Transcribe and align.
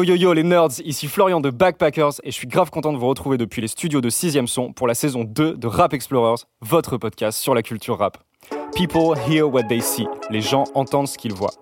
Yo 0.00 0.04
yo 0.04 0.16
yo 0.16 0.32
les 0.32 0.44
nerds, 0.44 0.80
ici 0.82 1.08
Florian 1.08 1.40
de 1.40 1.50
Backpackers 1.50 2.22
et 2.24 2.30
je 2.30 2.34
suis 2.34 2.46
grave 2.46 2.70
content 2.70 2.90
de 2.94 2.96
vous 2.96 3.06
retrouver 3.06 3.36
depuis 3.36 3.60
les 3.60 3.68
studios 3.68 4.00
de 4.00 4.08
6ème 4.08 4.46
son 4.46 4.72
pour 4.72 4.86
la 4.86 4.94
saison 4.94 5.24
2 5.24 5.58
de 5.58 5.66
Rap 5.66 5.92
Explorers, 5.92 6.46
votre 6.62 6.96
podcast 6.96 7.38
sur 7.38 7.54
la 7.54 7.62
culture 7.62 7.98
rap. 7.98 8.16
People 8.74 9.14
hear 9.28 9.46
what 9.52 9.64
they 9.64 9.82
see, 9.82 10.06
les 10.30 10.40
gens 10.40 10.64
entendent 10.74 11.06
ce 11.06 11.18
qu'ils 11.18 11.34
voient. 11.34 11.52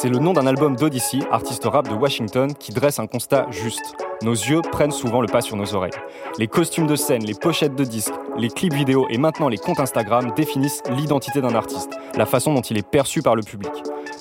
C'est 0.00 0.08
le 0.08 0.20
nom 0.20 0.32
d'un 0.32 0.46
album 0.46 0.76
d'Odyssey, 0.76 1.18
artiste 1.32 1.64
rap 1.64 1.88
de 1.88 1.94
Washington, 1.96 2.54
qui 2.54 2.70
dresse 2.70 3.00
un 3.00 3.08
constat 3.08 3.46
juste. 3.50 3.96
Nos 4.22 4.30
yeux 4.30 4.60
prennent 4.60 4.92
souvent 4.92 5.20
le 5.20 5.26
pas 5.26 5.40
sur 5.40 5.56
nos 5.56 5.74
oreilles. 5.74 5.90
Les 6.38 6.46
costumes 6.46 6.86
de 6.86 6.94
scène, 6.94 7.24
les 7.24 7.34
pochettes 7.34 7.74
de 7.74 7.82
disques, 7.82 8.14
les 8.36 8.48
clips 8.48 8.74
vidéo 8.74 9.08
et 9.10 9.18
maintenant 9.18 9.48
les 9.48 9.56
comptes 9.56 9.80
Instagram 9.80 10.30
définissent 10.36 10.84
l'identité 10.90 11.40
d'un 11.40 11.56
artiste, 11.56 11.98
la 12.14 12.26
façon 12.26 12.54
dont 12.54 12.60
il 12.60 12.78
est 12.78 12.88
perçu 12.88 13.22
par 13.22 13.34
le 13.34 13.42
public. 13.42 13.72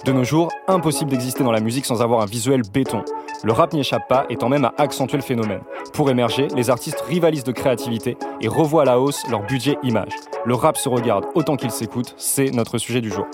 De 0.03 0.11
nos 0.11 0.23
jours, 0.23 0.51
impossible 0.67 1.11
d'exister 1.11 1.43
dans 1.43 1.51
la 1.51 1.59
musique 1.59 1.85
sans 1.85 2.01
avoir 2.01 2.21
un 2.21 2.25
visuel 2.25 2.63
béton. 2.73 3.03
Le 3.43 3.53
rap 3.53 3.71
n'y 3.71 3.81
échappe 3.81 4.07
pas, 4.07 4.25
étant 4.31 4.49
même 4.49 4.65
à 4.65 4.73
accentuer 4.79 5.17
le 5.17 5.23
phénomène. 5.23 5.61
Pour 5.93 6.09
émerger, 6.09 6.47
les 6.55 6.71
artistes 6.71 7.01
rivalisent 7.01 7.43
de 7.43 7.51
créativité 7.51 8.17
et 8.41 8.47
revoient 8.47 8.81
à 8.81 8.85
la 8.85 8.99
hausse 8.99 9.27
leur 9.29 9.43
budget 9.43 9.77
image. 9.83 10.13
Le 10.43 10.55
rap 10.55 10.75
se 10.75 10.89
regarde 10.89 11.25
autant 11.35 11.55
qu'il 11.55 11.69
s'écoute, 11.69 12.15
c'est 12.17 12.49
notre 12.49 12.79
sujet 12.79 13.01
du 13.01 13.11
jour. 13.11 13.27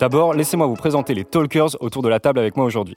D'abord, 0.00 0.32
laissez-moi 0.32 0.66
vous 0.66 0.76
présenter 0.76 1.12
les 1.12 1.26
talkers 1.26 1.76
autour 1.80 2.00
de 2.00 2.08
la 2.08 2.20
table 2.20 2.38
avec 2.38 2.56
moi 2.56 2.64
aujourd'hui. 2.64 2.96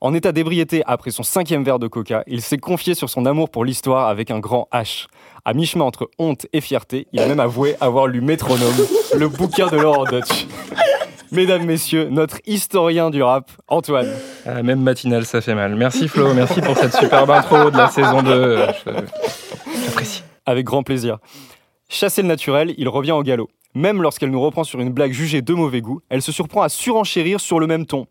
En 0.00 0.14
état 0.14 0.32
d'ébriété 0.32 0.82
après 0.86 1.10
son 1.10 1.22
cinquième 1.22 1.62
verre 1.62 1.78
de 1.78 1.88
coca, 1.88 2.24
il 2.26 2.40
s'est 2.40 2.56
confié 2.56 2.94
sur 2.94 3.10
son 3.10 3.26
amour 3.26 3.50
pour 3.50 3.66
l'histoire 3.66 4.08
avec 4.08 4.30
un 4.30 4.38
grand 4.38 4.66
H. 4.72 5.08
À 5.44 5.52
mi-chemin 5.52 5.84
entre 5.84 6.08
honte 6.18 6.46
et 6.54 6.62
fierté, 6.62 7.06
il 7.12 7.20
a 7.20 7.28
même 7.28 7.38
avoué 7.38 7.76
avoir 7.82 8.06
lu 8.06 8.22
Métronome, 8.22 8.86
le 9.14 9.28
bouquin 9.28 9.66
de 9.66 9.76
Laurent 9.76 10.04
Dutch. 10.04 10.46
Mesdames, 11.32 11.66
messieurs, 11.66 12.08
notre 12.10 12.38
historien 12.46 13.10
du 13.10 13.22
rap, 13.22 13.50
Antoine. 13.68 14.08
Ah, 14.46 14.62
même 14.62 14.80
matinale, 14.80 15.26
ça 15.26 15.42
fait 15.42 15.54
mal. 15.54 15.74
Merci 15.76 16.08
Flo, 16.08 16.32
merci 16.32 16.62
pour 16.62 16.78
cette 16.78 16.94
superbe 16.94 17.30
intro 17.30 17.70
de 17.70 17.76
la 17.76 17.88
saison 17.88 18.22
2. 18.22 18.66
J'apprécie. 19.84 20.22
Avec 20.46 20.64
grand 20.64 20.82
plaisir. 20.82 21.18
Chasser 21.90 22.22
le 22.22 22.28
naturel, 22.28 22.74
il 22.78 22.88
revient 22.88 23.12
au 23.12 23.22
galop. 23.22 23.50
Même 23.76 24.00
lorsqu'elle 24.00 24.30
nous 24.30 24.40
reprend 24.40 24.64
sur 24.64 24.80
une 24.80 24.88
blague 24.88 25.12
jugée 25.12 25.42
de 25.42 25.52
mauvais 25.52 25.82
goût, 25.82 26.00
elle 26.08 26.22
se 26.22 26.32
surprend 26.32 26.62
à 26.62 26.70
surenchérir 26.70 27.40
sur 27.40 27.60
le 27.60 27.66
même 27.66 27.84
ton. 27.84 28.06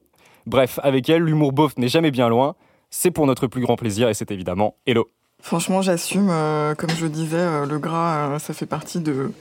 Bref, 0.46 0.80
avec 0.84 1.10
elle, 1.10 1.24
l'humour 1.24 1.54
beauf 1.54 1.76
n'est 1.80 1.88
jamais 1.88 2.12
bien 2.12 2.30
loin. 2.30 2.54
C'est 2.92 3.10
pour 3.10 3.26
notre 3.26 3.48
plus 3.48 3.62
grand 3.62 3.76
plaisir 3.76 4.08
et 4.08 4.14
c'est 4.14 4.30
évidemment 4.30 4.76
Hello. 4.86 5.10
Franchement, 5.42 5.82
j'assume. 5.82 6.30
euh, 6.30 6.76
comme 6.76 6.92
je 6.92 7.08
disais, 7.08 7.38
euh, 7.40 7.66
le 7.66 7.80
gras, 7.80 8.36
euh, 8.36 8.38
ça 8.38 8.54
fait 8.54 8.68
partie 8.68 9.00
de 9.00 9.32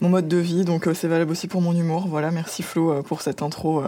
mon 0.00 0.08
mode 0.08 0.26
de 0.26 0.36
vie, 0.36 0.64
donc 0.64 0.88
c'est 0.94 1.06
valable 1.06 1.30
aussi 1.30 1.46
pour 1.46 1.62
mon 1.62 1.72
humour. 1.72 2.08
Voilà, 2.08 2.32
merci 2.32 2.64
Flo 2.64 3.00
pour 3.04 3.22
cette 3.22 3.40
intro 3.40 3.84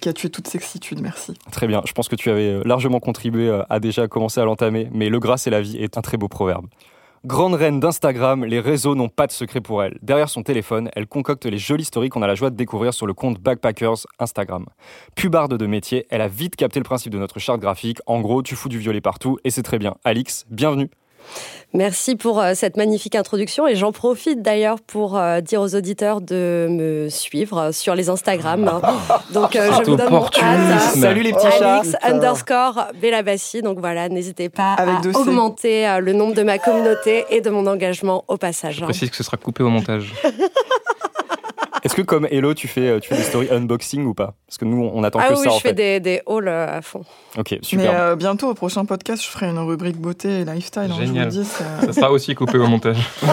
qui 0.00 0.08
a 0.08 0.14
tué 0.14 0.30
toute 0.30 0.48
sexitude. 0.48 1.02
Merci. 1.02 1.34
Très 1.52 1.66
bien, 1.66 1.82
je 1.84 1.92
pense 1.92 2.08
que 2.08 2.16
tu 2.16 2.30
avais 2.30 2.62
largement 2.64 2.98
contribué 2.98 3.60
à 3.68 3.78
déjà 3.78 4.08
commencer 4.08 4.40
à 4.40 4.46
l'entamer, 4.46 4.88
mais 4.90 5.10
le 5.10 5.18
gras 5.18 5.36
c'est 5.36 5.50
la 5.50 5.60
vie 5.60 5.76
est 5.76 5.98
un 5.98 6.00
très 6.00 6.16
beau 6.16 6.28
proverbe. 6.28 6.66
Grande 7.24 7.54
reine 7.54 7.80
d'Instagram, 7.80 8.44
les 8.44 8.60
réseaux 8.60 8.94
n'ont 8.94 9.08
pas 9.08 9.26
de 9.26 9.32
secret 9.32 9.60
pour 9.60 9.82
elle. 9.82 9.98
Derrière 10.02 10.28
son 10.28 10.42
téléphone, 10.42 10.90
elle 10.94 11.06
concocte 11.06 11.46
les 11.46 11.58
jolies 11.58 11.84
stories 11.84 12.08
qu'on 12.08 12.22
a 12.22 12.26
la 12.26 12.34
joie 12.34 12.50
de 12.50 12.56
découvrir 12.56 12.94
sur 12.94 13.06
le 13.06 13.14
compte 13.14 13.40
Backpackers 13.40 14.06
Instagram. 14.18 14.66
Pubarde 15.16 15.56
de 15.56 15.66
métier, 15.66 16.06
elle 16.10 16.20
a 16.20 16.28
vite 16.28 16.56
capté 16.56 16.78
le 16.78 16.84
principe 16.84 17.12
de 17.12 17.18
notre 17.18 17.40
charte 17.40 17.60
graphique. 17.60 17.98
En 18.06 18.20
gros, 18.20 18.42
tu 18.42 18.54
fous 18.54 18.68
du 18.68 18.78
violet 18.78 19.00
partout 19.00 19.38
et 19.44 19.50
c'est 19.50 19.62
très 19.62 19.78
bien. 19.78 19.96
Alix, 20.04 20.44
bienvenue. 20.50 20.90
Merci 21.76 22.16
pour 22.16 22.40
euh, 22.40 22.52
cette 22.54 22.76
magnifique 22.76 23.14
introduction 23.14 23.66
et 23.66 23.74
j'en 23.74 23.92
profite 23.92 24.40
d'ailleurs 24.40 24.80
pour 24.80 25.18
euh, 25.18 25.40
dire 25.42 25.60
aux 25.60 25.74
auditeurs 25.74 26.22
de 26.22 26.68
me 26.70 27.08
suivre 27.10 27.70
sur 27.72 27.94
les 27.94 28.08
Instagram. 28.08 28.80
Donc 29.34 29.56
euh, 29.56 29.70
je 29.72 29.90
vous 29.90 29.96
donne 29.96 30.10
mon. 30.10 30.26
Salut 30.94 31.22
les 31.22 31.32
petits 31.32 31.50
chats. 31.58 31.82
Underscore 32.02 32.86
Belabassi. 33.00 33.60
Donc 33.60 33.78
voilà, 33.78 34.08
n'hésitez 34.08 34.48
pas 34.48 34.74
Avec 34.74 35.14
à 35.14 35.18
augmenter 35.18 35.86
euh, 35.86 36.00
le 36.00 36.14
nombre 36.14 36.34
de 36.34 36.42
ma 36.42 36.58
communauté 36.58 37.26
et 37.30 37.42
de 37.42 37.50
mon 37.50 37.66
engagement 37.66 38.24
au 38.28 38.38
passage. 38.38 38.76
Je 38.76 38.84
précise 38.84 39.10
que 39.10 39.16
ce 39.16 39.24
sera 39.24 39.36
coupé 39.36 39.62
au 39.62 39.68
montage. 39.68 40.14
Est-ce 41.86 41.94
que 41.94 42.02
comme 42.02 42.26
Hello, 42.32 42.52
tu 42.52 42.66
fais, 42.66 42.88
euh, 42.88 42.98
tu 42.98 43.08
fais 43.08 43.16
des 43.16 43.22
stories 43.22 43.48
unboxing 43.48 44.04
ou 44.06 44.12
pas? 44.12 44.34
Parce 44.48 44.58
que 44.58 44.64
nous, 44.64 44.90
on 44.92 45.04
attend 45.04 45.20
Ah 45.22 45.28
que 45.28 45.34
oui, 45.34 45.44
ça 45.44 45.50
en 45.52 45.56
je 45.56 45.60
fais 45.60 45.68
fait. 45.68 45.74
des, 45.74 46.00
des 46.00 46.20
hauls 46.26 46.48
euh, 46.48 46.78
à 46.78 46.82
fond. 46.82 47.04
Ok, 47.38 47.52
Mais 47.52 47.58
super. 47.62 47.92
euh, 47.94 48.16
bientôt, 48.16 48.50
au 48.50 48.54
prochain 48.54 48.84
podcast, 48.84 49.22
je 49.22 49.28
ferai 49.28 49.46
une 49.46 49.58
rubrique 49.60 49.96
beauté 49.96 50.40
et 50.40 50.44
lifestyle. 50.44 50.82
hein, 50.82 50.86
je 50.90 51.00
vous 51.02 51.06
Génial. 51.06 51.26
le 51.26 51.30
dis, 51.30 51.44
ça- 51.44 51.82
Ça 51.86 51.92
sera 51.92 52.10
aussi 52.10 52.34
coupé 52.34 52.58
au 52.58 52.66
montage. 52.66 52.96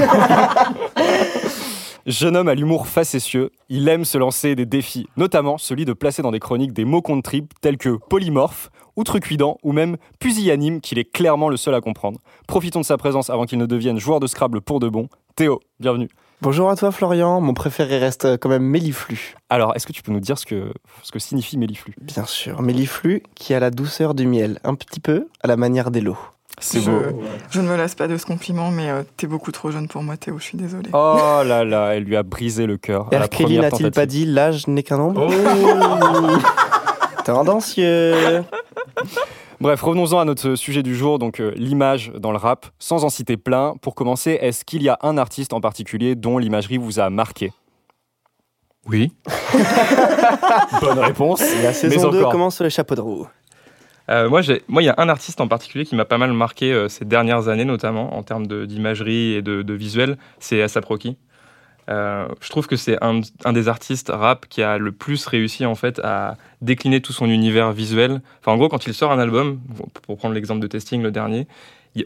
Jeune 2.06 2.36
homme 2.36 2.50
à 2.50 2.54
l'humour 2.54 2.88
facétieux, 2.88 3.50
il 3.70 3.88
aime 3.88 4.04
se 4.06 4.18
lancer 4.20 4.56
des 4.56 4.66
défis, 4.66 5.08
notamment 5.18 5.58
celui 5.58 5.86
de 5.86 5.94
placer 5.94 6.22
dans 6.22 6.32
des 6.32 6.40
chroniques 6.40 6.74
des 6.74 6.84
mots 6.86 7.02
contre 7.02 7.24
trip 7.24 7.54
tels 7.62 7.78
que 7.78 7.98
polymorphe, 8.10 8.70
outrecuidant 8.98 9.58
ou 9.64 9.72
même 9.72 9.96
pusillanime 10.20 10.82
qu'il 10.82 11.00
est 11.00 11.10
clairement 11.10 11.48
le 11.50 11.56
seul 11.58 11.74
à 11.74 11.82
comprendre. 11.82 12.20
Profitons 12.46 12.82
de 12.82 12.86
sa 12.86 12.98
présence 12.98 13.30
avant 13.30 13.46
qu'il 13.46 13.58
ne 13.58 13.66
devienne 13.66 13.98
joueur 14.00 14.20
de 14.20 14.28
Scrabble 14.28 14.60
pour 14.62 14.80
de 14.82 14.90
bon. 14.90 15.08
Théo, 15.36 15.62
bienvenue. 15.80 16.10
Bonjour 16.42 16.70
à 16.70 16.76
toi 16.76 16.92
Florian, 16.92 17.40
mon 17.40 17.54
préféré 17.54 18.00
reste 18.00 18.38
quand 18.38 18.50
même 18.50 18.64
Méliflu. 18.64 19.36
Alors, 19.50 19.76
est-ce 19.76 19.88
que 19.88 19.94
tu 19.94 20.02
peux 20.02 20.12
nous 20.12 20.20
dire 20.20 20.38
ce 20.38 20.46
que, 20.46 20.74
ce 21.02 21.12
que 21.12 21.20
signifie 21.20 21.58
méliflu 21.58 21.94
Bien 22.02 22.26
sûr, 22.26 22.62
Méliflu 22.62 23.24
qui 23.36 23.54
a 23.54 23.60
la 23.60 23.72
douceur 23.72 24.14
du 24.14 24.28
miel, 24.28 24.60
un 24.66 24.76
petit 24.76 25.00
peu 25.00 25.28
à 25.42 25.48
la 25.48 25.56
manière 25.56 25.90
d'Elo. 25.90 26.18
C'est 26.60 26.82
je, 26.82 26.92
beau. 26.92 27.24
je 27.50 27.62
ne 27.62 27.68
me 27.68 27.76
lasse 27.76 27.96
pas 27.96 28.08
de 28.08 28.18
ce 28.18 28.26
compliment, 28.26 28.72
mais 28.72 28.90
euh, 28.90 29.04
t'es 29.18 29.26
beaucoup 29.26 29.52
trop 29.52 29.72
jeune 29.72 29.88
pour 29.88 30.04
moi, 30.04 30.18
Théo, 30.18 30.38
je 30.38 30.44
suis 30.44 30.58
désolée. 30.58 30.90
Oh 30.94 31.42
là 31.46 31.64
là, 31.64 31.96
elle 31.96 32.04
lui 32.04 32.16
a 32.16 32.24
brisé 32.24 32.66
le 32.68 32.78
cœur. 32.78 33.10
Kelly 33.32 33.60
n'a-t-il 33.60 33.92
pas 33.92 34.06
dit 34.06 34.26
l'âge 34.26 34.68
n'est 34.68 34.84
qu'un 34.84 34.98
nombre 34.98 35.28
Tendancieux 37.26 38.44
Bref, 39.62 39.82
revenons-en 39.82 40.20
à 40.20 40.26
notre 40.26 40.56
sujet 40.56 40.84
du 40.84 40.96
jour, 40.96 41.20
donc 41.20 41.40
euh, 41.40 41.52
l'image 41.56 42.12
dans 42.18 42.32
le 42.32 42.38
rap. 42.38 42.66
Sans 42.80 43.06
en 43.06 43.10
citer 43.10 43.38
plein, 43.38 43.76
pour 43.82 43.96
commencer, 43.96 44.38
est-ce 44.42 44.66
qu'il 44.66 44.84
y 44.84 44.90
a 44.90 44.98
un 45.02 45.18
artiste 45.18 45.54
en 45.54 45.62
particulier 45.62 46.16
dont 46.16 46.38
l'imagerie 46.38 46.78
vous 46.78 47.00
a 47.00 47.10
marqué? 47.10 47.52
Oui. 48.86 49.14
Bonne 50.82 51.00
réponse. 51.00 51.42
La 51.62 51.72
saison 51.74 52.10
2 52.10 52.20
encore. 52.20 52.32
commence 52.32 52.56
sur 52.56 52.64
les 52.66 52.70
chapeaux 52.70 52.96
de 52.96 53.02
roue. 53.02 53.28
Euh, 54.10 54.28
moi, 54.28 54.42
j'ai- 54.42 54.62
moi, 54.68 54.82
il 54.82 54.86
y 54.86 54.90
a 54.90 54.96
un 54.98 55.08
artiste 55.08 55.40
en 55.40 55.48
particulier 55.48 55.86
qui 55.86 55.96
m'a 55.96 56.04
pas 56.04 56.18
mal 56.18 56.34
marqué 56.34 56.74
euh, 56.74 56.90
ces 56.90 57.06
dernières 57.06 57.48
années, 57.48 57.64
notamment 57.64 58.18
en 58.18 58.24
termes 58.24 58.48
de- 58.48 58.66
d'imagerie 58.66 59.36
et 59.36 59.42
de, 59.42 59.62
de 59.62 59.74
visuel. 59.74 60.18
C'est 60.40 60.62
Asap 60.62 60.84
Rocky. 60.84 61.16
Euh, 61.90 62.28
je 62.40 62.50
trouve 62.50 62.68
que 62.68 62.76
c'est 62.76 62.98
un, 63.02 63.22
des 63.52 63.68
artistes 63.68 64.10
rap 64.14 64.48
qui 64.48 64.64
a 64.64 64.78
le 64.78 64.92
plus 64.92 65.26
réussi 65.26 65.66
en 65.66 65.76
fait 65.76 66.00
à 66.04 66.38
décliner 66.62 67.02
tout 67.02 67.14
son 67.14 67.30
univers 67.30 67.72
visuel. 67.72 68.22
Enfin, 68.40 68.54
en 68.54 68.58
gros, 68.58 68.70
quand 68.70 68.88
il 68.88 68.94
sort 68.94 69.12
un 69.12 69.20
album, 69.20 69.60
pour 70.04 70.18
prendre 70.18 70.34
l'exemple 70.34 70.62
de 70.62 70.68
Testing 70.68 71.02
le 71.02 71.12
dernier, 71.12 71.48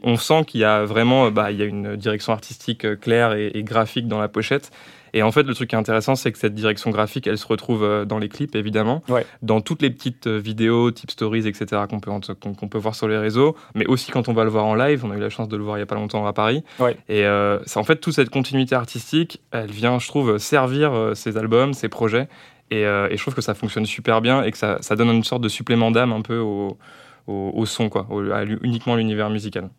on 0.03 0.17
sent 0.17 0.43
qu'il 0.45 0.61
y 0.61 0.65
a 0.65 0.83
vraiment, 0.83 1.31
bah, 1.31 1.51
il 1.51 1.57
y 1.57 1.61
a 1.61 1.65
une 1.65 1.95
direction 1.95 2.33
artistique 2.33 2.85
euh, 2.85 2.95
claire 2.95 3.33
et 3.33 3.63
graphique 3.63 4.07
dans 4.07 4.19
la 4.19 4.27
pochette. 4.27 4.71
Et 5.13 5.23
en 5.23 5.31
fait, 5.31 5.43
le 5.43 5.53
truc 5.53 5.69
qui 5.69 5.75
est 5.75 5.79
intéressant, 5.79 6.15
c'est 6.15 6.31
que 6.31 6.37
cette 6.37 6.53
direction 6.55 6.89
graphique, 6.91 7.27
elle 7.27 7.37
se 7.37 7.47
retrouve 7.47 7.83
euh, 7.83 8.05
dans 8.05 8.17
les 8.19 8.29
clips, 8.29 8.55
évidemment, 8.55 9.03
Ouais. 9.09 9.25
dans 9.41 9.61
toutes 9.61 9.81
les 9.81 9.89
petites 9.89 10.27
euh, 10.27 10.37
vidéos, 10.37 10.91
type 10.91 11.11
stories, 11.11 11.47
etc., 11.47 11.83
qu'on 11.89 11.99
peut, 11.99 12.11
qu'on 12.41 12.53
qu'on 12.53 12.67
peut 12.67 12.77
voir 12.77 12.95
sur 12.95 13.07
les 13.07 13.17
réseaux, 13.17 13.55
mais 13.75 13.85
aussi 13.85 14.11
quand 14.11 14.27
on 14.29 14.33
va 14.33 14.43
le 14.43 14.49
voir 14.49 14.65
en 14.65 14.75
live. 14.75 15.03
On 15.05 15.11
a 15.11 15.15
eu 15.17 15.19
la 15.19 15.29
chance 15.29 15.47
de 15.47 15.57
le 15.57 15.63
voir 15.63 15.77
il 15.77 15.81
y 15.81 15.83
a 15.83 15.85
pas 15.87 15.95
longtemps 15.95 16.25
à 16.25 16.33
Paris. 16.33 16.63
Ouais. 16.79 16.97
Et 17.09 17.25
euh, 17.25 17.59
c'est 17.65 17.79
en 17.79 17.83
fait 17.83 17.97
toute 17.97 18.13
cette 18.13 18.29
continuité 18.29 18.75
artistique, 18.75 19.41
elle 19.51 19.71
vient, 19.71 19.99
je 19.99 20.07
trouve, 20.07 20.37
servir 20.37 20.93
euh, 20.93 21.13
ses 21.13 21.37
albums, 21.37 21.73
ses 21.73 21.89
projets. 21.89 22.27
Et, 22.69 22.85
euh, 22.85 23.07
et 23.09 23.15
je 23.15 23.21
trouve 23.21 23.33
que 23.33 23.41
ça 23.41 23.53
fonctionne 23.53 23.85
super 23.85 24.19
bien 24.21 24.43
et 24.43 24.51
que 24.51 24.57
ça, 24.57 24.77
ça 24.81 24.95
donne 24.97 25.09
une 25.09 25.23
sorte 25.23 25.41
de 25.41 25.47
supplément 25.49 25.89
d'âme 25.89 26.11
un 26.11 26.21
peu 26.21 26.37
au, 26.37 26.77
au, 27.27 27.51
au 27.55 27.65
son, 27.65 27.87
quoi, 27.87 28.05
au- 28.09 28.29
à 28.31 28.43
uniquement 28.43 28.95
l'univers 28.95 29.29
musical. 29.29 29.69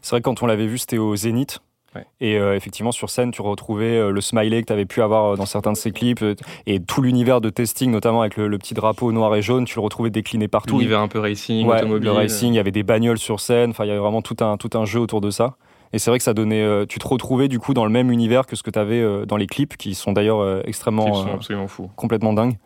C'est 0.00 0.10
vrai 0.10 0.20
que 0.20 0.24
quand 0.24 0.42
on 0.42 0.46
l'avait 0.46 0.66
vu, 0.66 0.78
c'était 0.78 0.98
au 0.98 1.14
Zénith. 1.14 1.60
Ouais. 1.94 2.06
Et 2.20 2.38
euh, 2.38 2.56
effectivement, 2.56 2.90
sur 2.92 3.10
scène, 3.10 3.30
tu 3.32 3.42
retrouvais 3.42 3.98
euh, 3.98 4.10
le 4.10 4.20
smiley 4.22 4.62
que 4.62 4.66
tu 4.68 4.72
avais 4.72 4.86
pu 4.86 5.02
avoir 5.02 5.32
euh, 5.32 5.36
dans 5.36 5.44
certains 5.44 5.72
de 5.72 5.76
ses 5.76 5.90
clips 5.90 6.24
et 6.66 6.80
tout 6.80 7.02
l'univers 7.02 7.40
de 7.42 7.50
testing, 7.50 7.90
notamment 7.90 8.22
avec 8.22 8.36
le, 8.38 8.48
le 8.48 8.56
petit 8.58 8.72
drapeau 8.72 9.12
noir 9.12 9.34
et 9.36 9.42
jaune, 9.42 9.66
tu 9.66 9.74
le 9.76 9.82
retrouvais 9.82 10.08
décliné 10.10 10.48
partout. 10.48 10.78
L'univers 10.78 11.00
un 11.00 11.08
peu 11.08 11.18
racing, 11.18 11.66
Ouais, 11.66 11.76
automobile. 11.78 12.04
le 12.06 12.12
racing, 12.12 12.52
il 12.54 12.56
y 12.56 12.58
avait 12.58 12.70
des 12.70 12.82
bagnoles 12.82 13.18
sur 13.18 13.40
scène, 13.40 13.70
enfin, 13.70 13.84
il 13.84 13.88
y 13.88 13.90
avait 13.90 14.00
vraiment 14.00 14.22
tout 14.22 14.36
un, 14.42 14.56
tout 14.56 14.70
un 14.74 14.84
jeu 14.86 15.00
autour 15.00 15.20
de 15.20 15.30
ça. 15.30 15.56
Et 15.92 15.98
c'est 15.98 16.10
vrai 16.10 16.16
que 16.16 16.24
ça 16.24 16.32
donnait. 16.32 16.62
euh, 16.62 16.86
tu 16.88 16.98
te 16.98 17.06
retrouvais 17.06 17.48
du 17.48 17.58
coup 17.58 17.74
dans 17.74 17.84
le 17.84 17.90
même 17.90 18.10
univers 18.10 18.46
que 18.46 18.56
ce 18.56 18.62
que 18.62 18.70
tu 18.70 18.78
avais 18.78 19.26
dans 19.26 19.36
les 19.36 19.46
clips, 19.46 19.76
qui 19.76 19.94
sont 19.94 20.12
d'ailleurs 20.12 20.40
euh, 20.40 20.62
Ils 20.64 20.70
extrêmement. 20.70 21.12
sont 21.12 21.28
euh, 21.28 21.34
absolument 21.34 21.68
fous. 21.68 21.90
complètement 21.96 22.32
dingues. 22.32 22.56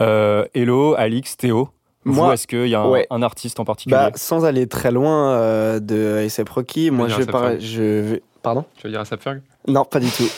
Euh, 0.00 0.44
Hello, 0.54 0.94
Alix, 0.96 1.36
Théo. 1.36 1.68
Moi, 2.06 2.34
est-ce 2.34 2.46
qu'il 2.46 2.66
y 2.68 2.74
a 2.74 2.80
un, 2.82 2.88
ouais. 2.88 3.06
un 3.10 3.22
artiste 3.22 3.60
en 3.60 3.64
particulier? 3.64 3.96
Bah, 3.96 4.10
sans 4.14 4.44
aller 4.44 4.66
très 4.66 4.90
loin 4.90 5.30
euh, 5.32 5.80
de 5.80 6.18
A$AP 6.18 6.48
Rocky, 6.50 6.90
moi 6.90 7.08
je 7.08 7.14
vais 7.16 7.22
ASAP 7.22 7.32
par- 7.32 7.60
je 7.60 7.82
vais... 7.82 8.22
Pardon 8.44 8.64
Tu 8.76 8.86
veux 8.86 8.90
dire 8.92 9.00
à 9.00 9.04
Ferg? 9.04 9.40
Non, 9.66 9.84
pas 9.84 9.98
du 9.98 10.10
tout. 10.10 10.28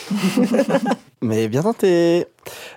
Mais 1.21 1.49
bien 1.49 1.61
tenté. 1.61 2.25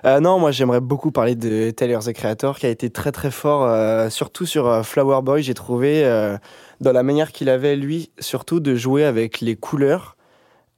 Euh, 0.05 0.19
non, 0.19 0.39
moi 0.39 0.51
j'aimerais 0.51 0.81
beaucoup 0.81 1.11
parler 1.11 1.35
de 1.35 1.71
Tyler 1.71 1.97
the 2.05 2.11
Creator 2.11 2.59
qui 2.59 2.65
a 2.65 2.69
été 2.69 2.89
très 2.89 3.13
très 3.13 3.31
fort, 3.31 3.63
euh, 3.63 4.09
surtout 4.09 4.45
sur 4.45 4.67
euh, 4.67 4.83
Flower 4.83 5.21
Boy. 5.21 5.41
J'ai 5.41 5.53
trouvé 5.53 6.03
euh, 6.03 6.37
dans 6.81 6.91
la 6.91 7.01
manière 7.01 7.31
qu'il 7.31 7.47
avait 7.47 7.77
lui, 7.77 8.11
surtout 8.19 8.59
de 8.59 8.75
jouer 8.75 9.05
avec 9.05 9.39
les 9.39 9.55
couleurs 9.55 10.17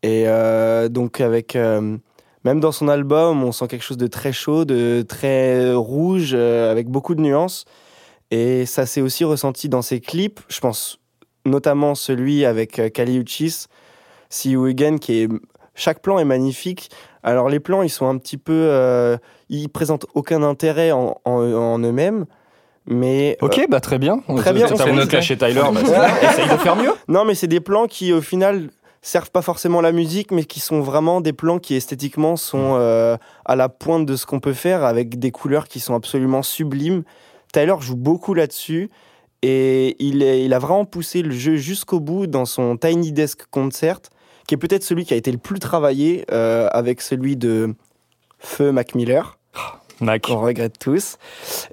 et 0.04 0.26
euh, 0.28 0.88
donc 0.88 1.20
avec 1.20 1.56
euh, 1.56 1.98
même 2.46 2.60
dans 2.60 2.72
son 2.72 2.90
album, 2.90 3.44
on 3.44 3.52
sent 3.52 3.68
quelque 3.68 3.84
chose 3.84 3.98
de 3.98 4.08
très 4.08 4.34
chaud, 4.34 4.66
de 4.66 5.04
très 5.08 5.74
rouge, 5.74 6.34
euh, 6.34 6.72
avec 6.72 6.90
beaucoup 6.90 7.16
de 7.16 7.22
nuances. 7.22 7.66
Et 8.30 8.68
ça 8.68 8.86
s'est 8.86 9.02
aussi 9.02 9.24
ressenti 9.24 9.68
dans 9.70 9.82
ses 9.82 10.00
clips. 10.00 10.42
Je 10.48 10.60
pense 10.60 11.00
notamment 11.46 11.96
celui 11.96 12.46
avec 12.46 12.80
euh, 12.80 12.90
Kali 12.90 13.18
Uchis, 13.18 13.66
See 14.34 14.52
You 14.52 14.66
Again, 14.66 14.98
qui 14.98 15.22
est. 15.22 15.30
Chaque 15.76 16.02
plan 16.02 16.20
est 16.20 16.26
magnifique. 16.26 16.90
Alors, 17.24 17.50
les 17.50 17.60
plans, 17.60 17.82
ils 17.82 17.90
sont 17.90 18.08
un 18.08 18.18
petit 18.18 18.38
peu. 18.38 18.54
euh, 18.54 19.18
ils 19.50 19.70
présentent 19.70 20.06
aucun 20.14 20.44
intérêt 20.44 20.92
en, 20.92 21.20
en- 21.26 21.32
en 21.54 21.80
eux-mêmes. 21.80 22.26
Mais. 22.86 23.38
euh, 23.42 23.46
Ok, 23.46 23.66
bah 23.70 23.80
très 23.80 23.98
bien. 23.98 24.20
Très 24.38 24.54
bien, 24.54 24.68
C'est 24.68 24.74
on 24.74 24.78
à 24.78 24.84
fait 24.84 24.90
vous 24.92 24.96
de 24.98 25.02
noter. 25.02 25.12
cacher 25.18 25.38
Tyler. 25.38 25.62
bah, 25.74 26.08
essaye 26.22 26.50
de 26.50 26.58
faire 26.58 26.76
mieux. 26.76 26.92
Non, 27.08 27.26
mais 27.26 27.36
c'est 27.36 27.48
des 27.48 27.60
plans 27.62 27.86
qui, 27.88 28.12
au 28.14 28.22
final, 28.22 28.70
servent 29.02 29.32
pas 29.32 29.42
forcément 29.42 29.82
la 29.82 29.92
musique, 29.92 30.32
mais 30.32 30.44
qui 30.46 30.60
sont 30.60 30.82
vraiment 30.82 31.22
des 31.22 31.34
plans 31.34 31.60
qui, 31.60 31.76
esthétiquement, 31.76 32.36
sont 32.36 32.76
euh, 32.78 33.18
à 33.46 33.56
la 33.56 33.70
pointe 33.70 34.06
de 34.06 34.16
ce 34.16 34.26
qu'on 34.26 34.40
peut 34.40 34.54
faire, 34.54 34.84
avec 34.84 35.18
des 35.20 35.32
couleurs 35.32 35.68
qui 35.68 35.80
sont 35.80 35.96
absolument 35.96 36.42
sublimes. 36.44 37.04
Tyler 37.54 37.76
joue 37.80 37.96
beaucoup 37.96 38.34
là-dessus, 38.34 38.90
et 39.42 39.96
il, 40.04 40.22
est- 40.24 40.44
il 40.46 40.54
a 40.54 40.60
vraiment 40.60 40.86
poussé 40.86 41.22
le 41.22 41.32
jeu 41.32 41.56
jusqu'au 41.56 42.00
bout 42.00 42.28
dans 42.28 42.46
son 42.46 42.78
Tiny 42.78 43.12
Desk 43.12 43.46
Concert, 43.52 44.00
qui 44.48 44.56
est 44.56 44.58
peut-être 44.58 44.84
celui 44.84 45.06
qui 45.06 45.14
a 45.14 45.18
été 45.18 45.32
le 45.32 45.38
plus 45.38 45.60
travaillé, 45.60 46.26
euh, 46.32 46.68
avec 46.72 47.02
celui 47.02 47.36
de 47.38 47.74
Feu 48.40 48.72
Mac 48.72 48.96
Miller 48.96 49.38
Mac. 50.02 50.24
qu'on 50.24 50.40
regrette 50.42 50.78
tous. 50.80 51.18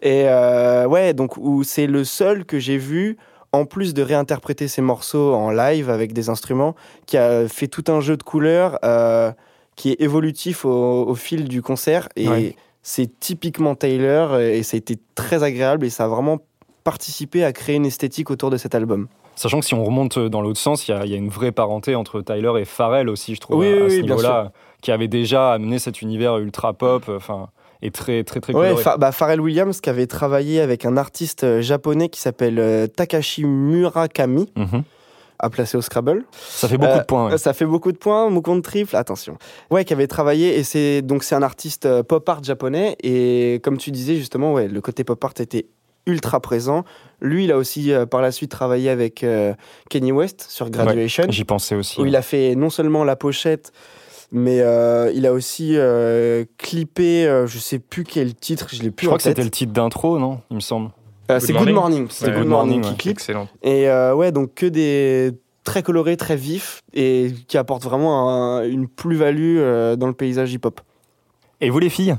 Et 0.03 0.25
euh, 0.29 0.87
ouais, 0.87 1.15
donc 1.15 1.37
où 1.37 1.65
c'est 1.65 1.87
le 1.87 2.05
seul 2.05 2.45
que 2.45 2.59
j'ai 2.59 2.79
vu, 2.79 3.17
en 3.53 3.65
plus 3.65 3.95
de 3.95 4.03
réinterpréter 4.03 4.69
ses 4.69 4.83
morceaux 4.83 5.35
en 5.35 5.51
live 5.51 5.91
avec 5.91 6.13
des 6.13 6.29
instruments, 6.29 6.77
qui 7.07 7.17
a 7.17 7.49
fait 7.49 7.67
tout 7.67 7.85
un 7.89 8.01
jeu 8.01 8.17
de 8.17 8.23
couleurs 8.23 8.79
euh, 8.85 9.33
qui 9.75 9.91
est 9.91 10.01
évolutif 10.01 10.65
au, 10.65 11.07
au 11.09 11.15
fil 11.17 11.49
du 11.49 11.61
concert. 11.63 12.09
Et 12.15 12.29
Ouais. 12.29 12.57
c'est 12.83 13.11
typiquement 13.19 13.75
Taylor, 13.75 14.39
et 14.39 14.63
ça 14.63 14.77
a 14.77 14.79
été 14.79 14.99
très 15.17 15.43
agréable, 15.43 15.85
et 15.87 15.91
ça 15.91 16.05
a 16.05 16.09
vraiment 16.09 16.39
participé 16.85 17.45
à 17.45 17.53
créer 17.53 17.77
une 17.77 17.87
esthétique 17.87 18.31
autour 18.31 18.51
de 18.51 18.57
cet 18.57 18.75
album. 18.75 19.09
Sachant 19.41 19.61
que 19.61 19.65
si 19.65 19.73
on 19.73 19.83
remonte 19.83 20.19
dans 20.19 20.43
l'autre 20.43 20.59
sens, 20.61 20.87
il 20.87 20.95
y, 21.05 21.09
y 21.09 21.15
a 21.15 21.17
une 21.17 21.31
vraie 21.31 21.51
parenté 21.51 21.95
entre 21.95 22.21
Tyler 22.21 22.53
et 22.61 22.67
Pharrell 22.67 23.09
aussi, 23.09 23.35
je 23.35 23.41
trouve, 23.41 23.61
Oui, 23.61 23.69
à, 23.69 23.89
ce 23.89 23.95
oui, 23.97 24.03
niveau-là, 24.03 24.53
qui 24.83 24.93
avait 24.93 25.09
déjà 25.09 25.53
amené 25.55 25.79
cet 25.79 26.03
univers 26.03 26.37
ultra 26.37 26.75
pop, 26.75 27.05
enfin, 27.09 27.49
et 27.81 27.91
très, 27.91 28.23
très, 28.23 28.41
très 28.41 28.53
Ouais. 28.53 28.77
Fa- 28.77 28.99
bah, 28.99 29.13
Pharrell 29.13 29.41
Williams 29.41 29.81
qui 29.81 29.89
avait 29.89 30.07
travaillé 30.07 30.61
avec 30.61 30.85
un 30.85 30.99
artiste 30.99 31.45
euh, 31.45 31.63
japonais 31.63 32.11
qui 32.11 32.21
s'appelle 32.21 32.59
euh, 32.59 32.87
Takashi 32.87 33.47
Murakami, 33.47 34.53
Mhm. 34.57 34.83
à 35.39 35.49
placer 35.49 35.79
au 35.79 35.81
Scrabble. 35.81 36.27
Ça 36.33 36.69
fait 36.69 36.77
beaucoup 36.77 36.93
Euh, 36.93 36.99
de 36.99 37.05
points. 37.05 37.31
ouais. 37.31 37.39
Ça 37.39 37.55
fait 37.55 37.65
beaucoup 37.65 37.93
de 37.93 37.97
points, 37.97 38.29
mon 38.29 38.43
compte 38.43 38.63
triple, 38.63 38.95
attention. 38.95 39.39
Ouais, 39.71 39.87
qui 39.87 39.95
avait 39.95 40.07
travaillé, 40.07 40.59
et 40.59 40.65
c'est 40.65 41.01
donc 41.01 41.25
c'est 41.25 41.35
un 41.35 41.43
artiste 41.43 41.87
euh, 41.87 42.03
pop 42.03 42.29
art 42.29 42.45
japonais, 42.45 42.95
et 43.03 43.59
comme 43.65 43.79
tu 43.79 43.91
disais 43.91 44.17
justement, 44.17 44.53
ouais, 44.53 44.69
le 44.69 44.81
côté 44.83 45.03
pop 45.03 45.25
art 45.25 45.33
était 45.41 45.65
ultra 46.07 46.41
présent. 46.41 46.85
Lui, 47.21 47.45
il 47.45 47.53
a 47.53 47.57
aussi 47.59 47.93
euh, 47.93 48.07
par 48.07 48.23
la 48.23 48.33
suite 48.33 48.51
travaillé 48.51 48.89
avec 48.91 49.23
euh, 49.25 49.53
Kanye 49.91 50.13
West 50.13 50.47
sur 50.49 50.71
Graduation, 50.71 51.25
J'y 51.29 51.45
pensais 51.45 51.75
aussi. 51.75 52.01
où 52.01 52.07
il 52.07 52.17
a 52.17 52.23
fait 52.23 52.55
non 52.55 52.71
seulement 52.71 53.05
la 53.05 53.17
pochette, 53.17 53.73
mais 54.33 54.61
euh, 54.61 55.11
il 55.15 55.27
a 55.27 55.33
aussi 55.33 55.73
euh, 55.77 56.45
clippé, 56.59 57.27
euh, 57.27 57.47
je 57.47 57.59
sais 57.59 57.79
plus 57.79 58.05
quel 58.05 58.35
titre, 58.35 58.69
je 58.73 58.83
l'ai 58.83 58.91
plus 58.91 59.05
Je 59.05 59.09
crois 59.09 59.15
en 59.15 59.19
que 59.19 59.23
c'était 59.25 59.45
le 59.45 59.51
titre 59.51 59.73
d'intro, 59.73 60.19
non 60.19 60.41
Il 60.51 60.57
me 60.57 60.61
semble. 60.61 60.91
Euh, 61.31 61.39
Good 61.39 61.47
c'est 61.47 61.53
Good 61.53 61.57
Morning. 61.69 61.75
Morning, 61.75 62.07
c'était 62.11 62.27
Ouais, 62.27 62.33
Good 62.33 62.43
Good 62.45 62.51
Morning, 62.51 62.81
Morning, 62.81 62.97
qui 62.97 63.03
clip. 63.03 63.13
Excellent. 63.13 63.49
Et 63.63 63.89
euh, 63.89 64.15
ouais, 64.15 64.33
donc 64.33 64.55
que 64.55 64.67
des 64.67 65.33
très 65.63 65.83
colorés, 65.83 66.17
très 66.17 66.37
vifs 66.37 66.81
et 66.95 67.33
qui 67.47 67.59
apportent 67.59 67.85
vraiment 67.85 68.31
un- 68.31 68.65
une 68.65 68.89
plus-value 68.89 69.59
euh, 69.59 69.95
dans 69.97 70.07
le 70.07 70.13
paysage 70.15 70.53
hip-hop. 70.53 70.81
Et 71.61 71.69
vous, 71.71 71.79
les 71.79 71.91
filles? 71.91 72.17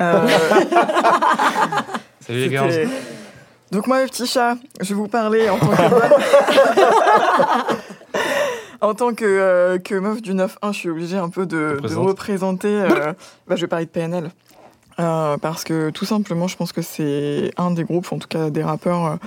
Euh, 0.00 0.26
Salut 2.20 2.40
les 2.40 2.48
girls. 2.50 2.88
Donc 3.70 3.86
moi, 3.86 3.98
mes 4.00 4.06
petits 4.06 4.26
chats, 4.26 4.56
je 4.80 4.88
vais 4.88 4.94
vous 4.94 5.08
parler 5.08 5.48
en 5.50 5.58
tant 5.58 5.68
que 5.68 5.72
en 8.80 8.94
tant 8.94 9.14
que, 9.14 9.24
euh, 9.24 9.78
que 9.78 9.94
meuf 9.94 10.22
du 10.22 10.34
9-1, 10.34 10.72
je 10.72 10.78
suis 10.78 10.90
obligée 10.90 11.16
un 11.16 11.28
peu 11.28 11.46
de, 11.46 11.56
de 11.56 11.74
Représente. 11.74 12.06
représenter. 12.08 12.68
euh, 12.68 13.12
bah, 13.46 13.56
je 13.56 13.62
vais 13.62 13.66
parler 13.66 13.86
de 13.86 13.90
PNL. 13.90 14.30
Euh, 15.00 15.36
parce 15.36 15.64
que 15.64 15.90
tout 15.90 16.04
simplement, 16.04 16.48
je 16.48 16.56
pense 16.56 16.72
que 16.72 16.82
c'est 16.82 17.52
un 17.56 17.70
des 17.70 17.84
groupes, 17.84 18.10
en 18.12 18.18
tout 18.18 18.26
cas 18.26 18.50
des 18.50 18.64
rappeurs, 18.64 19.18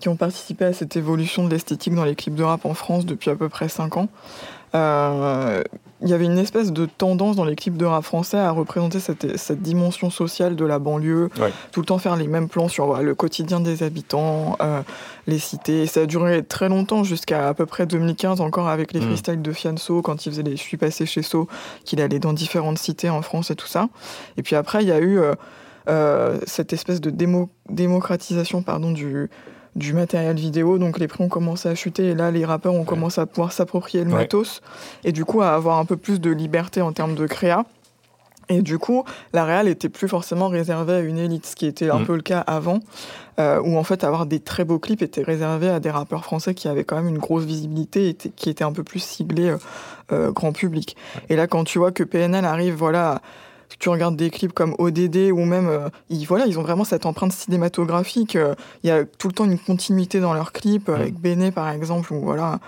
qui 0.00 0.08
ont 0.08 0.16
participé 0.16 0.64
à 0.64 0.72
cette 0.72 0.96
évolution 0.96 1.44
de 1.44 1.50
l'esthétique 1.50 1.94
dans 1.94 2.04
les 2.04 2.16
clips 2.16 2.34
de 2.34 2.42
rap 2.42 2.64
en 2.64 2.74
France 2.74 3.06
depuis 3.06 3.30
à 3.30 3.36
peu 3.36 3.48
près 3.48 3.68
5 3.68 3.96
ans. 3.96 4.08
Il 6.02 6.08
y 6.08 6.14
avait 6.14 6.24
une 6.24 6.38
espèce 6.38 6.72
de 6.72 6.86
tendance 6.86 7.36
dans 7.36 7.44
les 7.44 7.56
clips 7.56 7.76
de 7.76 7.84
rap 7.84 8.02
français 8.04 8.38
à 8.38 8.50
représenter 8.52 9.00
cette, 9.00 9.36
cette 9.36 9.60
dimension 9.60 10.08
sociale 10.08 10.56
de 10.56 10.64
la 10.64 10.78
banlieue, 10.78 11.28
Ouais. 11.38 11.52
tout 11.72 11.80
le 11.80 11.86
temps 11.86 11.98
faire 11.98 12.16
les 12.16 12.26
mêmes 12.26 12.48
plans 12.48 12.68
sur 12.68 12.86
voilà, 12.86 13.02
le 13.02 13.14
quotidien 13.14 13.60
des 13.60 13.82
habitants, 13.82 14.56
euh, 14.62 14.80
les 15.26 15.38
cités. 15.38 15.82
Et 15.82 15.86
ça 15.86 16.00
a 16.00 16.06
duré 16.06 16.42
très 16.42 16.68
longtemps, 16.70 17.04
jusqu'à 17.04 17.48
à 17.48 17.54
peu 17.54 17.66
près 17.66 17.86
2015, 17.86 18.40
encore 18.40 18.68
avec 18.68 18.92
les 18.94 19.00
Mm. 19.00 19.04
freestyles 19.04 19.42
de 19.42 19.52
Fianso, 19.52 20.00
quand 20.00 20.24
il 20.24 20.30
faisait 20.32 20.42
les 20.42 20.56
Je 20.56 20.62
suis 20.62 20.76
passé 20.78 21.04
chez 21.04 21.22
So, 21.22 21.48
qu'il 21.84 22.00
allait 22.00 22.18
dans 22.18 22.32
différentes 22.32 22.78
cités 22.78 23.10
en 23.10 23.20
France 23.22 23.50
et 23.50 23.54
tout 23.56 23.66
ça. 23.66 23.88
Et 24.38 24.42
puis 24.42 24.56
après, 24.56 24.82
il 24.82 24.88
y 24.88 24.92
a 24.92 24.98
eu 25.00 25.18
euh, 25.18 25.34
euh, 25.88 26.38
cette 26.46 26.72
espèce 26.72 27.00
de 27.02 27.10
démo- 27.10 27.48
démocratisation 27.68 28.62
pardon, 28.62 28.90
du, 28.92 29.28
du 29.76 29.92
matériel 29.92 30.36
vidéo. 30.36 30.78
Donc 30.78 30.98
les 30.98 31.08
prix 31.08 31.22
ont 31.24 31.28
commencé 31.28 31.68
à 31.68 31.74
chuter 31.74 32.08
et 32.10 32.14
là, 32.14 32.30
les 32.30 32.44
rappeurs 32.44 32.74
ont 32.74 32.84
commencé 32.84 33.20
à 33.20 33.26
pouvoir 33.26 33.52
s'approprier 33.52 34.04
le 34.04 34.10
Ouais. 34.10 34.18
matos 34.20 34.60
et 35.04 35.12
du 35.12 35.24
coup 35.24 35.42
à 35.42 35.50
avoir 35.50 35.78
un 35.78 35.84
peu 35.84 35.96
plus 35.96 36.20
de 36.20 36.30
liberté 36.30 36.80
en 36.82 36.92
termes 36.92 37.14
de 37.14 37.26
créa. 37.26 37.64
Et 38.52 38.62
du 38.62 38.78
coup, 38.78 39.04
la 39.32 39.44
réal 39.44 39.68
était 39.68 39.88
plus 39.88 40.08
forcément 40.08 40.48
réservée 40.48 40.94
à 40.94 40.98
une 41.00 41.18
élite, 41.18 41.46
ce 41.46 41.54
qui 41.54 41.66
était 41.66 41.88
un 41.88 42.00
Mm. 42.00 42.04
peu 42.06 42.16
le 42.16 42.22
cas 42.22 42.40
avant, 42.40 42.80
euh, 43.38 43.60
où 43.62 43.76
en 43.76 43.84
fait 43.84 44.02
avoir 44.02 44.26
des 44.26 44.40
très 44.40 44.64
beaux 44.64 44.80
clips 44.80 45.02
était 45.02 45.22
réservé 45.22 45.68
à 45.68 45.78
des 45.78 45.90
rappeurs 45.90 46.24
français 46.24 46.52
qui 46.52 46.66
avaient 46.66 46.82
quand 46.82 46.96
même 46.96 47.06
une 47.06 47.18
grosse 47.18 47.44
visibilité 47.44 48.08
et 48.08 48.14
qui 48.14 48.50
étaient 48.50 48.64
un 48.64 48.72
peu 48.72 48.82
plus 48.82 48.98
ciblés 48.98 49.50
euh, 49.50 49.58
euh, 50.10 50.32
grand 50.32 50.50
public. 50.52 50.96
Et 51.28 51.36
là, 51.36 51.46
quand 51.46 51.62
tu 51.62 51.78
vois 51.78 51.92
que 51.92 52.02
PNL 52.02 52.44
arrive, 52.44 52.74
voilà, 52.74 53.22
tu 53.78 53.88
regardes 53.88 54.16
des 54.16 54.30
clips 54.30 54.52
comme 54.52 54.74
ODD 54.78 55.30
ou 55.32 55.44
même, 55.44 55.68
euh, 55.68 55.88
ils, 56.08 56.24
voilà, 56.26 56.46
ils 56.46 56.58
ont 56.58 56.62
vraiment 56.62 56.84
cette 56.84 57.06
empreinte 57.06 57.32
cinématographique. 57.32 58.36
euh, 58.36 58.54
Il 58.82 58.88
y 58.88 58.90
a 58.90 59.04
tout 59.04 59.28
le 59.28 59.34
temps 59.34 59.44
une 59.44 59.58
continuité 59.58 60.20
dans 60.20 60.34
leurs 60.34 60.52
clips, 60.52 60.88
euh, 60.88 60.94
avec 60.96 61.14
Béné 61.20 61.50
par 61.52 61.68
exemple, 61.70 62.12
ou 62.12 62.20
voilà. 62.20 62.58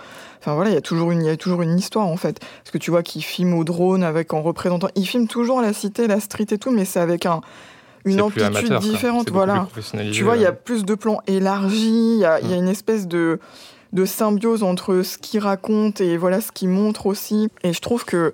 Enfin 0.41 0.55
voilà, 0.55 0.71
il 0.71 0.75
y 0.75 0.77
a 0.77 0.81
toujours 0.83 1.11
une, 1.11 1.23
il 1.23 1.27
y 1.27 1.31
a 1.31 1.37
toujours 1.37 1.63
une 1.63 1.79
histoire 1.79 2.07
en 2.07 2.17
fait. 2.17 2.41
Parce 2.41 2.71
que 2.73 2.79
tu 2.79 2.91
vois 2.91 3.03
qu'ils 3.03 3.23
filment 3.23 3.55
au 3.55 3.65
drone 3.65 4.03
avec 4.03 4.33
en 4.35 4.43
représentant, 4.43 4.89
ils 4.97 5.07
filment 5.07 5.29
toujours 5.29 5.61
la 5.61 5.73
cité, 5.73 6.07
la 6.07 6.21
street 6.21 6.47
et 6.51 6.59
tout, 6.59 6.71
mais 6.71 6.85
c'est 6.85 7.01
avec 7.01 7.27
un 7.27 7.41
une 8.05 8.21
amplitude 8.21 8.57
amateur, 8.57 8.81
différente, 8.81 9.31
voilà. 9.31 9.69
Tu 10.13 10.25
vois, 10.25 10.35
il 10.37 10.43
y 10.43 10.47
a 10.47 10.51
plus 10.51 10.85
de 10.85 10.95
plans 10.97 11.21
élargis, 11.29 12.15
il 12.17 12.19
y 12.19 12.25
a, 12.25 12.41
y 12.41 12.53
a 12.53 12.57
une 12.57 12.67
espèce 12.67 13.07
de, 13.07 13.39
de 13.93 14.05
symbiose 14.05 14.65
entre 14.65 15.03
ce 15.03 15.19
qu'il 15.19 15.39
raconte 15.39 16.01
et 16.01 16.17
voilà 16.17 16.41
ce 16.41 16.51
qu'il 16.51 16.69
montre 16.69 17.07
aussi. 17.07 17.49
Et 17.63 17.73
je 17.73 17.81
trouve 17.81 18.05
que 18.05 18.33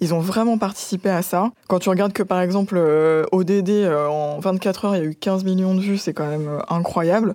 ils 0.00 0.14
ont 0.14 0.20
vraiment 0.20 0.58
participé 0.58 1.10
à 1.10 1.22
ça. 1.22 1.50
Quand 1.68 1.78
tu 1.78 1.90
regardes 1.90 2.12
que 2.12 2.22
par 2.22 2.40
exemple 2.40 2.74
euh, 2.78 3.24
ODD 3.32 3.70
euh, 3.70 4.08
en 4.08 4.40
24 4.40 4.84
heures 4.86 4.96
il 4.96 4.98
y 4.98 5.06
a 5.06 5.10
eu 5.10 5.14
15 5.14 5.44
millions 5.44 5.74
de 5.74 5.80
vues, 5.80 5.98
c'est 5.98 6.14
quand 6.14 6.26
même 6.26 6.48
euh, 6.48 6.58
incroyable. 6.68 7.34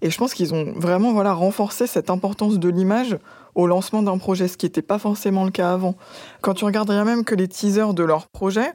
Et 0.00 0.10
je 0.10 0.18
pense 0.18 0.32
qu'ils 0.32 0.54
ont 0.54 0.72
vraiment 0.76 1.12
voilà 1.12 1.32
renforcé 1.32 1.86
cette 1.86 2.10
importance 2.10 2.58
de 2.58 2.68
l'image 2.68 3.18
au 3.56 3.66
lancement 3.66 4.02
d'un 4.02 4.18
projet, 4.18 4.48
ce 4.48 4.56
qui 4.56 4.66
n'était 4.66 4.82
pas 4.82 4.98
forcément 4.98 5.44
le 5.44 5.50
cas 5.50 5.72
avant. 5.72 5.96
Quand 6.40 6.54
tu 6.54 6.64
regardes 6.64 6.90
même 6.90 7.24
que 7.24 7.34
les 7.34 7.48
teasers 7.48 7.94
de 7.94 8.02
leur 8.02 8.26
projet, 8.28 8.72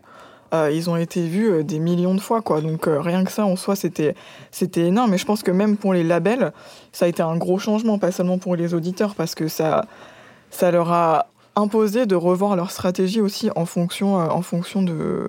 ils 0.53 0.89
ont 0.89 0.95
été 0.95 1.27
vus 1.27 1.63
des 1.65 1.79
millions 1.79 2.15
de 2.15 2.21
fois, 2.21 2.41
quoi. 2.41 2.61
Donc 2.61 2.87
rien 2.87 3.25
que 3.25 3.31
ça 3.31 3.45
en 3.45 3.57
soi, 3.57 3.75
c'était 3.75 4.15
c'était 4.51 4.85
énorme. 4.87 5.13
Et 5.13 5.17
je 5.17 5.25
pense 5.25 5.43
que 5.43 5.51
même 5.51 5.75
pour 5.75 5.93
les 5.93 6.03
labels, 6.03 6.53
ça 6.93 7.05
a 7.05 7.07
été 7.09 7.21
un 7.21 7.35
gros 7.35 7.59
changement, 7.59 7.99
pas 7.99 8.13
seulement 8.13 8.37
pour 8.37 8.55
les 8.55 8.73
auditeurs, 8.73 9.15
parce 9.15 9.35
que 9.35 9.49
ça 9.49 9.85
ça 10.49 10.71
leur 10.71 10.91
a 10.93 11.27
imposé 11.59 12.05
de 12.05 12.15
revoir 12.15 12.55
leur 12.55 12.71
stratégie 12.71 13.21
aussi 13.21 13.49
en 13.55 13.65
fonction 13.65 14.19
euh, 14.19 14.27
en 14.27 14.41
fonction 14.41 14.81
de 14.81 15.27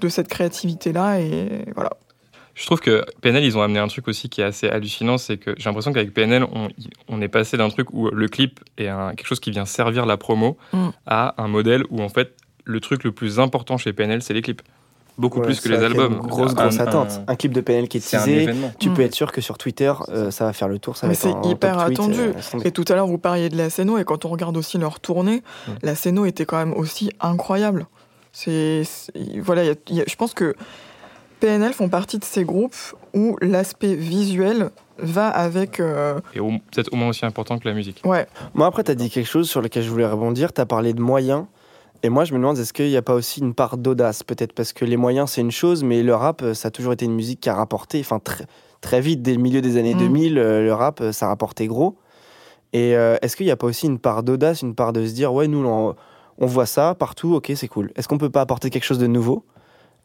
de 0.00 0.08
cette 0.08 0.28
créativité 0.28 0.92
là. 0.92 1.20
Et 1.20 1.64
voilà. 1.74 1.90
Je 2.54 2.66
trouve 2.66 2.80
que 2.80 3.02
PNL, 3.22 3.44
ils 3.44 3.56
ont 3.56 3.62
amené 3.62 3.78
un 3.78 3.88
truc 3.88 4.08
aussi 4.08 4.28
qui 4.28 4.42
est 4.42 4.44
assez 4.44 4.68
hallucinant, 4.68 5.16
c'est 5.16 5.38
que 5.38 5.54
j'ai 5.56 5.64
l'impression 5.70 5.90
qu'avec 5.92 6.12
PNL, 6.12 6.44
on, 6.52 6.68
on 7.08 7.22
est 7.22 7.28
passé 7.28 7.56
d'un 7.56 7.70
truc 7.70 7.92
où 7.94 8.10
le 8.10 8.28
clip 8.28 8.60
est 8.76 8.88
un- 8.88 9.14
quelque 9.14 9.26
chose 9.26 9.40
qui 9.40 9.50
vient 9.50 9.64
servir 9.64 10.04
la 10.04 10.18
promo 10.18 10.58
Mm. 10.74 10.88
à 11.06 11.34
un 11.42 11.48
modèle 11.48 11.84
où 11.90 12.02
en 12.02 12.10
fait 12.10 12.34
le 12.64 12.78
truc 12.80 13.04
le 13.04 13.12
plus 13.12 13.40
important 13.40 13.78
chez 13.78 13.92
PNL, 13.94 14.20
c'est 14.22 14.34
les 14.34 14.42
clips. 14.42 14.60
Beaucoup 15.18 15.40
Ouais, 15.40 15.44
plus 15.46 15.60
que 15.60 15.68
les 15.68 15.76
albums. 15.76 16.14
Une 16.14 16.18
grosse, 16.26 16.52
Un- 16.52 16.54
grosse 16.54 16.80
un- 16.80 16.86
attente. 16.86 17.20
Un, 17.26 17.36
clip 17.36 17.52
de 17.52 17.60
PNL 17.60 17.86
qui 17.88 17.98
est 17.98 18.10
teasé. 18.10 18.48
Tu 18.78 18.88
Mm. 18.90 18.94
peux 18.94 19.02
être 19.02 19.14
sûr 19.14 19.30
que 19.30 19.40
sur 19.42 19.58
Twitter, 19.58 19.92
euh, 20.08 20.30
ça 20.30 20.46
va 20.46 20.52
faire 20.54 20.68
le 20.68 20.78
tour. 20.78 20.96
Ça 20.96 21.06
Mais 21.06 21.14
c'est 21.14 21.30
hyper 21.44 21.76
tweet, 21.84 21.98
attendu. 21.98 22.18
euh. 22.20 22.60
Et 22.64 22.70
tout 22.72 22.84
à 22.88 22.94
l'heure, 22.94 23.06
vous 23.06 23.18
parliez 23.18 23.48
de 23.50 23.56
la 23.56 23.68
Céno, 23.70 23.98
et 23.98 24.04
quand 24.04 24.24
on 24.24 24.28
regarde 24.28 24.56
aussi 24.56 24.78
leur 24.78 25.00
tournée, 25.00 25.42
Mm. 25.68 25.70
la 25.82 25.94
Céno 25.94 26.24
était 26.24 26.46
quand 26.46 26.56
même 26.56 26.72
aussi 26.72 27.10
incroyable. 27.20 27.86
C'est, 28.32 28.82
voilà, 29.42 29.64
il 29.64 29.66
y 29.66 29.70
a- 29.70 29.74
il 29.90 29.96
y 29.96 30.00
a- 30.00 30.04
je 30.08 30.16
pense 30.16 30.32
que 30.32 30.54
PNL 31.40 31.72
font 31.72 31.88
partie 31.88 32.18
de 32.18 32.24
ces 32.24 32.44
groupes 32.44 32.74
où 33.14 33.36
l'aspect 33.42 33.94
visuel 33.94 34.70
va 34.98 35.28
avec. 35.28 35.80
euh, 35.80 36.20
Et 36.34 36.38
peut-être 36.38 36.92
au 36.92 36.96
moins 36.96 37.08
aussi 37.08 37.26
important 37.26 37.58
que 37.58 37.68
la 37.68 37.74
musique. 37.74 38.00
ouais, 38.04 38.26
Moi, 38.54 38.66
après, 38.66 38.84
tu 38.84 38.90
as 38.92 38.94
dit 38.94 39.10
quelque 39.10 39.26
chose 39.28 39.50
sur 39.50 39.60
lequel 39.60 39.82
je 39.82 39.90
voulais 39.90 40.06
rebondir. 40.06 40.52
Tu 40.52 40.60
as 40.60 40.66
parlé 40.66 40.92
de 40.94 41.00
moyens. 41.00 41.44
Et 42.02 42.08
moi, 42.08 42.24
je 42.24 42.32
me 42.32 42.38
demande, 42.38 42.58
est-ce 42.58 42.72
qu'il 42.72 42.88
n'y 42.88 42.96
a 42.96 43.02
pas 43.02 43.14
aussi 43.14 43.40
une 43.40 43.54
part 43.54 43.76
d'audace 43.78 44.22
Peut-être? 44.24 44.52
Parce 44.54 44.72
que 44.72 44.84
les 44.84 44.96
moyens, 44.96 45.30
c'est 45.30 45.40
une 45.40 45.52
chose, 45.52 45.84
mais 45.84 46.02
le 46.02 46.14
rap, 46.14 46.42
euh, 46.42 46.54
ça 46.54 46.68
a 46.68 46.70
toujours 46.70 46.92
été 46.92 47.04
une 47.04 47.14
musique 47.14 47.40
qui 47.40 47.48
a 47.48 47.54
rapporté, 47.54 48.00
enfin, 48.00 48.18
très, 48.18 48.44
très 48.80 49.00
vite, 49.00 49.22
dès 49.22 49.34
le 49.34 49.40
milieu 49.40 49.60
des 49.60 49.76
années 49.76 49.94
Mm. 49.94 49.98
2000, 49.98 50.38
euh, 50.38 50.62
le 50.64 50.72
rap, 50.74 51.00
euh, 51.00 51.12
ça 51.12 51.28
rapportait 51.28 51.66
gros. 51.68 51.96
Et 52.72 52.96
euh, 52.96 53.16
est-ce 53.22 53.36
qu'il 53.36 53.46
n'y 53.46 53.52
a 53.52 53.56
pas 53.56 53.66
aussi 53.66 53.86
une 53.86 53.98
part 54.00 54.22
d'audace, 54.24 54.62
une 54.62 54.74
part 54.74 54.92
de 54.92 55.06
se 55.06 55.12
dire, 55.12 55.32
ouais, 55.32 55.46
nous, 55.46 55.64
on, 55.64 55.94
on 56.38 56.46
voit 56.46 56.66
ça 56.66 56.94
partout, 56.96 57.34
ok, 57.34 57.52
c'est 57.54 57.68
cool. 57.68 57.92
Est-ce 57.94 58.08
qu'on 58.08 58.18
peut 58.18 58.30
pas 58.30 58.40
apporter 58.40 58.70
quelque 58.70 58.84
chose 58.84 58.98
de 58.98 59.06
nouveau? 59.06 59.44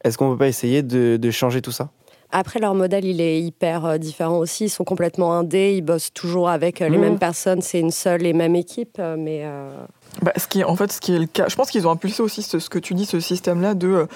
Est-ce 0.04 0.16
qu'on 0.18 0.30
peut 0.30 0.38
pas 0.38 0.48
essayer 0.48 0.82
de, 0.84 1.16
de 1.16 1.30
changer 1.32 1.62
tout 1.62 1.72
ça? 1.72 1.90
Après, 2.30 2.60
leur 2.60 2.74
modèle, 2.74 3.06
il 3.06 3.22
est 3.22 3.40
hyper 3.40 3.98
différent 3.98 4.36
aussi. 4.36 4.66
Ils 4.66 4.68
sont 4.68 4.84
complètement 4.84 5.32
indés, 5.32 5.74
ils 5.78 5.80
bossent 5.82 6.12
toujours 6.12 6.50
avec 6.50 6.80
les 6.80 6.90
Mhm. 6.90 7.00
mêmes 7.00 7.18
personnes. 7.18 7.62
C'est 7.62 7.80
une 7.80 7.90
seule 7.90 8.26
et 8.26 8.34
même 8.34 8.54
équipe, 8.54 8.98
mais 8.98 9.40
euh, 9.44 9.70
Bah, 10.22 10.32
ce 10.36 10.46
qui 10.46 10.60
est, 10.60 10.64
en 10.64 10.74
fait, 10.74 10.92
ce 10.92 11.00
qui 11.00 11.14
est 11.14 11.18
le 11.18 11.26
cas, 11.26 11.48
je 11.48 11.56
pense 11.56 11.70
qu'ils 11.70 11.86
ont 11.86 11.90
impulsé 11.90 12.22
aussi 12.22 12.42
ce, 12.42 12.56
que 12.68 12.78
tu 12.78 12.94
dis, 12.94 13.06
ce 13.06 13.20
système-là 13.20 13.74
de, 13.74 14.08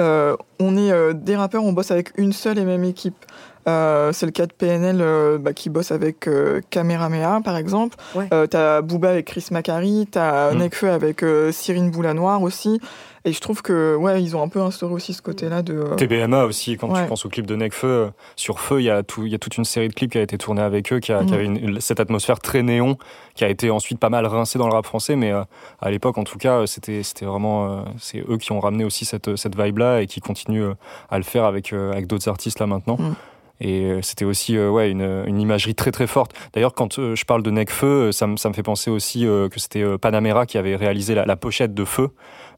euh, 0.00 0.36
on 0.60 0.76
est 0.76 0.90
euh, 0.92 1.12
des 1.12 1.36
rappeurs, 1.36 1.64
on 1.64 1.72
bosse 1.72 1.90
avec 1.90 2.10
une 2.18 2.32
seule 2.32 2.58
et 2.58 2.64
même 2.64 2.84
équipe. 2.84 3.24
Euh, 3.66 4.12
c'est 4.12 4.24
le 4.24 4.32
cas 4.32 4.46
de 4.46 4.52
PNL 4.52 4.98
euh, 5.02 5.36
bah, 5.36 5.52
qui 5.52 5.68
bosse 5.68 5.90
avec 5.92 6.26
euh, 6.26 6.60
Kamehameha 6.70 7.40
par 7.44 7.56
exemple. 7.58 7.96
Ouais. 8.14 8.26
Euh, 8.32 8.46
t'as 8.46 8.80
Booba 8.80 9.10
avec 9.10 9.26
Chris 9.26 9.46
Macari, 9.50 10.06
t'as 10.10 10.52
Mm. 10.54 10.58
Nekfeu 10.58 10.90
avec 10.90 11.22
euh, 11.22 11.52
Cyrine 11.52 11.90
Boulanoir 11.90 12.40
aussi. 12.42 12.80
Et 13.24 13.32
je 13.32 13.40
trouve 13.40 13.60
que 13.60 13.94
ouais, 13.96 14.22
ils 14.22 14.36
ont 14.36 14.42
un 14.42 14.48
peu 14.48 14.60
instauré 14.62 14.94
aussi 14.94 15.12
ce 15.12 15.20
côté-là 15.20 15.60
de. 15.60 15.74
euh, 15.74 15.96
TBMA 15.96 16.44
aussi, 16.44 16.76
quand 16.78 16.88
Ouais. 16.90 17.02
tu 17.02 17.08
penses 17.08 17.26
au 17.26 17.28
clip 17.28 17.46
de 17.46 17.56
Necfeu, 17.56 17.86
euh, 17.88 18.08
sur 18.36 18.58
Feu, 18.58 18.80
il 18.80 18.84
y, 18.84 18.90
a 18.90 19.02
tout, 19.02 19.26
il 19.26 19.32
y 19.32 19.34
a 19.34 19.38
toute 19.38 19.58
une 19.58 19.64
série 19.66 19.88
de 19.88 19.92
clips 19.92 20.12
qui 20.12 20.18
a 20.18 20.22
été 20.22 20.38
tournée 20.38 20.62
avec 20.62 20.90
eux, 20.92 21.00
qui, 21.00 21.12
a, 21.12 21.24
qui 21.24 21.34
avait 21.34 21.44
une- 21.44 21.78
cette 21.80 22.00
atmosphère 22.00 22.38
très 22.38 22.62
néon, 22.62 22.96
qui 23.34 23.44
a 23.44 23.48
été 23.50 23.70
ensuite 23.70 23.98
pas 23.98 24.08
mal 24.08 24.24
rincée 24.24 24.58
dans 24.58 24.68
le 24.68 24.72
rap 24.72 24.86
français, 24.86 25.14
mais 25.16 25.32
euh, 25.32 25.42
à 25.82 25.90
l'époque, 25.90 26.16
en 26.16 26.24
tout 26.24 26.38
cas, 26.38 26.66
c'était 26.66 27.02
c'était 27.02 27.26
vraiment. 27.26 27.70
euh, 27.70 27.82
c'est 27.98 28.20
eux 28.30 28.38
qui 28.38 28.52
ont 28.52 28.60
ramené 28.60 28.84
aussi 28.84 29.04
cette, 29.04 29.36
cette 29.36 29.60
vibe-là 29.60 30.00
et 30.00 30.06
qui 30.06 30.20
continuent 30.20 30.47
euh, 30.56 30.74
à 31.10 31.18
le 31.18 31.24
faire 31.24 31.44
avec, 31.44 31.72
euh, 31.72 31.92
avec 31.92 32.06
d'autres 32.06 32.28
artistes 32.28 32.60
là 32.60 32.66
maintenant. 32.66 32.96
Mhm. 32.98 33.14
Et 33.60 33.82
euh, 33.86 34.02
c'était 34.02 34.24
aussi 34.24 34.56
euh, 34.56 34.70
ouais, 34.70 34.88
une, 34.88 35.24
une 35.26 35.40
imagerie 35.40 35.74
très 35.74 35.90
très 35.90 36.06
forte. 36.06 36.30
D'ailleurs, 36.54 36.74
quand 36.74 37.00
euh, 37.00 37.16
je 37.16 37.24
parle 37.24 37.42
de 37.42 37.50
Necfeu, 37.50 38.12
ça, 38.12 38.28
me- 38.28 38.36
ça 38.36 38.48
me 38.48 38.54
fait 38.54 38.62
penser 38.62 38.88
aussi 38.88 39.26
euh, 39.26 39.48
que 39.48 39.58
c'était 39.58 39.84
Panamera 39.98 40.46
qui 40.46 40.58
avait 40.58 40.76
réalisé 40.76 41.16
la, 41.16 41.26
la 41.26 41.34
pochette 41.34 41.74
de 41.74 41.84
Feu. 41.84 42.10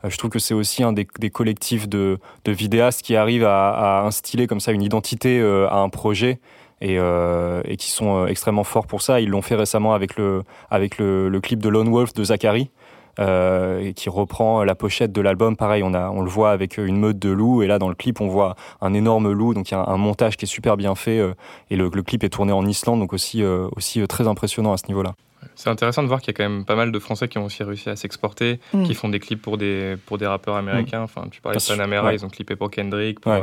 Je 0.07 0.15
trouve 0.19 0.31
que 0.31 0.39
c'est 0.39 0.53
aussi 0.55 0.83
un 0.83 0.93
des, 0.93 1.07
des 1.19 1.31
collectifs 1.31 1.89
de, 1.89 2.19
de 2.45 2.53
vidéastes 2.53 3.01
qui 3.03 3.17
arrivent 3.17 3.45
à, 3.47 3.71
à 4.01 4.03
instiller 4.07 4.47
comme 4.47 4.61
ça 4.61 4.73
une 4.73 4.83
identité 4.83 5.41
à 5.43 5.77
un 5.77 5.89
projet 5.91 6.39
et, 6.81 6.95
et 6.97 7.77
qui 7.77 7.91
sont 7.91 8.27
extrêmement 8.27 8.65
forts 8.65 8.87
pour 8.87 9.03
ça. 9.03 9.21
Ils 9.21 9.29
l'ont 9.29 9.43
fait 9.43 9.57
récemment 9.57 9.93
avec 9.93 10.17
le, 10.17 10.43
avec 10.71 10.97
le, 10.97 11.29
le 11.29 11.41
clip 11.43 11.61
de 11.61 11.69
Lone 11.69 11.91
Wolf 11.91 12.15
de 12.15 12.25
Zachary. 12.25 12.71
Euh, 13.19 13.93
qui 13.93 14.09
reprend 14.09 14.63
la 14.65 14.75
pochette 14.75 15.13
de 15.13 15.21
l'album. 15.21 15.57
Pareil, 15.57 15.83
on, 15.83 15.95
a, 15.95 16.11
on 16.11 16.21
le 16.23 16.31
voit 16.31 16.51
avec 16.53 16.79
une 16.79 16.97
meute 16.99 17.19
de 17.19 17.31
loups, 17.31 17.63
et 17.63 17.67
là 17.67 17.79
dans 17.79 17.89
le 17.89 17.95
clip, 17.95 18.21
on 18.21 18.29
voit 18.29 18.55
un 18.81 18.95
énorme 18.95 19.31
loup, 19.33 19.55
donc 19.55 19.71
il 19.71 19.75
y 19.75 19.77
a 19.77 19.81
un, 19.81 19.89
un 19.95 19.97
montage 19.97 20.37
qui 20.37 20.45
est 20.45 20.49
super 20.49 20.77
bien 20.77 20.95
fait, 20.95 21.19
euh, 21.19 21.35
et 21.71 21.77
le, 21.77 21.91
le 21.93 22.03
clip 22.03 22.23
est 22.25 22.29
tourné 22.31 22.53
en 22.53 22.65
Islande, 22.67 23.01
donc 23.01 23.13
aussi, 23.13 23.43
euh, 23.43 23.69
aussi 23.77 24.01
euh, 24.01 24.07
très 24.07 24.29
impressionnant 24.29 24.73
à 24.73 24.77
ce 24.77 24.87
niveau-là. 24.89 25.15
C'est 25.55 25.71
intéressant 25.71 26.03
de 26.03 26.09
voir 26.09 26.21
qu'il 26.21 26.29
y 26.33 26.35
a 26.35 26.37
quand 26.37 26.49
même 26.51 26.65
pas 26.67 26.75
mal 26.77 26.93
de 26.93 26.99
Français 26.99 27.27
qui 27.27 27.39
ont 27.39 27.45
aussi 27.47 27.63
réussi 27.63 27.89
à 27.89 27.97
s'exporter, 27.97 28.61
Mm. 28.75 28.83
qui 28.85 28.95
font 28.95 29.09
des 29.09 29.19
clips 29.21 29.41
pour 29.41 29.57
des, 29.57 29.97
pour 30.07 30.19
des 30.19 30.27
rappeurs 30.27 30.55
américains. 30.57 31.03
Enfin, 31.03 31.25
tu 31.31 31.41
parlais 31.41 31.55
Parce 31.55 31.69
de 31.69 31.75
Panamera, 31.77 32.09
ouais. 32.09 32.15
ils 32.15 32.25
ont 32.25 32.29
clippé 32.29 32.57
pour 32.57 32.71
Kendrick, 32.71 33.21
pour, 33.21 33.33
Ouais. 33.33 33.43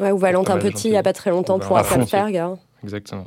euh, 0.00 0.02
ouais, 0.04 0.10
ou 0.10 0.18
Valentin 0.18 0.56
Petit, 0.58 0.88
il 0.88 0.92
n'y 0.92 0.96
a 0.96 1.02
pas 1.02 1.12
très 1.12 1.30
longtemps, 1.30 1.56
Ou 1.56 1.60
pour 1.60 1.76
Apple 1.76 2.00
Petit. 2.00 2.16
exactement. 2.82 3.26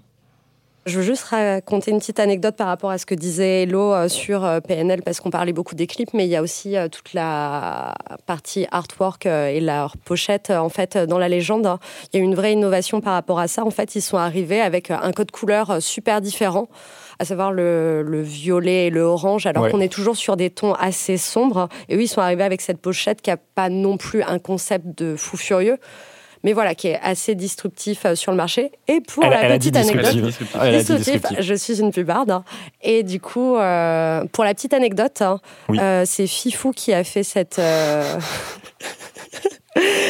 Je 0.88 0.96
veux 1.00 1.03
juste 1.03 1.24
raconter 1.24 1.91
une 1.91 2.00
petite 2.00 2.17
anecdote 2.22 2.56
par 2.56 2.67
rapport 2.67 2.91
à 2.91 2.98
ce 2.98 3.06
que 3.06 3.13
disait 3.13 3.63
Hello 3.63 3.94
euh, 3.94 4.08
sur 4.08 4.46
euh, 4.46 4.62
PNL, 4.62 5.01
parce 5.03 5.20
qu'on 5.20 5.29
parlait 5.29 5.51
beaucoup 5.51 5.75
des 5.75 5.86
clips, 5.86 6.13
mais 6.13 6.25
il 6.25 6.29
y 6.29 6.36
a 6.38 6.41
aussi 6.41 6.77
euh, 6.77 6.88
toute 6.88 7.13
la 7.13 7.94
partie 8.25 8.67
artwork 8.72 9.25
et 9.25 9.60
leur 9.60 9.98
pochette. 9.98 10.50
En 10.50 10.70
fait, 10.70 10.98
dans 10.98 11.17
la 11.17 11.27
légende, 11.27 11.67
hein, 11.67 11.79
il 12.13 12.17
y 12.17 12.20
a 12.22 12.24
eu 12.24 12.25
une 12.25 12.36
vraie 12.36 12.53
innovation 12.53 13.01
par 13.01 13.13
rapport 13.15 13.38
à 13.38 13.50
ça. 13.50 13.65
En 13.65 13.70
fait, 13.70 13.96
ils 13.96 14.01
sont 14.01 14.15
arrivés 14.15 14.62
avec 14.62 14.89
un 14.89 15.12
code 15.12 15.29
couleur 15.32 15.82
super 15.82 16.22
différent, 16.22 16.70
à 17.20 17.25
savoir 17.25 17.51
le, 17.51 18.01
le 18.01 18.22
violet 18.22 18.88
et 18.88 18.89
le 18.89 19.01
orange, 19.01 19.46
alors 19.46 19.63
Ouais. 19.65 19.72
qu'on 19.72 19.82
est 19.82 19.91
toujours 19.91 20.15
sur 20.15 20.38
des 20.38 20.50
tons 20.50 20.74
assez 20.74 21.17
sombres. 21.17 21.67
Et 21.89 21.98
eux, 21.98 22.01
ils 22.01 22.08
sont 22.08 22.22
arrivés 22.22 22.44
avec 22.46 22.62
cette 22.62 22.79
pochette 22.79 23.22
qui 23.22 23.29
n'a 23.29 23.36
pas 23.38 23.67
non 23.67 23.98
plus 23.98 24.24
un 24.24 24.39
concept 24.39 24.86
de 24.98 25.17
fou 25.17 25.36
furieux. 25.36 25.79
Mais 26.44 26.53
voilà, 26.53 26.75
qui 26.75 26.88
est 26.88 27.00
assez 27.01 27.36
disruptif 27.36 28.06
euh, 28.06 28.15
sur 28.15 28.32
le 28.32 28.38
marché. 28.38 28.72
Et 28.88 29.01
pour 29.01 29.24
Elle- 29.24 29.32
la 29.32 29.41
elle 29.44 29.58
petite 29.60 29.75
anecdote, 29.75 30.13
disruptif. 30.13 31.24
je 31.39 31.53
suis 31.56 31.79
une 31.82 31.91
pubarde. 31.91 32.32
hein. 32.32 32.44
Et 32.82 33.03
du 33.03 33.20
coup, 33.20 33.56
euh, 33.58 34.24
pour 34.32 34.44
la 34.44 34.53
petite 34.53 34.74
anecdote, 34.74 35.22
hein, 35.22 35.39
Oui. 35.70 35.79
euh, 35.79 36.03
c'est 36.06 36.27
Fifou 36.27 36.72
qui 36.72 36.94
a 36.94 37.03
fait 37.03 37.24
cette. 37.24 37.60
euh, 37.60 38.20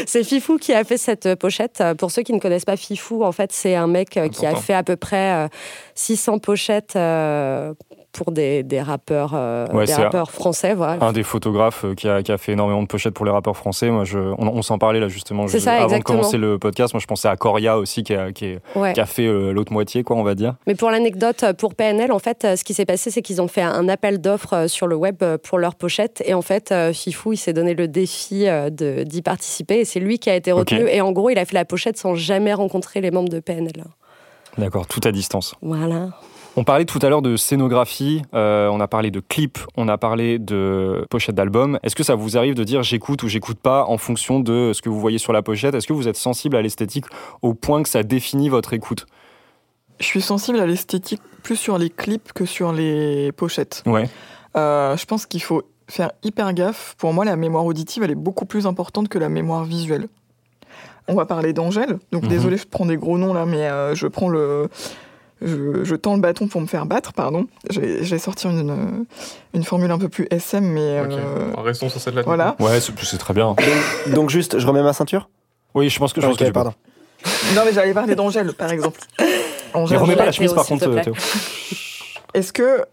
C'est 0.05 0.23
Fifou 0.23 0.57
qui 0.57 0.73
a 0.73 0.83
fait 0.85 0.97
cette 0.97 1.35
pochette. 1.35 1.83
Pour 1.97 2.09
ceux 2.11 2.21
qui 2.23 2.31
ne 2.31 2.39
connaissent 2.39 2.63
pas 2.65 2.77
Fifou, 2.77 3.23
en 3.25 3.33
fait, 3.33 3.51
c'est 3.51 3.75
un 3.75 3.87
mec 3.87 4.17
qui 4.31 4.45
a 4.45 4.55
fait 4.55 4.73
à 4.73 4.83
peu 4.83 4.95
près 4.95 5.33
euh, 5.33 5.47
600 5.95 6.39
pochettes 6.39 6.95
euh, 6.95 7.73
pour 8.17 8.31
des, 8.31 8.63
des 8.63 8.81
rappeurs, 8.81 9.31
euh, 9.35 9.67
Ouais, 9.73 9.85
des 9.85 9.93
rappeurs 9.93 10.31
français. 10.31 10.73
Voilà. 10.73 10.97
un 11.05 11.11
des 11.13 11.21
photographes 11.21 11.85
euh, 11.85 11.93
qui 11.93 12.09
a, 12.09 12.23
qui 12.23 12.31
a 12.31 12.37
fait 12.39 12.53
énormément 12.53 12.81
de 12.81 12.87
pochettes 12.87 13.13
pour 13.13 13.25
les 13.25 13.31
rappeurs 13.31 13.55
français. 13.55 13.91
Moi, 13.91 14.05
je, 14.05 14.17
on, 14.17 14.47
on 14.47 14.61
s'en 14.63 14.79
parlait 14.79 14.99
là 14.99 15.07
justement 15.07 15.47
C'est 15.47 15.59
je- 15.59 15.63
ça, 15.65 15.73
avant 15.73 15.83
exactement. 15.85 16.17
de 16.17 16.21
commencer 16.23 16.37
le 16.37 16.57
podcast. 16.57 16.93
Moi, 16.95 16.99
je 16.99 17.05
pensais 17.05 17.27
à 17.27 17.35
Coria 17.35 17.77
aussi 17.77 18.01
qui 18.03 18.15
a, 18.15 18.31
qui 18.31 18.45
est- 18.45 18.59
Ouais. 18.75 18.93
qui 18.93 18.99
a 18.99 19.05
fait 19.05 19.27
euh, 19.27 19.51
l'autre 19.51 19.71
moitié, 19.71 20.03
quoi, 20.03 20.15
on 20.15 20.23
va 20.23 20.33
dire. 20.33 20.55
Mais 20.65 20.73
pour 20.73 20.89
l'anecdote, 20.89 21.45
pour 21.59 21.75
PNL, 21.75 22.11
en 22.11 22.19
fait, 22.19 22.47
ce 22.57 22.63
qui 22.63 22.73
s'est 22.73 22.85
passé, 22.85 23.11
c'est 23.11 23.21
qu'ils 23.21 23.39
ont 23.41 23.47
fait 23.47 23.61
un 23.61 23.87
appel 23.87 24.19
d'offres 24.19 24.65
sur 24.67 24.87
le 24.87 24.95
web 24.95 25.23
pour 25.43 25.59
leur 25.59 25.75
pochette. 25.75 26.23
Et 26.25 26.33
en 26.33 26.41
fait, 26.41 26.73
Fifou, 26.93 27.33
il 27.33 27.37
s'est 27.37 27.53
donné 27.53 27.75
le 27.75 27.87
défi 27.87 28.47
d'y 28.71 29.21
participer. 29.21 29.81
Et 29.81 29.85
c'est 29.85 29.99
lui 29.99 30.17
qui 30.17 30.29
a 30.31 30.35
été 30.35 30.51
retenu. 30.51 30.87
Et 30.89 31.01
en 31.01 31.11
gros, 31.11 31.29
il 31.29 31.37
a 31.37 31.45
fait 31.45 31.53
la 31.55 31.65
pochette 31.65 31.97
sans 31.97 32.15
jamais 32.15 32.53
rencontrer 32.53 33.01
les 33.01 33.11
membres 33.11 33.29
de 33.29 33.39
PNL. 33.39 33.83
D'accord, 34.57 34.87
tout 34.87 35.01
à 35.03 35.11
distance. 35.11 35.53
Voilà. 35.61 36.09
On 36.59 36.63
parlait 36.63 36.85
tout 36.85 36.97
à 37.03 37.09
l'heure 37.09 37.21
de 37.21 37.37
scénographie, 37.37 38.23
euh, 38.33 38.67
on 38.69 38.79
a 38.79 38.87
parlé 38.87 39.11
de 39.11 39.19
clips, 39.19 39.59
on 39.75 39.87
a 39.87 39.99
parlé 39.99 40.39
de 40.39 41.05
pochettes 41.07 41.35
d'albums. 41.35 41.77
Est-ce 41.83 41.95
que 41.95 42.01
ça 42.01 42.15
vous 42.15 42.35
arrive 42.35 42.55
de 42.55 42.63
dire 42.63 42.81
j'écoute 42.81 43.21
ou 43.21 43.27
j'écoute 43.27 43.59
pas 43.59 43.85
en 43.85 43.99
fonction 43.99 44.39
de 44.39 44.71
ce 44.73 44.81
que 44.81 44.89
vous 44.89 44.99
voyez 44.99 45.19
sur 45.19 45.33
la 45.33 45.43
pochette? 45.43 45.75
Est-ce 45.75 45.85
que 45.85 45.93
vous 45.93 46.07
êtes 46.07 46.15
sensible 46.17 46.55
à 46.55 46.63
l'esthétique 46.63 47.05
au 47.43 47.53
point 47.53 47.83
que 47.83 47.89
ça 47.89 48.01
définit 48.01 48.49
votre 48.49 48.73
écoute? 48.73 49.05
Je 49.99 50.05
suis 50.05 50.21
sensible 50.21 50.59
à 50.59 50.65
l'esthétique 50.65 51.21
plus 51.43 51.57
sur 51.57 51.77
les 51.77 51.91
clips 51.91 52.33
que 52.33 52.45
sur 52.45 52.73
les 52.73 53.31
pochettes. 53.33 53.83
Ouais. 53.85 54.09
Euh, 54.55 54.97
je 54.97 55.05
pense 55.05 55.27
qu'il 55.27 55.43
faut 55.43 55.61
faire 55.87 56.11
hyper 56.23 56.53
gaffe. 56.53 56.95
Pour 56.97 57.13
moi, 57.13 57.23
la 57.23 57.35
mémoire 57.35 57.65
auditive, 57.65 58.01
elle 58.01 58.11
est 58.11 58.15
beaucoup 58.15 58.45
plus 58.45 58.65
importante 58.65 59.09
que 59.09 59.19
la 59.19 59.29
mémoire 59.29 59.63
visuelle. 59.63 60.07
On 61.07 61.13
va 61.13 61.27
parler 61.27 61.53
d'Angèle. 61.53 61.99
Donc, 62.11 62.23
Mhm. 62.23 62.29
désolé, 62.29 62.57
je 62.57 62.65
prends 62.65 62.87
des 62.87 62.97
gros 62.97 63.19
noms 63.19 63.33
là, 63.33 63.45
mais 63.45 63.67
euh, 63.69 63.93
je 63.93 64.07
prends 64.07 64.27
le. 64.27 64.69
Je, 65.41 65.83
je 65.83 65.95
tends 65.95 66.15
le 66.15 66.21
bâton 66.21 66.47
pour 66.47 66.61
me 66.61 66.65
faire 66.67 66.85
battre, 66.85 67.13
pardon. 67.13 67.45
Je 67.69 67.79
vais, 67.79 68.03
je 68.03 68.09
vais 68.15 68.19
sortir 68.19 68.49
une, 68.49 69.05
une 69.53 69.63
formule 69.63 69.91
un 69.91 69.99
peu 69.99 70.09
plus 70.09 70.27
SM, 70.31 70.63
mais. 70.65 70.99
Ok. 71.01 71.11
euh, 71.11 71.49
Alors, 71.53 71.65
Restons 71.65 71.89
sur 71.89 72.01
cette 72.01 72.15
là 72.15 72.23
voilà. 72.23 72.55
Ouais, 72.59 72.79
c'est 72.79 73.17
très 73.17 73.33
bien. 73.33 73.55
Donc 74.13 74.29
juste, 74.29 74.57
je 74.59 74.65
remets 74.67 74.81
ma 74.83 74.93
ceinture 74.93 75.29
Oui, 75.75 75.89
je 75.89 75.99
pense 75.99 76.11
que 76.13 76.21
je 76.21 76.25
pense 76.25 76.33
Ok, 76.35 76.39
que 76.39 76.45
tu 76.45 76.49
peux. 76.51 76.53
pardon. 76.53 76.73
Non, 77.55 77.61
mais 77.65 77.73
j'allais 77.73 77.93
parler 77.93 78.15
d'Angèle, 78.15 78.53
par 78.53 78.71
exemple. 78.71 78.99
Mais 79.19 79.25
Angèle, 79.73 79.97
remets 79.99 80.15
pas 80.15 80.25
la 80.25 80.31
chemise 80.31 80.53
par 80.53 80.65
contre. 80.65 81.01
Théo. 81.01 81.13
Est-ce 82.33 82.53
que 82.53 82.83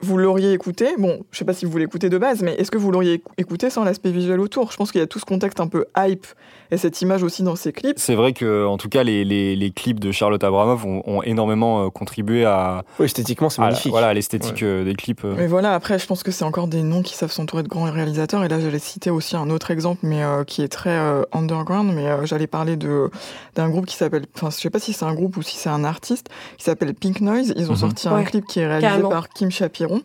vous 0.00 0.18
l'auriez 0.18 0.52
écouté 0.52 0.88
Bon, 0.98 1.24
je 1.30 1.38
sais 1.38 1.44
pas 1.44 1.54
si 1.54 1.64
vous 1.64 1.78
l'écoutez 1.78 2.08
de 2.08 2.18
base, 2.18 2.42
mais 2.42 2.54
est-ce 2.54 2.70
que 2.70 2.78
vous 2.78 2.90
l'auriez 2.90 3.14
écou- 3.18 3.30
écouté 3.38 3.70
sans 3.70 3.84
l'aspect 3.84 4.10
visuel 4.10 4.40
autour? 4.40 4.72
Je 4.72 4.76
pense 4.76 4.90
qu'il 4.92 5.00
y 5.00 5.04
a 5.04 5.06
tout 5.06 5.18
ce 5.20 5.24
contexte 5.24 5.60
un 5.60 5.68
peu 5.68 5.86
hype 5.96 6.26
et 6.72 6.76
cette 6.78 7.00
image 7.02 7.22
aussi 7.22 7.44
dans 7.44 7.54
ces 7.54 7.72
clips. 7.72 7.98
C'est 7.98 8.16
vrai 8.16 8.32
que, 8.32 8.66
en 8.66 8.76
tout 8.78 8.88
cas, 8.88 9.04
les, 9.04 9.24
les, 9.24 9.54
les 9.54 9.70
clips 9.70 10.00
de 10.00 10.10
Charlotte 10.10 10.42
Abramov 10.42 10.84
ont, 10.84 11.02
ont 11.06 11.22
énormément 11.22 11.84
euh, 11.86 11.90
contribué 11.90 12.44
à, 12.44 12.82
Oui, 12.98 13.04
esthétiquement, 13.06 13.48
c'est 13.50 13.60
à 13.62 13.66
magnifique. 13.66 13.92
voilà, 13.92 14.08
à 14.08 14.14
l'esthétique 14.14 14.62
euh, 14.64 14.82
des 14.82 14.94
clips. 14.94 15.24
euh. 15.24 15.34
Mais 15.36 15.46
voilà, 15.46 15.74
après, 15.74 15.98
je 16.00 16.06
pense 16.06 16.22
que 16.24 16.32
c'est 16.32 16.44
encore 16.44 16.66
des 16.66 16.82
noms 16.82 17.02
qui 17.02 17.14
savent 17.14 17.30
s'entourer 17.30 17.62
de 17.62 17.68
grands 17.68 17.90
réalisateurs. 17.90 18.42
Et 18.42 18.48
là, 18.48 18.58
j'allais 18.58 18.78
citer 18.80 19.10
aussi 19.10 19.36
un 19.36 19.50
autre 19.50 19.70
exemple, 19.70 20.00
mais 20.02 20.22
euh, 20.24 20.42
qui 20.44 20.62
est 20.62 20.68
très 20.68 20.90
euh, 20.98 21.22
underground. 21.32 21.92
Mais 21.94 22.06
euh, 22.08 22.24
j'allais 22.26 22.46
parler 22.48 22.76
de 22.76 23.10
d'un 23.54 23.68
groupe 23.68 23.84
qui 23.86 23.96
s'appelle, 23.96 24.24
enfin, 24.34 24.48
je 24.50 24.56
sais 24.56 24.70
pas 24.70 24.78
si 24.78 24.94
c'est 24.94 25.04
un 25.04 25.12
groupe 25.14 25.36
ou 25.36 25.42
si 25.42 25.56
c'est 25.58 25.68
un 25.68 25.84
artiste, 25.84 26.28
qui 26.56 26.64
s'appelle 26.64 26.94
Pink 26.94 27.20
Noise. 27.20 27.52
Ils 27.56 27.68
ont 27.68 27.74
Mhm. 27.74 27.76
sorti 27.78 28.08
un 28.08 28.22
clip 28.24 28.46
qui 28.46 28.60
est 28.60 28.66
réalisé 28.66 28.88
carrément. 28.88 29.10
par 29.10 29.28
Kim 29.28 29.50
Chapiron, 29.50 30.00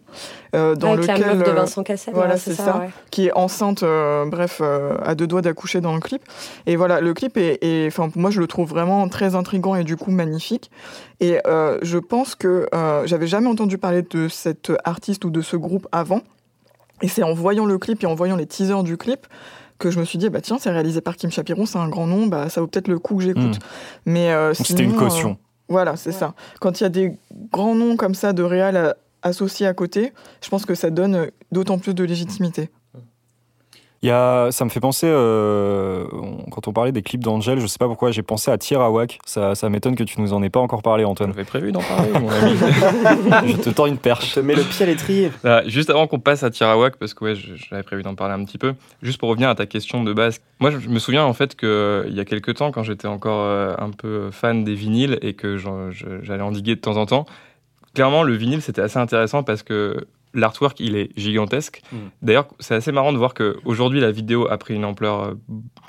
euh, 0.57 0.75
dans 0.75 0.93
Avec 0.93 1.01
lequel 1.07 1.19
la 1.21 1.33
meuf 1.35 1.45
de 1.47 1.51
euh, 1.51 1.53
Vincent 1.53 1.83
Cassel. 1.83 2.13
voilà, 2.13 2.33
ouais, 2.33 2.39
c'est 2.39 2.53
ça. 2.53 2.77
ouais. 2.79 2.89
qui 3.11 3.27
est 3.27 3.31
enceinte, 3.33 3.83
euh, 3.83 4.25
bref, 4.25 4.59
euh, 4.61 4.95
à 5.03 5.15
deux 5.15 5.27
doigts 5.27 5.41
d'accoucher 5.41 5.79
dans 5.81 5.93
le 5.93 5.99
clip. 6.01 6.21
Et 6.65 6.75
voilà, 6.75 6.99
le 7.01 7.13
clip 7.13 7.37
est, 7.37 7.85
enfin, 7.87 8.09
moi, 8.15 8.31
je 8.31 8.39
le 8.39 8.47
trouve 8.47 8.67
vraiment 8.69 9.07
très 9.07 9.35
intrigant 9.35 9.75
et 9.75 9.83
du 9.83 9.95
coup 9.95 10.11
magnifique. 10.11 10.69
Et 11.19 11.39
euh, 11.47 11.77
je 11.81 11.97
pense 11.97 12.35
que 12.35 12.67
euh, 12.73 13.03
j'avais 13.05 13.27
jamais 13.27 13.47
entendu 13.47 13.77
parler 13.77 14.01
de 14.01 14.27
cet 14.27 14.71
artiste 14.83 15.23
ou 15.25 15.29
de 15.29 15.41
ce 15.41 15.55
groupe 15.55 15.87
avant. 15.91 16.21
Et 17.01 17.07
c'est 17.07 17.23
en 17.23 17.33
voyant 17.33 17.65
le 17.65 17.77
clip 17.77 18.03
et 18.03 18.07
en 18.07 18.15
voyant 18.15 18.35
les 18.35 18.47
teasers 18.47 18.83
du 18.83 18.97
clip 18.97 19.27
que 19.79 19.91
je 19.91 19.99
me 19.99 20.05
suis 20.05 20.17
dit, 20.17 20.29
bah 20.31 20.41
tiens, 20.41 20.57
c'est 20.59 20.71
réalisé 20.71 21.01
par 21.01 21.15
Kim 21.15 21.29
Chapiron, 21.29 21.67
c'est 21.67 21.77
un 21.77 21.87
grand 21.87 22.07
nom, 22.07 22.25
bah 22.25 22.49
ça 22.49 22.61
vaut 22.61 22.65
peut-être 22.65 22.87
le 22.87 22.97
coup 22.97 23.17
que 23.17 23.23
j'écoute. 23.23 23.59
Mais 24.07 24.31
euh, 24.31 24.49
Hmm. 24.51 24.53
Donc, 24.57 24.65
C'était 24.65 24.83
une 24.83 24.95
euh, 24.95 24.97
caution. 24.97 25.37
voilà, 25.69 25.95
c'est 25.95 26.09
Ouais. 26.09 26.15
ça. 26.15 26.33
Quand 26.59 26.79
il 26.79 26.83
y 26.83 26.87
a 26.87 26.89
des 26.89 27.13
grands 27.51 27.75
noms 27.75 27.95
comme 27.95 28.15
ça 28.15 28.33
de 28.33 28.41
réal 28.41 28.95
associés 29.27 29.67
à 29.67 29.73
côté, 29.73 30.11
je 30.43 30.49
pense 30.49 30.65
que 30.65 30.75
ça 30.75 30.89
donne 30.89 31.29
d'autant 31.51 31.77
plus 31.79 31.93
de 31.93 32.03
légitimité. 32.03 32.69
Il 34.03 34.09
y 34.09 34.11
a, 34.11 34.51
ça 34.51 34.63
me 34.63 34.69
fait 34.69 34.79
penser, 34.79 35.07
euh, 35.09 36.05
on- 36.13 36.47
quand 36.51 36.67
on 36.67 36.71
parlait 36.71 36.91
des 36.91 37.01
clips 37.01 37.23
d'Angel, 37.23 37.59
je 37.59 37.65
sais 37.65 37.79
pas 37.79 37.87
pourquoi, 37.87 38.11
j'ai 38.11 38.21
pensé 38.21 38.51
à 38.51 38.57
Tirawak. 38.59 39.17
Ça, 39.25 39.55
ça 39.55 39.69
m'étonne 39.69 39.95
que 39.95 40.03
tu 40.03 40.21
nous 40.21 40.33
en 40.33 40.43
aies 40.43 40.51
pas 40.51 40.59
encore 40.59 40.83
parlé, 40.83 41.03
Antoine. 41.03 41.31
avait 41.31 41.43
prévu 41.45 41.71
d'en 41.71 41.81
parler, 41.81 42.11
mon 42.11 42.29
ami. 42.29 42.55
je 43.47 43.57
te 43.57 43.71
tends 43.71 43.87
une 43.87 43.95
Je 43.95 43.99
perche. 43.99 44.35
te 44.35 44.39
mets 44.39 44.53
le 44.53 44.61
pied 44.61 44.83
à 44.83 44.85
l'étrier. 44.85 45.31
Là, 45.43 45.67
juste 45.67 45.89
avant 45.89 46.05
qu'on 46.05 46.19
passe 46.19 46.43
à 46.43 46.51
Tirawak, 46.51 46.97
parce 46.97 47.15
que 47.15 47.25
ouais, 47.25 47.33
je- 47.35 47.55
j'avais 47.55 47.81
prévu 47.81 48.03
d'en 48.03 48.13
parler 48.13 48.35
un 48.39 48.45
petit 48.45 48.59
peu, 48.59 48.75
juste 49.01 49.17
pour 49.19 49.29
revenir 49.29 49.49
à 49.49 49.55
ta 49.55 49.65
question 49.65 50.03
de 50.03 50.13
base. 50.13 50.41
Moi, 50.59 50.69
je 50.69 50.77
je 50.77 50.89
me 50.89 50.99
souviens 50.99 51.25
en 51.25 51.33
fait 51.33 51.55
qu'il 51.55 52.13
y 52.13 52.19
a 52.19 52.25
quelques 52.25 52.53
temps, 52.53 52.71
quand 52.71 52.83
j'étais 52.83 53.07
encore 53.07 53.45
euh, 53.45 53.73
un 53.79 53.89
peu 53.89 54.29
fan 54.29 54.63
des 54.63 54.75
vinyles 54.75 55.17
et 55.23 55.33
que 55.33 55.57
je- 55.57 56.19
j'allais 56.21 56.43
en 56.43 56.51
diguer 56.51 56.75
de 56.75 56.81
temps 56.81 56.97
en 56.97 57.07
temps, 57.07 57.25
clairement, 57.97 58.21
le 58.21 58.35
vinyle, 58.35 58.61
c'était 58.61 58.83
assez 58.83 58.99
intéressant 58.99 59.41
parce 59.41 59.63
que 59.63 60.05
l'artwork, 60.35 60.79
il 60.79 60.95
est 60.95 61.09
gigantesque. 61.17 61.81
Mm. 61.91 61.97
D'ailleurs, 62.21 62.47
c'est 62.59 62.75
assez 62.75 62.91
marrant 62.91 63.11
de 63.11 63.17
voir 63.17 63.33
qu'aujourd'hui, 63.33 63.99
la 63.99 64.11
vidéo 64.11 64.47
a 64.47 64.59
pris 64.59 64.75
une 64.75 64.85
ampleur 64.85 65.23
euh, 65.23 65.33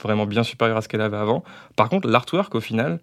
vraiment 0.02 0.24
bien 0.24 0.42
supérieure 0.42 0.78
à 0.78 0.80
ce 0.80 0.88
qu'elle 0.88 1.02
avait 1.02 1.18
avant. 1.18 1.44
Par 1.76 1.90
contre, 1.90 2.08
l'artwork, 2.08 2.54
au 2.54 2.60
final, 2.60 2.98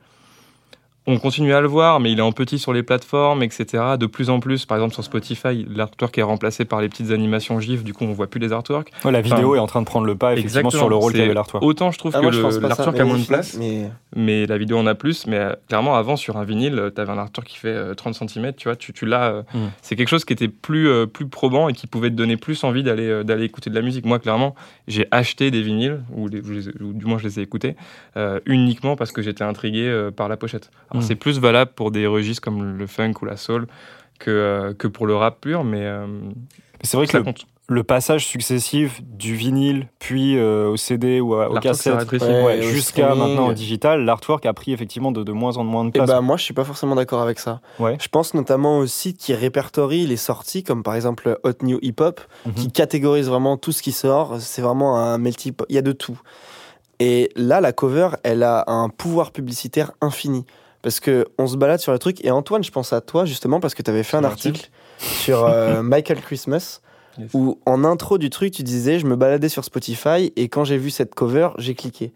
on 1.08 1.18
continue 1.20 1.54
à 1.54 1.62
le 1.62 1.68
voir, 1.68 2.00
mais 2.00 2.12
il 2.12 2.18
est 2.20 2.22
en 2.24 2.32
petit 2.32 2.58
sur 2.58 2.74
les 2.74 2.82
plateformes, 2.84 3.44
etc. 3.44 3.84
De 4.00 4.06
plus 4.08 4.30
en 4.30 4.40
plus, 4.40 4.66
par 4.66 4.78
exemple 4.78 4.94
sur 4.94 5.04
Spotify, 5.04 5.66
l'artwork 5.70 6.18
est 6.18 6.24
remplacé 6.24 6.66
par 6.66 6.82
les 6.82 6.90
petites 6.90 7.12
animations 7.12 7.60
GIF, 7.60 7.84
du 7.84 7.94
coup 7.94 8.06
on 8.06 8.12
voit 8.14 8.28
plus 8.28 8.40
les 8.40 8.52
artworks. 8.52 8.92
Ouais, 9.04 9.12
la 9.12 9.22
vidéo 9.22 9.50
Enfin, 9.52 9.56
est 9.58 9.60
en 9.60 9.68
train 9.68 9.82
de 9.82 9.86
prendre 9.86 10.08
le 10.08 10.16
pas, 10.16 10.34
effectivement, 10.34 10.60
Exactement, 10.70 10.80
sur 10.82 10.90
le 10.90 10.96
rôle 10.96 11.14
qu'avait 11.14 11.34
l'artwork. 11.34 11.64
Autant 11.64 11.92
je 11.92 12.00
trouve 12.00 12.12
Ah, 12.16 12.22
que 12.22 12.26
l'artwork 12.26 12.94
mais 12.96 13.02
a 13.02 13.06
moins 13.06 13.20
de 13.20 13.26
place, 13.26 13.56
Mais... 13.60 13.90
mais 14.16 14.46
la 14.48 14.58
vidéo 14.58 14.78
en 14.78 14.88
a 14.88 14.96
plus. 14.96 15.28
Mais 15.28 15.38
euh, 15.38 15.54
clairement, 15.68 15.96
avant, 15.96 16.16
sur 16.16 16.38
un 16.38 16.44
vinyle, 16.44 16.92
tu 16.96 17.02
avais 17.02 17.12
un 17.12 17.18
artwork 17.18 17.48
qui 17.48 17.58
fait 17.58 17.68
euh, 17.68 17.94
30 17.94 18.16
cm, 18.16 18.54
tu 18.54 18.68
vois, 18.68 18.76
tu, 18.76 18.92
tu 18.94 19.06
l'as. 19.06 19.30
euh, 19.32 19.42
Mm. 19.54 19.68
C'est 19.84 19.96
quelque 19.96 20.10
chose 20.10 20.26
qui 20.26 20.34
était 20.34 20.48
plus, 20.48 20.90
euh, 20.90 21.06
plus 21.06 21.28
probant 21.28 21.70
et 21.70 21.74
qui 21.74 21.86
pouvait 21.88 22.10
te 22.10 22.16
donner 22.16 22.36
plus 22.36 22.64
envie 22.64 22.82
d'aller 22.84 23.08
euh, 23.08 23.24
d'aller 23.24 23.44
écouter 23.46 23.70
de 23.70 23.76
la 23.76 23.82
musique. 23.82 24.06
Moi, 24.06 24.18
clairement, 24.20 24.56
j'ai 24.88 25.08
acheté 25.12 25.52
des 25.52 25.62
vinyles, 25.62 26.02
ou, 26.14 26.28
les- 26.28 26.42
ou 26.42 26.50
les- 26.52 26.68
ou 26.82 26.94
du 26.94 27.06
moins 27.06 27.18
je 27.20 27.26
les 27.26 27.40
ai 27.40 27.44
écoutés, 27.44 27.76
euh, 28.18 28.40
uniquement 28.48 28.96
parce 28.96 29.12
que 29.12 29.22
j'étais 29.22 29.44
intrigué 29.44 29.88
euh, 29.88 30.10
par 30.12 30.28
la 30.30 30.36
pochette. 30.38 30.72
Alors, 30.96 31.04
Mm. 31.04 31.08
C'est 31.08 31.16
plus 31.16 31.40
valable 31.40 31.72
pour 31.76 31.92
des 31.92 32.08
registres 32.08 32.42
comme 32.42 32.78
le 32.78 32.88
funk 32.88 33.14
ou 33.22 33.26
la 33.26 33.38
soul 33.38 33.68
que, 34.20 34.32
euh, 34.32 34.74
que 34.74 34.88
pour 34.88 35.08
le 35.08 35.16
rap 35.16 35.42
pur, 35.42 35.64
mais 35.64 35.82
euh, 35.84 36.08
C'est 36.82 36.98
vrai 36.98 37.06
que 37.06 37.12
ça 37.12 37.18
le, 37.20 37.24
compte. 37.26 37.46
le 37.68 37.84
passage 37.84 38.26
successif 38.26 39.02
du 39.04 39.36
vinyle, 39.36 39.88
puis 40.00 40.38
euh, 40.38 40.70
au 40.70 40.78
CD 40.78 41.20
ou 41.20 41.34
à- 41.36 41.50
au 41.50 41.54
L'artwork 41.54 41.76
s'est 41.76 41.92
cassette, 41.92 42.10
rétréci. 42.10 42.32
Ouais, 42.46 42.62
jusqu'à 42.62 43.14
maintenant 43.16 43.48
au 43.50 43.54
digital, 43.54 44.06
l'artwork 44.06 44.46
a 44.46 44.54
pris 44.54 44.72
effectivement 44.72 45.12
de, 45.12 45.24
de 45.24 45.32
moins 45.34 45.58
en 45.58 45.64
moins 45.66 45.84
de 45.84 45.90
Et 45.90 45.92
place. 45.94 46.08
bah 46.08 46.22
moi 46.22 46.38
je 46.38 46.44
suis 46.44 46.54
pas 46.54 46.64
forcément 46.64 46.96
d'accord 46.96 47.22
avec 47.22 47.40
ça. 47.40 47.60
Ouais. 47.80 47.98
Je 48.00 48.08
pense 48.08 48.34
notamment 48.34 48.78
aux 48.80 48.86
sites 48.88 49.18
qui 49.18 49.34
répertorient 49.34 50.06
les 50.08 50.18
sorties 50.18 50.64
comme 50.64 50.82
par 50.84 50.96
exemple 50.96 51.38
Hot 51.44 51.52
New 51.64 51.80
Hip 51.82 51.96
Hop 52.00 52.22
Mhm. 52.46 52.54
qui 52.54 52.72
catégorise 52.72 53.28
vraiment 53.28 53.58
tout 53.58 53.72
ce 53.74 53.82
qui 53.82 53.92
sort. 53.92 54.36
C'est 54.40 54.62
vraiment 54.62 54.98
un 54.98 55.20
pot. 55.22 55.66
Il 55.70 55.76
y 55.76 55.78
a 55.80 55.82
de 55.82 55.92
tout. 55.92 56.20
Et 57.00 57.30
là 57.36 57.60
la 57.60 57.74
cover 57.74 58.10
elle 58.24 58.44
a 58.44 58.64
un 58.68 58.88
pouvoir 58.90 59.32
publicitaire 59.32 59.92
infini 60.00 60.46
parce 60.86 61.00
que 61.00 61.26
on 61.40 61.48
se 61.48 61.58
balade 61.58 61.80
sur 61.80 61.92
le 61.92 61.98
truc 61.98 62.24
et 62.24 62.30
Antoine 62.30 62.64
je 62.64 62.70
pense 62.70 62.94
à 62.94 63.02
toi 63.02 63.26
justement 63.26 63.60
parce 63.60 63.74
que 63.74 63.82
tu 63.82 63.90
avais 63.90 64.04
fait 64.04 64.18
un 64.18 64.24
article 64.24 64.70
sur 65.00 65.44
euh, 65.44 65.82
Michael 65.84 66.22
Christmas 66.22 66.80
Yes. 67.18 67.32
où 67.34 67.60
en 67.66 67.86
intro 67.86 68.18
du 68.18 68.30
truc 68.30 68.52
tu 68.52 68.62
disais 68.62 69.00
je 69.00 69.06
me 69.06 69.16
baladais 69.16 69.48
sur 69.48 69.64
Spotify 69.64 70.34
et 70.36 70.50
quand 70.50 70.66
j'ai 70.66 70.78
vu 70.78 70.90
cette 70.90 71.16
cover 71.16 71.50
j'ai 71.58 71.74
cliqué. 71.74 72.12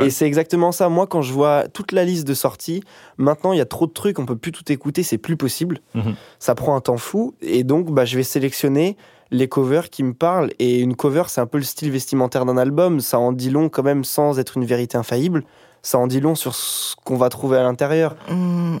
Et 0.00 0.10
c'est 0.10 0.26
exactement 0.26 0.72
ça. 0.72 0.88
Moi, 0.88 1.06
quand 1.06 1.20
je 1.20 1.32
vois 1.32 1.68
toute 1.68 1.92
la 1.92 2.04
liste 2.04 2.26
de 2.26 2.32
sorties, 2.32 2.82
maintenant, 3.18 3.52
il 3.52 3.58
y 3.58 3.60
a 3.60 3.66
trop 3.66 3.86
de 3.86 3.92
trucs, 3.92 4.18
on 4.18 4.24
peut 4.24 4.36
plus 4.36 4.50
tout 4.50 4.72
écouter, 4.72 5.02
c'est 5.02 5.18
plus 5.18 5.36
possible. 5.36 5.80
Mhm. 5.94 6.14
Ça 6.38 6.54
prend 6.54 6.74
un 6.74 6.80
temps 6.80 6.96
fou. 6.96 7.34
Et 7.42 7.64
donc, 7.64 7.90
bah, 7.90 8.06
je 8.06 8.16
vais 8.16 8.22
sélectionner 8.22 8.96
les 9.30 9.46
covers 9.46 9.90
qui 9.90 10.02
me 10.02 10.14
parlent. 10.14 10.52
Et 10.58 10.80
une 10.80 10.96
cover, 10.96 11.24
c'est 11.28 11.42
un 11.42 11.46
peu 11.46 11.58
le 11.58 11.64
style 11.64 11.90
vestimentaire 11.90 12.46
d'un 12.46 12.56
album. 12.56 13.00
Ça 13.00 13.18
en 13.18 13.32
dit 13.32 13.50
long 13.50 13.68
quand 13.68 13.82
même 13.82 14.04
sans 14.04 14.38
être 14.38 14.56
une 14.56 14.64
vérité 14.64 14.96
infaillible. 14.96 15.44
Ça 15.84 15.98
en 15.98 16.06
dit 16.08 16.18
long 16.20 16.34
sur 16.34 16.54
ce 16.54 16.96
qu'on 17.04 17.16
va 17.16 17.28
trouver 17.28 17.58
à 17.58 17.62
l'intérieur. 17.62 18.16
Hum, 18.28 18.80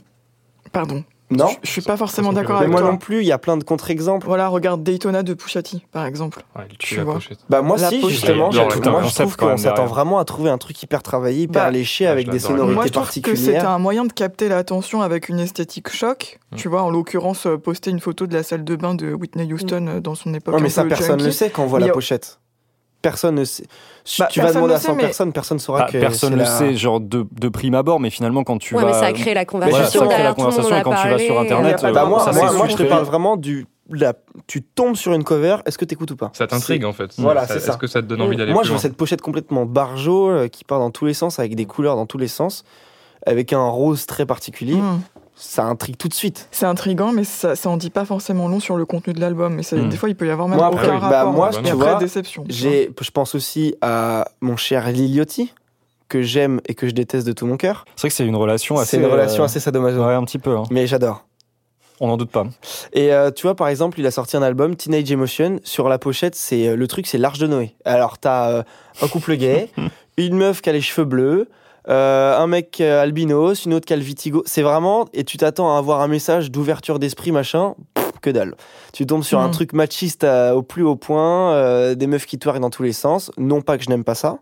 Pardon. 0.72 1.04
Non 1.30 1.48
Je, 1.48 1.56
je 1.62 1.70
suis 1.70 1.82
pas 1.82 1.96
forcément 1.96 2.32
d'accord 2.32 2.56
Mais 2.56 2.62
avec 2.66 2.70
moi 2.70 2.80
toi. 2.82 2.90
non 2.90 2.96
plus, 2.98 3.20
il 3.20 3.26
y 3.26 3.32
a 3.32 3.38
plein 3.38 3.56
de 3.56 3.64
contre-exemples. 3.64 4.26
Voilà, 4.26 4.48
regarde 4.48 4.82
Daytona 4.82 5.22
de 5.22 5.32
Pushati, 5.34 5.84
par 5.92 6.04
exemple. 6.06 6.42
Ouais, 6.56 6.64
tu 6.78 7.00
vois. 7.00 7.14
pochette. 7.14 7.38
Bah 7.48 7.62
moi 7.62 7.76
La 7.78 7.88
si, 7.88 7.98
pochette. 8.00 8.10
justement, 8.16 8.50
le 8.50 8.90
moi 8.90 9.02
je 9.02 9.14
trouve 9.14 9.36
qu'on 9.36 9.56
s'attend 9.56 9.86
vraiment 9.86 10.18
à 10.18 10.24
trouver 10.24 10.50
un 10.50 10.58
truc 10.58 10.82
hyper 10.82 11.02
travaillé, 11.02 11.42
hyper 11.44 11.64
Bah, 11.64 11.70
léché, 11.70 12.04
ouais, 12.04 12.10
avec 12.10 12.28
des 12.30 12.38
sonorités 12.38 12.74
Moi, 12.74 12.86
je 12.86 12.92
trouve 12.92 13.06
que 13.06 13.12
c'était 13.12 13.30
particulières. 13.32 13.70
un 13.70 13.78
moyen 13.78 14.04
de 14.04 14.12
capter 14.12 14.48
l'attention 14.48 15.02
avec 15.02 15.28
une 15.28 15.40
esthétique 15.40 15.88
choc. 15.90 16.38
Mm. 16.52 16.56
Tu 16.56 16.68
vois, 16.68 16.82
en 16.82 16.90
l'occurrence, 16.90 17.46
euh, 17.46 17.56
poster 17.58 17.90
une 17.90 18.00
photo 18.00 18.26
de 18.26 18.34
la 18.34 18.42
salle 18.42 18.64
de 18.64 18.76
bain 18.76 18.94
de 18.94 19.12
Whitney 19.14 19.50
Houston 19.52 19.86
euh, 19.88 20.00
dans 20.00 20.14
son 20.14 20.32
époque. 20.34 20.54
Ouais, 20.54 20.60
mais 20.62 20.68
ça, 20.70 20.84
personne 20.84 21.18
ne 21.20 21.24
le 21.24 21.30
sait 21.32 21.50
quand 21.50 21.62
on 21.64 21.66
voit 21.66 21.80
Mais 21.80 21.86
la 21.86 21.92
pochette. 21.92 22.38
Personne 23.04 23.34
ne 23.34 23.44
sait. 23.44 23.64
Si 24.02 24.22
Bah, 24.22 24.28
tu 24.30 24.40
vas 24.40 24.46
personne 24.46 24.62
demander 24.62 24.74
à 24.74 24.78
sait, 24.80 24.86
100 24.88 24.94
mais- 24.94 25.02
personnes, 25.02 25.32
personne 25.34 25.56
ne 25.58 25.60
saura 25.60 25.82
Ah, 25.86 25.92
que 25.92 25.98
personne 25.98 26.30
ne 26.32 26.36
le 26.36 26.42
la- 26.44 26.48
sait, 26.58 26.74
genre 26.74 27.00
de, 27.00 27.26
de 27.30 27.48
prime 27.50 27.74
abord, 27.74 28.00
mais 28.00 28.08
finalement, 28.08 28.44
quand 28.44 28.56
tu 28.56 28.74
ouais, 28.74 28.80
vas. 28.80 28.86
mais 28.88 28.92
ça 28.94 29.04
a 29.06 29.12
créé 29.12 29.34
la 29.34 29.44
Voilà, 29.44 29.66
conversation. 29.66 30.00
ça 30.00 30.06
la 30.06 30.12
tout 30.14 30.18
le 30.20 30.24
monde 30.26 30.36
conversation 30.36 30.74
a 30.74 30.78
et 30.78 30.82
quand 30.82 30.94
tu 31.02 31.08
vas 31.08 31.18
sur 31.18 31.38
Internet, 31.38 31.84
euh, 31.84 31.92
Bah, 31.92 32.06
moi, 32.06 32.20
ça, 32.20 32.32
moi, 32.32 32.48
c'est 32.50 32.56
moi, 32.56 32.66
je 32.68 32.76
te 32.76 32.82
parle 32.84 33.04
vraiment 33.04 33.36
du. 33.36 33.66
la- 33.90 34.14
tu 34.46 34.62
tombes 34.62 34.96
sur 34.96 35.12
une 35.12 35.22
cover, 35.24 35.58
est-ce 35.66 35.76
que 35.76 35.84
tu 35.84 35.92
écoutes 35.92 36.10
ou 36.12 36.16
pas 36.16 36.30
Ça 36.32 36.46
t'intrigue 36.46 36.86
en 36.86 36.94
fait. 36.94 37.10
Voilà, 37.18 37.46
c'est 37.46 37.60
ça. 37.60 37.72
Est-ce 37.72 37.78
que 37.78 37.86
ça 37.86 38.00
te 38.00 38.06
donne 38.06 38.22
envie 38.22 38.36
d'aller 38.38 38.54
Moi, 38.54 38.62
je 38.64 38.70
vois 38.70 38.78
cette 38.78 38.96
pochette 38.96 39.20
complètement 39.20 39.66
barjo 39.66 40.30
euh, 40.30 40.48
qui 40.48 40.64
part 40.64 40.78
dans 40.78 40.90
tous 40.90 41.04
les 41.04 41.12
sens, 41.14 41.38
avec 41.38 41.54
des 41.54 41.66
couleurs 41.66 41.96
dans 41.96 42.06
tous 42.06 42.16
les 42.16 42.28
sens, 42.28 42.64
avec 43.26 43.52
un 43.52 43.68
rose 43.68 44.06
très 44.06 44.24
particulier. 44.24 44.78
Ça 45.36 45.64
intrigue 45.64 45.96
tout 45.96 46.08
de 46.08 46.14
suite. 46.14 46.48
C'est 46.52 46.66
intriguant, 46.66 47.12
mais 47.12 47.24
ça, 47.24 47.56
ça 47.56 47.68
en 47.68 47.76
dit 47.76 47.90
pas 47.90 48.04
forcément 48.04 48.46
long 48.48 48.60
sur 48.60 48.76
le 48.76 48.84
contenu 48.86 49.12
de 49.12 49.20
l'album. 49.20 49.54
Mais 49.54 49.62
ça, 49.64 49.76
Mm. 49.76 49.88
des 49.88 49.96
fois, 49.96 50.08
il 50.08 50.14
peut 50.14 50.26
y 50.26 50.30
avoir 50.30 50.46
même 50.48 50.58
Moi, 50.58 50.68
aucun 50.68 50.98
rapport. 50.98 51.10
bah, 51.10 51.24
moi, 51.24 51.48
Et 51.50 51.52
tu 51.54 51.58
après, 51.58 51.72
vois, 51.72 51.94
déception. 51.96 52.44
J'ai, 52.48 52.90
je 53.00 53.10
pense 53.10 53.34
aussi 53.34 53.74
à 53.80 54.28
mon 54.40 54.56
cher 54.56 54.90
Liliotti, 54.92 55.52
que 56.08 56.22
j'aime 56.22 56.60
et 56.66 56.74
que 56.74 56.86
je 56.86 56.92
déteste 56.92 57.26
de 57.26 57.32
tout 57.32 57.46
mon 57.46 57.56
cœur. 57.56 57.84
C'est 57.96 58.02
vrai 58.02 58.08
que 58.10 58.14
c'est 58.14 58.26
une 58.26 58.36
relation 58.36 58.76
assez. 58.78 58.92
C'est 58.96 59.02
une 59.02 59.10
relation 59.10 59.42
euh, 59.42 59.46
assez 59.46 59.58
sadomaso. 59.58 60.04
Ouais, 60.04 60.14
un 60.14 60.24
petit 60.24 60.38
peu. 60.38 60.56
hein. 60.56 60.62
Mais 60.70 60.86
j'adore. 60.86 61.26
On 62.00 62.08
n'en 62.08 62.16
doute 62.16 62.30
pas. 62.30 62.44
Et 62.92 63.12
euh, 63.12 63.30
tu 63.30 63.42
vois, 63.42 63.54
par 63.54 63.68
exemple, 63.68 63.98
il 64.00 64.06
a 64.06 64.10
sorti 64.10 64.36
un 64.36 64.42
album, 64.42 64.76
Teenage 64.76 65.10
Emotion. 65.10 65.58
Sur 65.64 65.88
la 65.88 65.98
pochette, 65.98 66.34
c'est 66.36 66.68
euh, 66.68 66.76
le 66.76 66.86
truc, 66.88 67.06
c'est 67.06 67.18
l'Arche 67.18 67.38
de 67.38 67.46
Noé. 67.46 67.74
Alors, 67.84 68.18
t'as 68.18 68.50
euh, 68.50 68.62
un 69.02 69.08
couple 69.08 69.34
gay, 69.36 69.70
une 70.16 70.36
meuf 70.36 70.60
qui 70.60 70.70
a 70.70 70.72
les 70.72 70.80
cheveux 70.80 71.04
bleus, 71.06 71.48
euh, 71.88 72.38
un 72.38 72.46
mec 72.46 72.80
euh, 72.80 73.02
albinos, 73.02 73.64
une 73.66 73.74
autre 73.74 73.86
qui 73.86 73.92
a 73.92 73.96
le 73.96 74.02
vitigo. 74.02 74.42
C'est 74.46 74.62
vraiment, 74.62 75.06
et 75.12 75.24
tu 75.24 75.36
t'attends 75.36 75.74
à 75.74 75.78
avoir 75.78 76.00
un 76.00 76.08
message 76.08 76.50
d'ouverture 76.50 76.98
d'esprit, 76.98 77.30
machin. 77.32 77.74
Pff, 77.94 78.12
que 78.22 78.30
dalle. 78.30 78.54
Tu 78.92 79.04
tombes 79.06 79.22
sur 79.22 79.38
un 79.40 79.46
Mhm. 79.48 79.52
truc 79.52 79.72
machiste 79.74 80.24
euh, 80.24 80.52
au 80.52 80.62
plus 80.62 80.82
haut 80.82 80.96
point, 80.96 81.52
euh, 81.52 81.94
des 81.94 82.06
meufs 82.06 82.24
qui 82.26 82.38
twerkent 82.38 82.60
dans 82.60 82.70
tous 82.70 82.82
les 82.82 82.92
sens. 82.94 83.30
Non 83.36 83.60
pas 83.60 83.76
que 83.76 83.84
je 83.84 83.90
n'aime 83.90 84.04
pas 84.04 84.14
ça, 84.14 84.38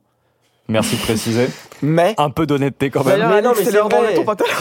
Merci 0.69 0.97
de 0.97 1.03
préciser. 1.03 1.49
mais 1.83 2.15
Un 2.19 2.31
peu 2.31 2.47
d'honnêteté 2.47 2.91
quand 2.91 3.05
même. 3.05 3.19
Mais 3.29 3.43
non, 3.43 3.53
mais 3.59 3.65
c'est 3.65 3.77
vrai. 3.77 4.15
ton 4.15 4.25
pantalon. 4.25 4.51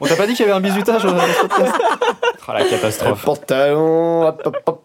On 0.00 0.06
t'a 0.06 0.16
pas 0.16 0.26
dit 0.26 0.34
qu'il 0.34 0.44
y 0.44 0.50
avait 0.50 0.58
un 0.58 0.60
dans 0.60 0.74
ce 1.00 1.40
podcast 1.40 1.74
Ah, 2.48 2.54
la 2.58 2.64
catastrophe. 2.64 3.24
pantalon. 3.24 4.26
hop, 4.26 4.42
hop, 4.44 4.56
hop. 4.66 4.82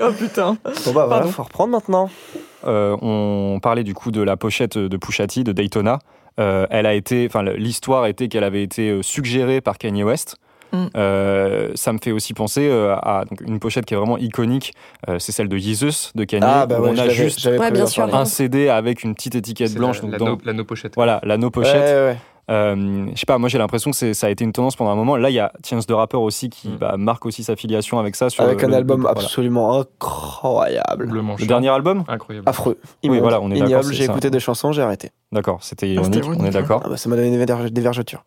Oh 0.00 0.10
putain. 0.18 0.56
Bon 0.86 0.92
bah 0.92 1.06
voilà, 1.06 1.26
faut 1.26 1.42
reprendre 1.42 1.72
maintenant. 1.72 2.08
Euh, 2.66 2.96
on 3.02 3.58
parlait 3.62 3.84
du 3.84 3.94
coup 3.94 4.10
de 4.10 4.22
la 4.22 4.36
pochette 4.36 4.78
de 4.78 4.96
Pushati 4.96 5.44
de 5.44 5.52
Daytona. 5.52 5.98
Euh, 6.40 6.66
elle 6.70 6.86
a 6.86 6.94
été, 6.94 7.26
enfin 7.28 7.42
l'histoire 7.42 8.06
était 8.06 8.28
qu'elle 8.28 8.44
avait 8.44 8.62
été 8.62 8.88
euh, 8.90 9.02
suggérée 9.02 9.60
par 9.60 9.76
Kanye 9.78 10.02
West. 10.04 10.36
Mm. 10.72 10.86
Euh, 10.96 11.68
ça 11.74 11.92
me 11.92 11.98
fait 12.02 12.12
aussi 12.12 12.32
penser 12.32 12.66
euh, 12.66 12.94
à 12.96 13.24
donc, 13.28 13.42
une 13.42 13.60
pochette 13.60 13.84
qui 13.84 13.92
est 13.92 13.96
vraiment 13.98 14.16
iconique. 14.16 14.72
Euh, 15.08 15.18
c'est 15.18 15.30
celle 15.32 15.48
de 15.48 15.58
Jesus 15.58 16.12
de 16.14 16.24
Kanye. 16.24 16.42
Ah 16.46 16.64
bah 16.64 16.80
où 16.80 16.84
ouais, 16.84 16.88
on 16.90 16.92
a 16.92 16.96
j'avais- 16.96 17.12
juste 17.12 17.44
Ouais, 17.44 17.70
bien 17.70 17.86
sûr. 17.86 18.14
un 18.14 18.24
CD 18.24 18.70
avec 18.70 19.02
une 19.04 19.14
petite 19.14 19.34
étiquette 19.34 19.74
blanche. 19.74 19.96
la, 19.96 20.02
donc 20.02 20.12
la, 20.12 20.18
dans- 20.18 20.24
no, 20.30 20.38
la 20.46 20.52
no 20.54 20.64
pochette. 20.64 20.94
Voilà, 20.94 21.20
la 21.24 21.36
no 21.36 21.48
Ouais, 21.48 21.50
pochette. 21.50 21.74
ouais, 21.82 22.04
ouais. 22.12 22.16
Euh, 22.50 23.06
je 23.14 23.18
sais 23.20 23.24
pas, 23.26 23.38
moi 23.38 23.48
j'ai 23.48 23.58
l'impression 23.58 23.90
que 23.92 23.96
c'est- 23.96 24.14
ça 24.14 24.26
a 24.26 24.30
été 24.30 24.42
une 24.44 24.52
tendance 24.52 24.74
pendant 24.76 24.90
un 24.90 24.96
moment. 24.96 25.16
Là, 25.16 25.30
il 25.30 25.34
y 25.34 25.38
a 25.38 25.52
Chance 25.64 25.86
de 25.86 25.94
Rapper 25.94 26.16
aussi 26.16 26.50
qui 26.50 26.68
Mm. 26.70 26.76
bah, 26.76 26.96
marque 26.98 27.24
aussi 27.24 27.44
sa 27.44 27.54
filiation 27.56 27.98
avec 28.00 28.16
ça. 28.16 28.30
Sur 28.30 28.42
Avec 28.42 28.60
le- 28.60 28.66
un 28.66 28.70
le- 28.70 28.76
album 28.76 29.00
voilà. 29.02 29.20
absolument 29.20 29.78
incroyable. 29.78 31.08
Le 31.38 31.46
dernier 31.46 31.68
album? 31.68 32.04
Incroyable. 32.08 32.48
Affreux. 32.48 32.78
Oui, 33.04 33.18
voilà, 33.20 33.40
on 33.40 33.50
est 33.50 33.54
d'accord, 33.54 33.68
ignoble. 33.68 33.92
J'ai 33.94 34.06
ça. 34.06 34.12
écouté 34.12 34.30
des 34.30 34.40
chansons, 34.40 34.72
j'ai 34.72 34.82
arrêté. 34.82 35.10
D'accord, 35.30 35.62
c'était 35.62 35.94
Ah, 35.98 36.02
c'était 36.04 36.18
ironique, 36.18 36.24
on 36.24 36.32
est 36.32 36.36
ironique, 36.36 36.52
d'accord. 36.52 36.82
Ah 36.84 36.88
bah, 36.90 36.96
ça 36.96 37.08
m'a 37.08 37.16
donné 37.16 37.30
des, 37.30 37.44
ver- 37.44 37.70
des 37.70 37.80
vergetures. 37.80 38.24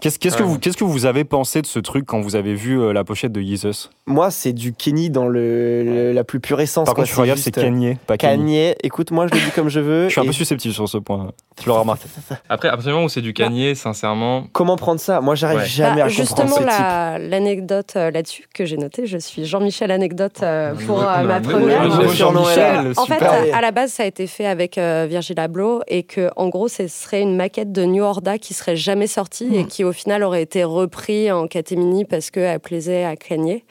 Qu'est-ce 0.00 0.18
qu'est-ce 0.18 0.36
que, 0.36 0.42
Ouais. 0.44 0.48
vous- 0.48 0.58
qu'est-ce 0.58 0.76
que 0.76 0.84
vous 0.84 1.06
avez 1.06 1.24
pensé 1.24 1.60
de 1.60 1.66
ce 1.66 1.78
truc 1.80 2.06
quand 2.06 2.20
vous 2.20 2.36
avez 2.36 2.54
vu 2.54 2.80
euh, 2.80 2.92
la 2.92 3.02
pochette 3.04 3.32
de 3.32 3.40
Jesus? 3.40 3.88
Moi, 4.06 4.30
c'est 4.30 4.52
du 4.52 4.72
Kenny 4.72 5.10
dans 5.10 5.26
le, 5.26 5.82
le- 5.82 6.12
la 6.12 6.24
plus 6.24 6.38
pure 6.40 6.60
essence. 6.60 6.86
Par 6.86 6.94
quoi. 6.94 7.04
contre, 7.04 7.14
tu 7.14 7.20
regardes, 7.20 7.38
c'est 7.40 7.56
euh, 7.58 7.62
Kanye, 7.62 7.96
pas 8.06 8.16
Kanye. 8.16 8.36
Kanye. 8.38 8.74
Écoute, 8.82 9.10
moi, 9.10 9.26
je 9.26 9.34
le 9.34 9.40
dis 9.44 9.50
comme 9.50 9.68
je 9.68 9.80
veux. 9.80 10.04
Je 10.08 10.12
suis 10.12 10.20
un 10.20 10.24
et- 10.24 10.26
peu 10.28 10.32
susceptible 10.32 10.72
sur 10.72 10.88
ce 10.88 10.98
point. 10.98 11.32
Tu 11.60 11.68
l'auras 11.68 11.80
remarqué. 11.80 12.04
Après, 12.48 12.68
à 12.68 12.72
partir 12.72 12.90
du 12.90 12.94
moment 12.94 13.06
où 13.06 13.08
c'est 13.08 13.20
du 13.20 13.32
Kanye, 13.32 13.74
sincèrement, 13.74 14.44
Comment 14.52 14.76
prendre 14.76 15.00
ça? 15.00 15.20
Moi, 15.20 15.34
j'arrive 15.34 15.58
Ouais. 15.60 15.66
jamais 15.66 16.00
Bah, 16.00 16.04
à 16.06 16.08
justement, 16.08 16.46
comprendre 16.48 16.66
la- 16.66 17.18
l'anecdote 17.18 17.94
euh, 17.96 18.10
là-dessus 18.12 18.44
que 18.54 18.64
j'ai 18.64 18.76
notée, 18.76 19.06
je 19.06 19.18
suis 19.18 19.44
Jean-Michel 19.44 19.90
Anecdote 19.90 20.36
euh, 20.42 20.74
pour 20.86 21.02
euh, 21.02 21.22
ma 21.24 21.40
première. 21.40 21.90
Jean-Michel. 22.12 22.92
En 22.96 23.04
fait, 23.06 23.14
super. 23.14 23.32
à, 23.56 23.60
la 23.60 23.70
base, 23.72 23.92
ça 23.92 24.04
a 24.04 24.06
été 24.06 24.26
fait 24.28 24.46
avec 24.46 24.78
euh, 24.78 25.06
Virgil 25.10 25.38
Abloh 25.40 25.80
et 25.88 26.04
que, 26.04 26.30
en 26.36 26.48
gros, 26.48 26.68
ce 26.68 26.86
serait 26.86 27.20
une 27.20 27.34
maquette 27.36 27.72
de 27.72 27.84
New 27.84 28.04
Order 28.04 28.38
qui 28.40 28.54
serait 28.54 28.76
jamais 28.76 29.06
sortie 29.08 29.48
et 29.52 29.64
Mm. 29.64 29.66
qui, 29.66 29.84
au 29.88 29.92
final, 29.92 30.22
aurait 30.22 30.42
été 30.42 30.64
repris 30.64 31.30
en 31.32 31.46
catémini 31.46 32.04
parce 32.04 32.30
qu'elle 32.30 32.60
plaisait 32.60 33.04
à 33.04 33.16
Kanye. 33.16 33.64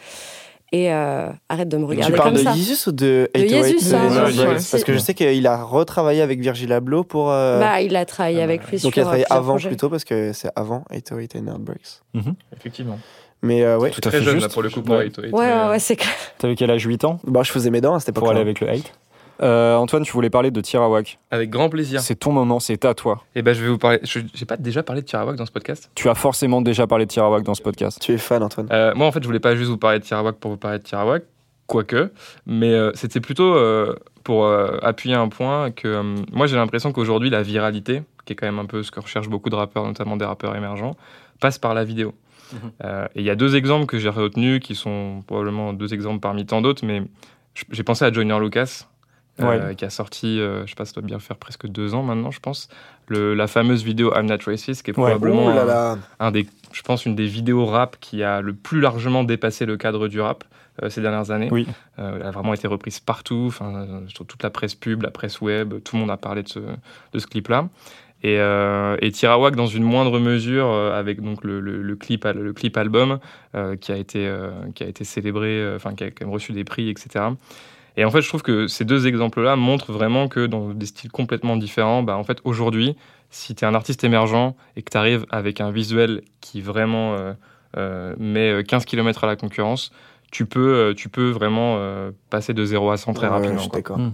Et 0.73 0.91
euh, 0.91 1.29
arrête 1.47 1.69
de 1.69 1.77
me 1.77 1.85
regarder 1.85 2.11
tu 2.11 2.17
parles 2.17 2.33
comme 2.33 2.39
de 2.39 2.43
ça. 2.43 2.53
Yeezus 2.53 2.89
ou 2.89 2.91
de 2.91 3.29
De 3.33 3.39
808 3.41 3.51
Yeezus, 3.71 3.95
hein, 3.95 4.09
Nerd 4.09 4.37
ouais. 4.37 4.55
Parce 4.55 4.83
que 4.83 4.91
je 4.91 4.97
sais 4.97 5.13
qu'il 5.13 5.47
a 5.47 5.63
retravaillé 5.63 6.21
avec 6.21 6.41
Virgil 6.41 6.73
Abloh 6.73 7.05
pour. 7.05 7.31
euh, 7.31 7.57
Bah, 7.61 7.81
il 7.81 7.95
a 7.95 8.03
travaillé 8.03 8.41
avec 8.41 8.69
lui 8.69 8.77
donc 8.77 8.91
sur 8.93 8.97
il 8.97 8.99
a 8.99 9.03
travaillé 9.03 9.23
plusieurs 9.23 9.37
avant 9.39 9.53
projets. 9.53 9.69
plutôt 9.69 9.89
parce 9.89 10.03
que 10.03 10.33
c'est 10.33 10.49
avant 10.57 10.83
808 10.91 11.35
et 11.35 11.41
Nerd 11.41 11.61
Breaks. 11.61 12.01
Effectivement. 12.57 12.99
Mais 13.41 13.63
euh, 13.63 13.77
ouais, 13.77 13.91
Tout 13.91 14.01
à 14.03 14.09
Très 14.09 14.19
fait 14.19 14.25
jeune, 14.25 14.33
juste. 14.33 14.47
là, 14.47 14.53
pour 14.53 14.61
le 14.61 14.69
coup, 14.69 14.81
pour 14.81 14.95
Ouais. 14.95 15.05
808, 15.05 15.31
Ouais, 15.31 15.39
ouais, 15.53 15.69
ouais, 15.69 15.79
c'est 15.79 15.95
clair. 15.95 16.11
T'avais 16.37 16.55
quel 16.55 16.69
âge? 16.71 16.83
8 16.83 17.05
ans? 17.05 17.19
Bah, 17.25 17.43
je 17.43 17.51
faisais 17.53 17.69
mes 17.69 17.79
dents 17.79 17.93
à 17.95 17.99
cette 18.01 18.09
époque. 18.09 18.23
pour 18.23 18.31
aller 18.31 18.41
avec 18.41 18.59
le 18.59 18.67
hate 18.69 18.91
Euh, 19.41 19.75
Antoine, 19.75 20.03
tu 20.03 20.11
voulais 20.11 20.29
parler 20.29 20.51
de 20.51 20.61
Tirawak. 20.61 21.19
Avec 21.31 21.49
grand 21.49 21.69
plaisir. 21.69 22.01
C'est 22.01 22.15
ton 22.15 22.31
moment, 22.31 22.59
c'est 22.59 22.83
à 22.85 22.93
toi. 22.93 23.23
Et 23.35 23.41
ben, 23.41 23.53
je 23.53 23.63
vais 23.63 23.69
vous 23.69 23.77
parler. 23.77 23.99
je- 24.03 24.19
J'ai 24.33 24.45
pas 24.45 24.57
déjà 24.57 24.83
parlé 24.83 25.01
de 25.01 25.05
Tirawak 25.07 25.35
dans 25.35 25.45
ce 25.45 25.51
podcast 25.51 25.89
Tu 25.95 26.09
as 26.09 26.15
forcément 26.15 26.61
déjà 26.61 26.87
parlé 26.87 27.05
de 27.05 27.11
Tirawak 27.11 27.43
dans 27.43 27.53
ce 27.53 27.61
podcast. 27.61 27.99
Tu 28.01 28.13
es 28.13 28.17
fan, 28.17 28.41
Antoine. 28.43 28.67
Euh, 28.71 28.93
moi, 28.95 29.07
en 29.07 29.11
fait, 29.11 29.21
je 29.21 29.27
voulais 29.27 29.39
pas 29.39 29.55
juste 29.55 29.69
vous 29.69 29.77
parler 29.77 29.99
de 29.99 30.03
Tirawak 30.03 30.37
pour 30.37 30.51
vous 30.51 30.57
parler 30.57 30.79
de 30.79 30.83
Tirawak, 30.83 31.23
quoique, 31.67 32.11
mais 32.45 32.71
euh, 32.73 32.91
c'était 32.95 33.19
plutôt 33.21 33.55
euh, 33.55 33.95
pour 34.23 34.45
euh, 34.45 34.77
appuyer 34.81 35.15
un 35.15 35.29
point 35.29 35.71
que 35.71 35.87
euh, 35.87 36.03
moi, 36.31 36.47
j'ai 36.47 36.55
l'impression 36.55 36.91
qu'aujourd'hui, 36.91 37.29
la 37.29 37.43
viralité, 37.43 38.03
qui 38.25 38.33
est 38.33 38.35
quand 38.35 38.45
même 38.47 38.59
un 38.59 38.65
peu 38.65 38.81
ce 38.83 38.91
que 38.91 38.99
recherchent 38.99 39.29
beaucoup 39.29 39.49
de 39.49 39.55
rappeurs, 39.55 39.85
notamment 39.85 40.17
des 40.17 40.25
rappeurs 40.25 40.55
émergents, 40.55 40.95
passe 41.39 41.57
par 41.59 41.73
la 41.73 41.83
vidéo. 41.83 42.13
Mhm. 42.53 42.59
Euh, 42.85 43.05
et 43.15 43.19
il 43.19 43.25
y 43.25 43.29
a 43.29 43.35
deux 43.35 43.55
exemples 43.55 43.85
que 43.85 43.97
j'ai 43.99 44.09
retenus, 44.09 44.61
qui 44.61 44.73
sont 44.73 45.23
probablement 45.27 45.73
deux 45.73 45.93
exemples 45.93 46.19
parmi 46.21 46.45
tant 46.45 46.61
d'autres, 46.61 46.85
mais 46.85 47.03
j'ai 47.71 47.83
pensé 47.83 48.03
à 48.05 48.11
Joyner 48.11 48.39
Lucas. 48.39 48.87
Euh, 49.41 49.73
qui 49.73 49.85
a 49.85 49.89
sorti, 49.89 50.39
euh, 50.39 50.63
je 50.65 50.69
sais 50.71 50.75
pas, 50.75 50.85
ça 50.85 50.93
doit 50.93 51.03
bien 51.03 51.19
faire 51.19 51.37
presque 51.37 51.67
deux 51.67 51.93
ans 51.93 52.03
maintenant, 52.03 52.31
je 52.31 52.39
pense, 52.39 52.69
le, 53.07 53.33
la 53.33 53.47
fameuse 53.47 53.83
vidéo 53.83 54.11
I'm 54.15 54.25
Not 54.25 54.37
Racist, 54.45 54.83
qui 54.83 54.91
est 54.91 54.97
Ouais. 54.97 55.11
probablement 55.11 55.45
Oh 55.45 55.49
là 55.53 55.61
un- 55.61 55.65
là. 55.65 55.97
un 56.19 56.31
des, 56.31 56.47
je 56.73 56.81
pense, 56.81 57.05
une 57.05 57.15
des 57.15 57.25
vidéos 57.27 57.65
rap 57.65 57.97
qui 57.99 58.23
a 58.23 58.41
le 58.41 58.53
plus 58.53 58.79
largement 58.81 59.23
dépassé 59.23 59.65
le 59.65 59.77
cadre 59.77 60.07
du 60.07 60.19
rap 60.19 60.43
euh, 60.83 60.89
ces 60.89 61.01
dernières 61.01 61.31
années. 61.31 61.49
Oui. 61.51 61.67
Euh, 61.99 62.17
elle 62.19 62.25
a 62.27 62.31
vraiment 62.31 62.53
été 62.53 62.67
reprise 62.67 62.99
partout, 62.99 63.45
enfin, 63.47 64.01
sur 64.07 64.25
toute 64.25 64.43
la 64.43 64.49
presse 64.49 64.75
pub, 64.75 65.01
la 65.03 65.11
presse 65.11 65.41
web, 65.41 65.73
tout 65.83 65.95
le 65.95 66.01
monde 66.01 66.11
a 66.11 66.17
parlé 66.17 66.43
de 66.43 66.49
ce, 66.49 66.59
de 66.59 67.19
ce 67.19 67.27
clip-là. 67.27 67.69
Et, 68.23 68.39
euh, 68.39 68.97
et 68.99 69.11
Tirawak, 69.11 69.55
dans 69.55 69.67
une 69.67 69.83
moindre 69.83 70.19
mesure, 70.19 70.65
euh, 70.71 70.97
avec 70.99 71.21
donc 71.21 71.43
le, 71.43 71.59
le- 71.59 71.83
le 71.83 71.95
clip, 71.95 72.25
le 72.25 72.51
clip 72.51 72.75
album 72.75 73.19
euh, 73.53 73.75
qui, 73.75 73.91
a 73.91 73.95
été, 73.97 74.27
euh, 74.27 74.49
qui 74.73 74.83
a 74.83 74.87
été 74.87 75.03
célébré, 75.03 75.49
euh, 75.61 75.75
enfin, 75.75 75.93
qui 75.93 76.03
a 76.03 76.07
quand 76.09 76.25
même 76.25 76.33
reçu 76.33 76.51
des 76.51 76.63
prix, 76.63 76.89
etc. 76.89 77.25
Et 77.97 78.05
en 78.05 78.11
fait, 78.11 78.21
je 78.21 78.29
trouve 78.29 78.43
que 78.43 78.67
ces 78.67 78.85
deux 78.85 79.07
exemples-là 79.07 79.55
montrent 79.55 79.91
vraiment 79.91 80.27
que 80.27 80.45
dans 80.45 80.69
des 80.69 80.85
styles 80.85 81.11
complètement 81.11 81.57
différents, 81.57 82.03
bah, 82.03 82.15
en 82.15 82.23
fait, 82.23 82.39
aujourd'hui, 82.43 82.95
si 83.31 83.55
tu 83.55 83.65
es 83.65 83.67
un 83.67 83.73
artiste 83.73 84.03
émergent 84.03 84.55
et 84.75 84.83
que 84.83 84.91
tu 84.91 84.97
arrives 84.97 85.25
avec 85.31 85.59
un 85.61 85.71
visuel 85.71 86.21
qui 86.39 86.61
vraiment 86.61 87.15
euh, 87.15 87.33
euh, 87.75 88.15
met 88.19 88.63
15 88.63 88.85
km 88.85 89.23
à 89.23 89.27
la 89.27 89.35
concurrence, 89.35 89.91
tu 90.31 90.45
peux, 90.45 90.73
euh, 90.75 90.93
tu 90.93 91.09
peux 91.09 91.29
vraiment 91.29 91.75
euh, 91.77 92.11
passer 92.29 92.53
de 92.53 92.63
0 92.63 92.91
à 92.91 92.97
100 92.97 93.13
très 93.13 93.27
Ouais, 93.27 93.33
rapidement. 93.33 93.57
je 93.57 93.61
suis 93.61 93.69
quoi. 93.69 93.79
d'accord. 93.79 93.97
Mm. 93.99 94.13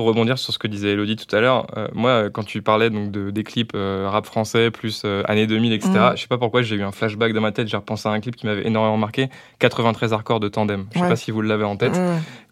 Pour 0.00 0.06
rebondir 0.08 0.38
sur 0.38 0.50
ce 0.54 0.58
que 0.58 0.66
disait 0.66 0.92
Elodie 0.92 1.16
tout 1.16 1.36
à 1.36 1.42
l'heure, 1.42 1.66
euh, 1.76 1.86
moi, 1.92 2.30
quand 2.30 2.42
tu 2.42 2.62
parlais 2.62 2.88
donc 2.88 3.10
de, 3.10 3.30
des 3.30 3.44
clips 3.44 3.72
euh, 3.74 4.08
rap 4.08 4.24
français 4.24 4.70
plus 4.70 5.02
euh, 5.04 5.22
années 5.26 5.46
2000, 5.46 5.74
etc., 5.74 5.90
Mm. 5.92 6.12
je 6.16 6.22
sais 6.22 6.26
pas 6.26 6.38
pourquoi 6.38 6.62
j'ai 6.62 6.76
eu 6.76 6.82
un 6.82 6.90
flashback 6.90 7.34
dans 7.34 7.42
ma 7.42 7.52
tête, 7.52 7.68
j'ai 7.68 7.76
repensé 7.76 8.08
à 8.08 8.12
un 8.12 8.20
clip 8.20 8.34
qui 8.34 8.46
m'avait 8.46 8.66
énormément 8.66 8.96
marqué, 8.96 9.28
93 9.58 10.14
hardcore 10.14 10.40
de 10.40 10.48
Tandem. 10.48 10.86
Je 10.92 10.96
sais 10.96 11.02
Ouais. 11.02 11.08
pas 11.10 11.16
si 11.16 11.32
vous 11.32 11.42
l'avez 11.42 11.64
en 11.64 11.76
tête. 11.76 12.00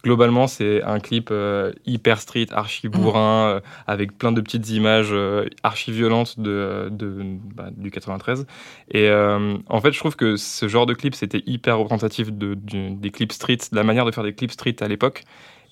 Globalement, 0.05 0.47
c'est 0.47 0.83
un 0.83 1.01
clip 1.01 1.33
hyper 1.87 2.21
street, 2.21 2.49
archi 2.53 2.89
bourrin, 2.89 3.47
euh, 3.49 3.61
avec 3.87 4.19
plein 4.19 4.31
de 4.33 4.43
petites 4.43 4.69
images 4.69 5.15
archi 5.63 5.91
violentes 5.91 6.39
de, 6.39 6.89
de- 6.91 7.23
bah, 7.55 7.71
du 7.75 7.91
93. 7.91 8.47
Et 8.93 9.11
en 9.11 9.81
fait, 9.81 9.93
je 9.93 9.99
trouve 9.99 10.17
que 10.17 10.37
ce 10.37 10.69
genre 10.69 10.85
de 10.85 10.93
clip, 10.93 11.15
c'était 11.15 11.43
hyper 11.47 11.79
représentatif 11.79 12.31
de, 12.31 12.53
du- 12.53 12.91
des 12.91 13.11
clips 13.11 13.33
street, 13.33 13.57
de 13.73 13.77
la 13.77 13.85
manière 13.85 14.05
de 14.05 14.11
faire 14.11 14.23
des 14.25 14.35
clips 14.35 14.53
street 14.53 14.77
à 14.83 14.87
l'époque. 14.87 15.23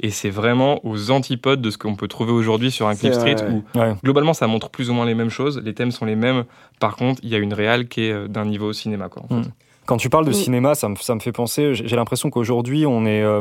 Et 0.01 0.11
c'est 0.11 0.31
vraiment 0.31 0.85
aux 0.85 1.11
antipodes 1.11 1.61
de 1.61 1.71
ce 1.71 1.79
qu'on 1.79 1.95
peut 1.97 2.09
trouver 2.09 2.33
aujourd'hui 2.33 2.71
sur 2.71 2.87
un 2.89 2.95
clip 2.97 3.15
street, 3.15 3.37
où 3.51 3.79
Ouais. 3.79 3.95
globalement, 4.05 4.35
ça 4.35 4.47
montre 4.47 4.69
plus 4.71 4.91
ou 4.91 4.95
moins 4.95 5.07
les 5.07 5.15
mêmes 5.15 5.31
choses, 5.31 5.61
les 5.65 5.75
thèmes 5.75 5.91
sont 5.91 6.05
les 6.05 6.17
mêmes. 6.17 6.45
Par 6.81 6.97
contre, 6.97 7.21
il 7.23 7.31
y 7.31 7.35
a 7.35 7.39
une 7.39 7.55
réale 7.55 7.89
qui 7.89 8.03
est 8.03 8.13
euh, 8.13 8.29
d'un 8.29 8.45
niveau 8.45 8.73
cinéma. 8.73 9.09
Quoi, 9.09 9.23
en 9.25 9.29
fait. 9.29 9.49
Mm. 9.49 9.53
Quand 9.87 9.99
tu 9.99 10.11
parles 10.11 10.27
de 10.27 10.33
cinéma, 10.33 10.75
ça 10.75 10.89
me, 10.89 10.97
ça 10.97 11.15
me 11.15 11.21
fait 11.21 11.31
penser, 11.31 11.73
j'ai 11.75 11.95
l'impression 11.95 12.29
qu'aujourd'hui, 12.29 12.87
on 12.87 13.07
est 13.07 13.23
euh, 13.23 13.41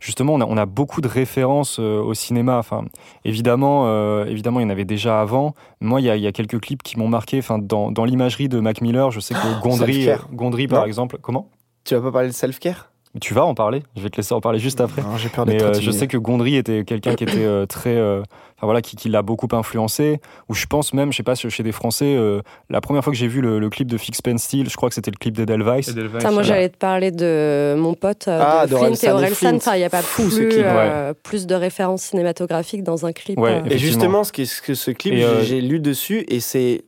justement, 0.00 0.34
on 0.34 0.40
a, 0.42 0.44
on 0.44 0.58
a 0.58 0.66
beaucoup 0.66 1.00
de 1.00 1.08
références 1.08 1.78
euh, 1.80 1.98
au 2.02 2.12
cinéma. 2.12 2.58
Enfin, 2.58 2.84
évidemment, 3.24 3.84
euh, 3.86 4.26
évidemment, 4.26 4.60
il 4.60 4.64
y 4.64 4.66
en 4.66 4.70
avait 4.70 4.84
déjà 4.84 5.22
avant. 5.22 5.54
Moi, 5.80 6.02
il 6.02 6.04
y 6.04 6.10
a, 6.10 6.16
il 6.16 6.22
y 6.22 6.26
a 6.26 6.32
quelques 6.32 6.60
clips 6.60 6.82
qui 6.82 6.98
m'ont 6.98 7.08
marqué. 7.08 7.38
Enfin, 7.38 7.58
dans, 7.58 7.90
dans 7.90 8.04
l'imagerie 8.04 8.50
de 8.50 8.60
Mac 8.60 8.82
Miller, 8.82 9.10
je 9.10 9.20
sais 9.20 9.32
que 9.32 9.60
Gondry. 9.62 10.08
Gondry 10.30 10.68
par 10.68 10.80
Non 10.80 10.86
exemple, 10.86 11.16
comment? 11.22 11.48
Tu 11.84 11.94
vas 11.94 12.02
pas 12.02 12.12
parler 12.12 12.28
de 12.28 12.34
self-care? 12.34 12.87
Tu 13.20 13.34
vas 13.34 13.44
en 13.44 13.54
parler? 13.54 13.82
Je 13.96 14.02
vais 14.02 14.10
te 14.10 14.16
laisser 14.16 14.34
en 14.34 14.40
parler 14.40 14.58
juste 14.58 14.80
après. 14.80 15.02
Non, 15.02 15.16
J'ai 15.16 15.28
peur 15.28 15.46
Mais 15.46 15.62
euh, 15.62 15.72
je 15.74 15.90
sais 15.90 16.06
que 16.06 16.16
Gondry 16.16 16.56
était 16.56 16.84
quelqu'un 16.84 17.14
qui 17.14 17.24
était 17.24 17.44
euh, 17.44 17.64
très, 17.66 17.96
euh, 17.96 18.20
enfin 18.56 18.66
voilà, 18.66 18.82
qui, 18.82 18.96
qui 18.96 19.08
l'a 19.08 19.22
beaucoup 19.22 19.48
influencé. 19.52 20.20
Ou 20.48 20.54
je 20.54 20.66
pense 20.66 20.92
même, 20.92 21.10
je 21.10 21.16
sais 21.16 21.22
pas, 21.22 21.34
chez 21.34 21.62
des 21.62 21.72
Français, 21.72 22.14
euh, 22.16 22.42
la 22.68 22.80
première 22.80 23.02
fois 23.02 23.12
que 23.12 23.18
j'ai 23.18 23.26
vu 23.26 23.40
le, 23.40 23.58
le 23.58 23.70
clip 23.70 23.88
de 23.88 23.96
Fix 23.96 24.20
Pen 24.20 24.36
Steel, 24.38 24.68
je 24.68 24.76
crois 24.76 24.88
que 24.90 24.94
c'était 24.94 25.10
le 25.10 25.16
clip 25.16 25.34
d'Edelweiss. 25.36 25.88
Edelweiss, 25.88 26.12
Putain, 26.18 26.30
moi, 26.32 26.42
j'allais 26.42 26.68
te 26.68 26.76
parler 26.76 27.10
de 27.10 27.74
mon 27.78 27.94
pote 27.94 28.28
euh, 28.28 28.40
Ah, 28.42 28.66
de 28.66 28.70
Flint 28.70 28.80
d'Orelsan 28.80 29.06
et 29.06 29.10
Orelsan. 29.12 29.56
Enfin, 29.56 29.74
il 29.74 29.78
n'y 29.78 29.84
a 29.84 29.90
pas 29.90 30.02
Fou, 30.02 30.30
ce 30.30 30.36
plus, 30.36 30.48
clip, 30.48 30.64
euh, 30.64 31.14
plus 31.22 31.46
de 31.46 31.54
références 31.54 32.02
cinématographiques 32.02 32.82
dans 32.82 33.06
un 33.06 33.12
clip. 33.12 33.38
Ouais, 33.38 33.62
euh. 33.64 33.70
Et 33.70 33.78
justement, 33.78 34.22
ce 34.22 34.32
que, 34.32 34.44
ce 34.44 34.74
ce 34.74 34.90
clip, 34.90 35.14
euh, 35.14 35.42
j'ai 35.42 35.60
lu 35.60 35.80
dessus 35.80 36.24
et 36.28 36.40
c'est 36.40 36.84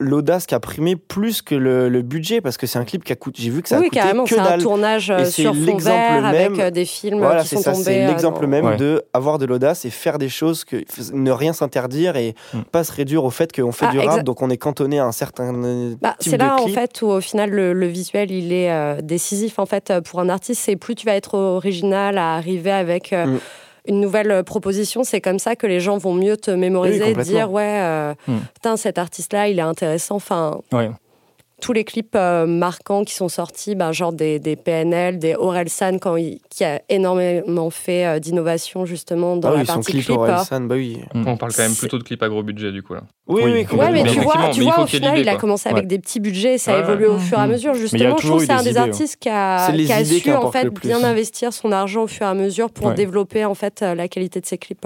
l'audace 0.00 0.46
qui 0.46 0.54
a 0.54 0.60
primé 0.60 0.96
plus 0.96 1.40
que 1.40 1.54
le, 1.54 1.88
le 1.88 2.02
budget 2.02 2.40
parce 2.40 2.56
que 2.56 2.66
c'est 2.66 2.78
un 2.78 2.84
clip 2.84 3.04
qui 3.04 3.12
a 3.12 3.16
coûté. 3.16 3.42
J'ai 3.42 3.50
vu 3.50 3.62
que 3.62 3.68
ça 3.68 3.76
a 3.76 3.80
oui, 3.80 3.86
coûté 3.88 4.00
carrément, 4.00 4.24
que 4.24 4.30
c'est 4.34 4.40
un 4.40 4.58
tournage 4.58 5.10
euh, 5.10 5.18
Et 5.20 5.24
sur 5.26 5.54
fond 5.54 5.76
vert 5.76 6.24
avec 6.26 6.50
même- 6.50 6.60
euh, 6.60 6.70
des 6.70 6.84
films 6.84 7.18
Voilà, 7.18 7.42
qui 7.42 7.48
sont 7.48 7.60
ça, 7.62 7.72
tombés. 7.72 7.84
c'est 7.84 8.04
euh, 8.04 8.08
l'exemple 8.08 8.42
dans- 8.42 8.48
même 8.48 8.64
Ouais. 8.66 8.76
de 8.76 9.02
avoir 9.12 9.38
de 9.38 9.46
l'audace 9.46 9.84
et 9.84 9.90
faire 9.90 10.18
des 10.18 10.28
choses 10.28 10.64
que 10.64 10.82
ne 11.12 11.30
rien 11.30 11.52
s'interdire 11.52 12.16
et 12.16 12.34
Mm. 12.52 12.60
pas 12.72 12.82
se 12.84 12.92
réduire 12.92 13.24
au 13.24 13.30
fait 13.30 13.52
qu'on 13.54 13.72
fait 13.72 13.86
Ah, 13.88 13.92
du 13.92 13.98
rap, 14.00 14.22
donc 14.24 14.42
on 14.42 14.50
est 14.50 14.56
cantonné 14.58 14.98
à 14.98 15.04
un 15.06 15.12
certain 15.12 15.54
euh, 15.64 15.94
Bah, 16.02 16.16
type 16.18 16.32
c'est 16.32 16.38
là 16.38 16.56
de 16.56 16.62
en 16.62 16.68
fait 16.68 17.00
où 17.02 17.06
au 17.06 17.20
final 17.20 17.50
le, 17.50 17.72
le 17.72 17.86
visuel 17.86 18.30
il 18.32 18.52
est 18.52 18.70
euh, 18.72 19.00
décisif 19.00 19.58
en 19.58 19.66
fait 19.66 19.90
euh, 19.90 20.00
pour 20.00 20.18
un 20.20 20.28
artiste 20.28 20.60
c'est 20.64 20.76
plus 20.76 20.94
tu 20.96 21.06
vas 21.06 21.14
être 21.14 21.38
original 21.38 22.18
à 22.18 22.34
arriver 22.34 22.72
avec 22.72 23.12
euh, 23.12 23.26
Mm. 23.26 23.38
Une 23.86 24.00
nouvelle 24.00 24.30
euh, 24.30 24.42
proposition 24.42 25.04
c'est 25.04 25.20
comme 25.20 25.38
ça 25.38 25.56
que 25.56 25.66
les 25.66 25.80
gens 25.80 25.98
vont 25.98 26.14
mieux 26.14 26.36
te 26.36 26.50
mémoriser 26.50 27.14
Oui, 27.16 27.22
dire 27.24 27.50
ouais 27.50 27.80
euh, 27.82 28.14
Mm. 28.28 28.38
putain 28.54 28.76
cet 28.76 28.98
artiste 28.98 29.32
là 29.32 29.48
il 29.48 29.58
est 29.58 29.62
intéressant 29.62 30.16
enfin 30.16 30.60
Ouais. 30.72 30.90
Tous 31.64 31.72
les 31.72 31.84
clips 31.84 32.14
euh, 32.14 32.44
marquants 32.46 33.04
qui 33.04 33.14
sont 33.14 33.30
sortis, 33.30 33.74
ben, 33.74 33.90
genre 33.90 34.12
des, 34.12 34.38
des 34.38 34.54
PNL, 34.54 35.18
des 35.18 35.34
Orelsan, 35.34 35.98
quand 35.98 36.16
il, 36.16 36.38
qui 36.50 36.62
a 36.62 36.82
énormément 36.90 37.70
fait 37.70 38.04
euh, 38.06 38.18
d'innovation 38.18 38.84
justement 38.84 39.38
dans 39.38 39.48
Ah 39.48 39.56
la 39.56 39.64
son 39.64 39.74
partie 39.76 39.92
clip 39.92 40.04
clip. 40.04 40.18
hein. 40.18 40.22
Orelsan, 40.34 40.60
bah 40.66 40.74
oui. 40.74 41.00
On 41.14 41.38
parle 41.38 41.54
quand 41.54 41.62
même 41.62 41.74
plutôt 41.74 41.96
de 41.96 42.02
clip 42.02 42.22
à 42.22 42.28
gros 42.28 42.42
budget, 42.42 42.70
du 42.70 42.82
coup. 42.82 42.92
Là. 42.92 43.04
Oui, 43.28 43.40
Oui. 43.46 43.66
oui, 43.72 43.78
Ouais, 43.78 43.90
mais 43.92 44.02
tu 44.04 44.20
vois, 44.20 44.50
tu 44.52 44.60
vois 44.60 44.82
au 44.82 44.86
final, 44.86 45.18
il 45.18 45.26
a 45.26 45.36
commencé 45.36 45.70
avec 45.70 45.84
Ouais. 45.84 45.86
des 45.88 45.98
petits 45.98 46.20
budgets, 46.20 46.58
ça 46.58 46.72
a 46.72 46.74
Ouais. 46.76 46.80
évolué 46.82 47.06
au 47.06 47.18
fur 47.18 47.38
et 47.38 47.40
à 47.40 47.46
Mhm. 47.46 47.52
mesure. 47.52 47.74
Justement, 47.74 48.18
je 48.18 48.26
trouve 48.26 48.40
que 48.40 48.46
c'est 48.46 48.52
un 48.52 48.62
des 48.62 48.70
idées, 48.70 48.78
artistes 48.80 49.16
qui 49.18 49.30
a, 49.30 49.72
qui 49.72 49.90
a 49.92 50.04
su 50.04 50.32
en 50.32 50.52
fait 50.52 50.68
bien 50.68 51.02
investir 51.02 51.54
son 51.54 51.72
argent 51.72 52.02
au 52.02 52.06
fur 52.08 52.26
et 52.26 52.28
à 52.28 52.34
mesure 52.34 52.70
pour 52.70 52.88
Ouais. 52.88 52.94
développer 52.94 53.46
en 53.46 53.54
fait 53.54 53.80
euh, 53.80 53.94
la 53.94 54.08
qualité 54.08 54.38
de 54.42 54.46
ses 54.46 54.58
clips. 54.58 54.84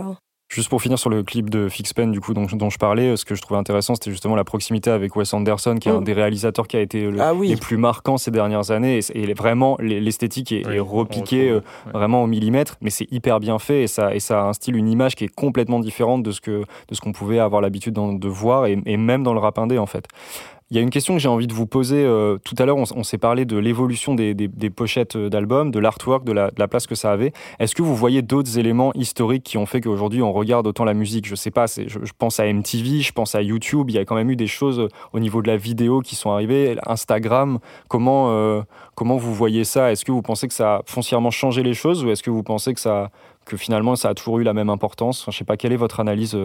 Juste 0.50 0.70
pour 0.70 0.80
finir 0.80 0.98
sur 0.98 1.10
le 1.10 1.22
clip 1.22 1.50
de 1.50 1.68
Fixpen, 1.68 2.10
du 2.10 2.20
coup, 2.20 2.32
dont, 2.32 2.46
dont 2.50 2.70
je 2.70 2.78
parlais, 2.78 3.18
ce 3.18 3.26
que 3.26 3.34
je 3.34 3.42
trouvais 3.42 3.60
intéressant, 3.60 3.94
c'était 3.94 4.10
justement 4.10 4.34
la 4.34 4.44
proximité 4.44 4.88
avec 4.88 5.14
Wes 5.14 5.34
Anderson, 5.34 5.76
qui 5.78 5.90
est 5.90 5.92
un 5.92 6.00
Mm. 6.00 6.04
des 6.04 6.14
réalisateurs 6.14 6.66
qui 6.66 6.78
a 6.78 6.80
été 6.80 7.02
le- 7.10 7.20
Ah 7.20 7.34
oui. 7.34 7.48
les 7.48 7.56
plus 7.56 7.76
marquants 7.76 8.16
ces 8.16 8.30
dernières 8.30 8.70
années. 8.70 9.00
Et, 9.14 9.34
vraiment, 9.34 9.76
l'es- 9.78 10.00
l'esthétique 10.00 10.52
est, 10.52 10.66
Oui, 10.66 10.76
est 10.76 10.80
on 10.80 10.86
repiquée 10.86 11.50
euh, 11.50 11.56
ouais. 11.86 11.92
vraiment 11.92 12.22
au 12.22 12.26
millimètre, 12.26 12.76
mais 12.80 12.88
c'est 12.88 13.06
hyper 13.12 13.40
bien 13.40 13.58
fait 13.58 13.82
et 13.82 13.86
ça, 13.86 14.14
et 14.14 14.20
ça 14.20 14.40
a 14.40 14.44
un 14.44 14.54
style, 14.54 14.76
une 14.76 14.88
image 14.88 15.16
qui 15.16 15.24
est 15.24 15.28
complètement 15.34 15.80
différente 15.80 16.22
de 16.22 16.30
ce 16.30 16.40
que 16.40 16.62
de 16.88 16.94
ce 16.94 17.00
qu'on 17.02 17.12
pouvait 17.12 17.40
avoir 17.40 17.60
l'habitude 17.60 17.92
d'en- 17.92 18.14
de 18.14 18.28
voir 18.28 18.64
et, 18.64 18.78
et 18.86 18.96
même 18.96 19.22
dans 19.24 19.34
le 19.34 19.40
rap 19.40 19.58
indé 19.58 19.76
en 19.76 19.84
fait. 19.86 20.06
Il 20.70 20.76
y 20.76 20.80
a 20.80 20.82
une 20.82 20.90
question 20.90 21.14
que 21.14 21.20
j'ai 21.20 21.28
envie 21.28 21.46
de 21.46 21.54
vous 21.54 21.66
poser. 21.66 22.04
euh, 22.04 22.36
tout 22.44 22.54
à 22.58 22.66
l'heure, 22.66 22.76
on, 22.76 23.02
s'est 23.02 23.16
parlé 23.16 23.46
de 23.46 23.56
l'évolution 23.56 24.14
des, 24.14 24.34
pochettes 24.68 25.16
euh, 25.16 25.30
d'albums, 25.30 25.70
de 25.70 25.78
l'artwork, 25.78 26.24
de 26.24 26.32
la, 26.32 26.68
place 26.68 26.86
que 26.86 26.94
ça 26.94 27.10
avait. 27.10 27.32
Est-ce 27.58 27.74
que 27.74 27.80
vous 27.80 27.96
voyez 27.96 28.20
d'autres 28.20 28.58
éléments 28.58 28.92
historiques 28.92 29.44
qui 29.44 29.56
ont 29.56 29.64
fait 29.64 29.80
qu'aujourd'hui 29.80 30.20
on 30.20 30.30
regarde 30.30 30.66
autant 30.66 30.84
la 30.84 30.92
musique? 30.92 31.26
Je 31.26 31.34
sais 31.34 31.50
pas, 31.50 31.64
je, 31.66 31.98
pense 32.18 32.38
à 32.38 32.52
MTV, 32.52 33.00
je 33.00 33.12
pense 33.12 33.34
à 33.34 33.40
YouTube. 33.40 33.88
Il 33.88 33.94
y 33.94 33.98
a 33.98 34.04
quand 34.04 34.14
même 34.14 34.28
eu 34.28 34.36
des 34.36 34.46
choses 34.46 34.80
euh, 34.80 34.88
au 35.14 35.20
niveau 35.20 35.40
de 35.40 35.46
la 35.48 35.56
vidéo 35.56 36.02
qui 36.02 36.16
sont 36.16 36.32
arrivées. 36.32 36.76
Instagram, 36.86 37.60
comment, 37.88 38.62
comment 38.94 39.16
vous 39.16 39.32
voyez 39.32 39.64
ça? 39.64 39.90
Est-ce 39.90 40.04
que 40.04 40.12
vous 40.12 40.22
pensez 40.22 40.48
que 40.48 40.54
ça 40.54 40.76
a 40.76 40.82
foncièrement 40.84 41.30
changé 41.30 41.62
les 41.62 41.74
choses 41.74 42.04
ou 42.04 42.10
est-ce 42.10 42.22
que 42.22 42.30
vous 42.30 42.42
pensez 42.42 42.74
que, 42.74 42.80
ça, 42.80 43.10
que 43.46 43.56
finalement 43.56 43.96
ça 43.96 44.10
a 44.10 44.14
toujours 44.14 44.38
eu 44.38 44.42
la 44.42 44.52
même 44.52 44.68
importance? 44.68 45.22
Enfin, 45.22 45.32
Je 45.32 45.38
sais 45.38 45.44
pas, 45.44 45.56
quelle 45.56 45.72
est 45.72 45.76
votre 45.76 46.00
analyse 46.00 46.36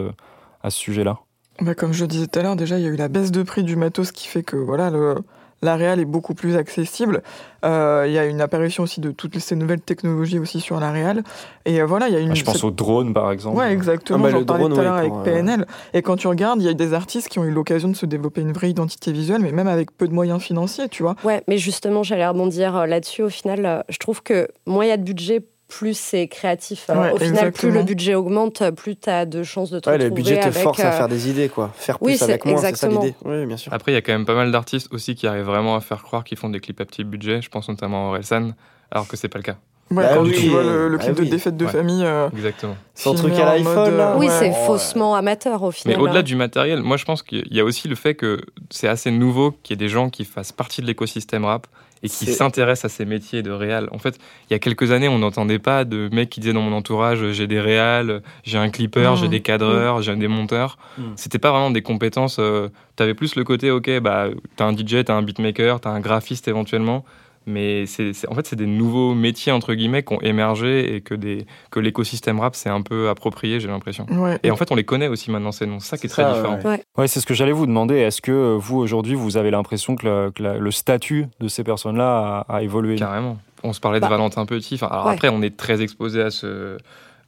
à 0.62 0.70
ce 0.70 0.78
sujet-là? 0.78 1.18
Bah, 1.60 1.74
comme 1.74 1.92
je 1.92 2.04
disais 2.04 2.26
tout 2.26 2.38
à 2.38 2.42
l'heure, 2.42 2.56
déjà, 2.56 2.78
il 2.78 2.84
y 2.84 2.86
a 2.86 2.90
eu 2.90 2.96
la 2.96 3.08
baisse 3.08 3.30
de 3.30 3.42
prix 3.42 3.62
du 3.62 3.76
matos 3.76 4.10
qui 4.12 4.26
fait 4.28 4.42
que 4.42 4.56
voilà, 4.56 4.90
le- 4.90 5.16
la 5.62 5.76
réal 5.76 5.98
est 6.00 6.04
beaucoup 6.04 6.34
plus 6.34 6.56
accessible. 6.56 7.22
Euh, 7.64 8.04
Il 8.06 8.12
y 8.12 8.18
a 8.18 8.26
une 8.26 8.42
apparition 8.42 8.82
aussi 8.82 9.00
de 9.00 9.12
toutes 9.12 9.38
ces 9.38 9.56
nouvelles 9.56 9.80
technologies 9.80 10.38
aussi 10.38 10.60
sur 10.60 10.78
la 10.78 10.90
réal. 10.90 11.22
Et 11.64 11.80
euh, 11.80 11.86
voilà, 11.86 12.08
il 12.08 12.12
y 12.12 12.16
a 12.16 12.20
une. 12.20 12.32
Ah, 12.32 12.34
je 12.34 12.44
pense 12.44 12.56
cette- 12.56 12.64
au 12.64 12.70
drone, 12.70 13.14
par 13.14 13.30
exemple. 13.32 13.56
Ouais, 13.56 13.72
exactement. 13.72 14.18
Ah 14.18 14.22
bah, 14.24 14.30
J'en 14.30 14.40
le 14.40 14.44
parlais 14.44 14.64
drone, 14.64 14.74
tout 14.74 14.80
à 14.80 14.84
l'heure 14.84 14.94
avec 14.94 15.08
pour, 15.10 15.20
euh, 15.20 15.24
PNL. 15.24 15.66
Et 15.94 16.02
quand 16.02 16.16
tu 16.16 16.26
regardes, 16.26 16.60
il 16.60 16.66
y 16.66 16.68
a 16.68 16.74
des 16.74 16.92
artistes 16.92 17.28
qui 17.28 17.38
ont 17.38 17.44
eu 17.44 17.50
l'occasion 17.50 17.88
de 17.88 17.96
se 17.96 18.04
développer 18.04 18.42
une 18.42 18.52
vraie 18.52 18.68
identité 18.70 19.10
visuelle, 19.12 19.40
mais 19.40 19.52
même 19.52 19.68
avec 19.68 19.96
peu 19.96 20.06
de 20.06 20.12
moyens 20.12 20.42
financiers, 20.42 20.88
tu 20.90 21.02
vois. 21.02 21.14
Ouais, 21.24 21.42
mais 21.48 21.56
justement, 21.56 22.02
j'allais 22.02 22.26
rebondir 22.28 22.86
là-dessus. 22.86 23.22
Au 23.22 23.30
final, 23.30 23.84
je 23.88 23.96
trouve 23.98 24.22
que 24.22 24.48
moins 24.66 24.84
il 24.84 24.88
y 24.88 24.92
a 24.92 24.98
de 24.98 25.04
budget, 25.04 25.46
plus 25.68 25.98
c'est 25.98 26.28
créatif. 26.28 26.86
Ouais, 26.88 27.10
au 27.12 27.16
final, 27.18 27.50
plus 27.52 27.70
le 27.70 27.82
budget 27.82 28.14
augmente, 28.14 28.62
plus 28.72 28.96
tu 28.96 29.10
as 29.10 29.26
de 29.26 29.42
chances 29.42 29.70
de 29.70 29.80
te 29.80 29.88
Ouais, 29.88 29.98
le 29.98 30.04
retrouver 30.04 30.22
budget 30.22 30.40
te 30.40 30.46
avec, 30.46 30.62
force 30.62 30.80
à 30.80 30.88
euh, 30.88 30.92
faire 30.96 31.08
des 31.08 31.28
idées, 31.30 31.48
quoi. 31.48 31.72
Faire 31.74 31.98
oui, 32.00 32.12
plus 32.16 32.22
avec 32.22 32.44
moins, 32.44 32.56
c'est 32.56 32.62
ça 32.62 32.68
exactement. 32.68 33.02
l'idée. 33.02 33.14
Oui, 33.24 33.46
bien 33.46 33.56
sûr. 33.56 33.72
Après, 33.72 33.92
il 33.92 33.94
y 33.94 33.98
a 33.98 34.02
quand 34.02 34.12
même 34.12 34.26
pas 34.26 34.34
mal 34.34 34.52
d'artistes 34.52 34.88
aussi 34.92 35.14
qui 35.14 35.26
arrivent 35.26 35.44
vraiment 35.46 35.74
à 35.76 35.80
faire 35.80 36.02
croire 36.02 36.22
qu'ils 36.24 36.38
font 36.38 36.50
des 36.50 36.60
clips 36.60 36.80
à 36.80 36.84
petit 36.84 37.02
budget. 37.04 37.42
Je 37.42 37.48
pense 37.48 37.68
notamment 37.68 38.06
à 38.06 38.08
Orelsan, 38.10 38.50
alors 38.90 39.08
que 39.08 39.16
c'est 39.16 39.28
pas 39.28 39.38
le 39.38 39.44
cas. 39.44 39.56
Ouais, 39.90 40.02
Bah 40.02 40.14
quand 40.14 40.22
oui, 40.22 40.32
tu 40.34 40.48
vois 40.48 40.62
le, 40.62 40.88
le 40.88 40.96
bah 40.96 41.04
clip 41.04 41.18
oui. 41.18 41.26
de 41.26 41.30
défaite 41.30 41.56
de 41.58 41.64
Ouais. 41.66 41.70
famille. 41.72 42.04
euh, 42.04 42.30
Exactement. 42.30 42.74
Son 42.94 43.14
truc 43.14 43.34
à 43.34 43.44
l'iPhone, 43.56 43.92
euh, 44.00 44.16
Oui, 44.16 44.28
ouais. 44.28 44.32
c'est 44.38 44.52
faussement 44.66 45.14
amateur 45.14 45.62
au 45.62 45.66
Mais 45.68 45.72
final. 45.72 46.00
au-delà 46.00 46.20
hein. 46.20 46.22
du 46.22 46.36
matériel, 46.36 46.80
moi 46.82 46.96
je 46.96 47.04
pense 47.04 47.22
qu'il 47.22 47.46
y 47.52 47.60
a 47.60 47.64
aussi 47.64 47.86
le 47.88 47.94
fait 47.94 48.14
que 48.14 48.40
c'est 48.70 48.88
assez 48.88 49.10
nouveau 49.10 49.52
qu'il 49.62 49.72
y 49.72 49.74
ait 49.74 49.84
des 49.86 49.90
gens 49.92 50.08
qui 50.08 50.24
fassent 50.24 50.52
partie 50.52 50.80
de 50.80 50.86
l'écosystème 50.86 51.44
rap 51.44 51.66
et 52.02 52.08
qui 52.08 52.26
s'intéressent 52.32 52.92
à 52.92 52.94
ces 52.94 53.04
métiers 53.06 53.42
de 53.42 53.50
réal. 53.50 53.88
En 53.92 53.98
fait, 53.98 54.18
il 54.50 54.52
y 54.52 54.56
a 54.56 54.58
quelques 54.58 54.90
années, 54.92 55.08
on 55.08 55.18
n'entendait 55.18 55.58
pas 55.58 55.84
de 55.84 56.08
mecs 56.12 56.28
qui 56.28 56.40
disaient 56.40 56.52
dans 56.52 56.60
mon 56.62 56.76
entourage 56.76 57.30
j'ai 57.32 57.46
des 57.46 57.60
réals, 57.60 58.22
j'ai 58.42 58.58
un 58.58 58.68
clipper, 58.68 59.12
Mmh. 59.12 59.16
j'ai 59.16 59.28
des 59.28 59.40
cadreurs, 59.40 60.02
j'ai 60.02 60.14
des 60.16 60.28
monteurs. 60.28 60.76
Mmh. 60.98 61.02
C'était 61.16 61.38
pas 61.38 61.50
vraiment 61.50 61.70
des 61.70 61.82
compétences. 61.82 62.36
euh, 62.38 62.68
T'avais 62.96 63.14
plus 63.14 63.34
le 63.36 63.44
côté 63.44 63.70
ok, 63.70 63.98
bah 64.00 64.26
t'as 64.56 64.66
un 64.66 64.72
DJ, 64.76 65.04
t'as 65.04 65.14
un 65.14 65.22
beatmaker, 65.22 65.80
t'as 65.80 65.90
un 65.90 66.00
graphiste 66.00 66.46
éventuellement. 66.48 67.04
Mais 67.46 67.84
c'est, 67.86 68.12
en 68.28 68.34
fait, 68.34 68.46
c'est 68.46 68.56
des 68.56 68.66
nouveaux 68.66 69.14
métiers 69.14 69.52
entre 69.52 69.74
guillemets 69.74 70.02
qui 70.02 70.14
ont 70.14 70.20
émergé 70.22 70.94
et 70.96 71.00
que, 71.02 71.14
des, 71.14 71.46
que 71.70 71.78
l'écosystème 71.80 72.40
rap 72.40 72.54
s'est 72.56 72.70
un 72.70 72.80
peu 72.80 73.08
approprié, 73.10 73.60
j'ai 73.60 73.68
l'impression. 73.68 74.06
Ouais. 74.10 74.38
Et 74.42 74.50
en 74.50 74.56
fait, 74.56 74.72
on 74.72 74.74
les 74.74 74.84
connaît 74.84 75.08
aussi 75.08 75.30
maintenant. 75.30 75.52
C'est 75.52 75.66
ça 75.80 75.98
qui 75.98 76.06
est 76.06 76.08
très 76.10 76.22
ça, 76.22 76.32
différent. 76.34 76.58
ouais. 76.64 76.82
Ouais, 76.96 77.06
c'est 77.08 77.20
ce 77.20 77.26
que 77.26 77.34
j'allais 77.34 77.52
vous 77.52 77.66
demander. 77.66 77.96
Est-ce 77.96 78.22
que 78.22 78.32
euh, 78.32 78.56
vous, 78.58 78.78
aujourd'hui, 78.78 79.14
vous 79.14 79.36
avez 79.36 79.50
l'impression 79.50 79.94
que, 79.96 80.06
la- 80.06 80.30
que 80.30 80.42
la- 80.42 80.56
le 80.58 80.70
statut 80.70 81.26
de 81.40 81.48
ces 81.48 81.64
personnes-là 81.64 82.44
a, 82.48 82.56
a 82.56 82.62
évolué? 82.62 82.96
Carrément. 82.96 83.36
On 83.62 83.72
se 83.72 83.80
parlait 83.80 83.98
de 83.98 84.04
Bah, 84.04 84.10
Valentin 84.10 84.46
Petit. 84.46 84.74
Enfin, 84.74 84.88
alors 84.90 85.06
ouais. 85.06 85.12
après, 85.12 85.28
on 85.28 85.40
est 85.42 85.56
très 85.56 85.82
exposé 85.82 86.20
à 86.22 86.30
ce. 86.30 86.76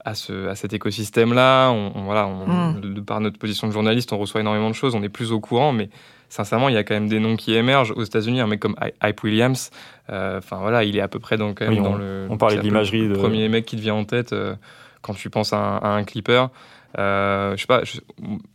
À, 0.09 0.15
ce, 0.15 0.47
à 0.47 0.55
cet 0.55 0.73
écosystème-là, 0.73 1.71
on, 1.71 1.91
on- 1.97 2.03
voilà, 2.05 2.29
on- 2.29 2.47
Mm. 2.75 2.81
de, 2.81 2.89
de 2.93 3.01
par 3.01 3.21
notre 3.21 3.39
position 3.39 3.67
de 3.67 3.73
journaliste, 3.73 4.13
on 4.13 4.19
reçoit 4.19 4.41
énormément 4.41 4.71
de 4.71 4.75
choses, 4.75 4.95
on 4.95 5.03
est 5.03 5.09
plus 5.09 5.33
au 5.33 5.41
courant, 5.41 5.73
mais 5.73 5.89
sincèrement, 6.29 6.69
il 6.69 6.75
y 6.77 6.79
a 6.79 6.85
quand 6.85 6.95
même 6.95 7.09
des 7.09 7.19
noms 7.19 7.35
qui 7.35 7.55
émergent. 7.55 7.93
Aux 7.97 8.05
États-Unis, 8.05 8.41
un 8.41 8.47
mec 8.47 8.61
comme 8.61 8.77
Hy- 8.81 8.93
Hype 9.03 9.23
Williams, 9.25 9.71
euh, 10.11 10.39
enfin 10.39 10.59
voilà, 10.59 10.85
il 10.85 10.97
est 10.97 11.01
à 11.01 11.09
peu 11.09 11.19
près 11.19 11.37
dans, 11.37 11.53
quand 11.55 11.65
même 11.65 11.75
Oui, 11.79 11.83
dans 11.83 11.95
on- 11.95 11.97
le. 11.97 12.27
on 12.31 12.37
parlait 12.37 12.55
c'est 12.57 12.63
de 12.63 12.67
un 12.69 12.71
peu 12.71 12.75
l'imagerie 12.75 13.09
Le 13.09 13.15
de- 13.15 13.19
premier 13.19 13.49
mec 13.49 13.67
qui 13.67 13.75
te 13.77 13.81
vient 13.81 13.95
en 13.95 14.05
tête 14.05 14.33
euh, 14.33 14.55
quand 15.03 15.15
tu 15.15 15.29
penses 15.29 15.53
à 15.53 15.59
un, 15.59 15.77
à 15.79 15.89
un 15.89 16.05
clipper. 16.05 16.47
Euh, 16.99 17.55
je 17.57 17.61
sais 17.61 17.67
pas, 17.67 17.83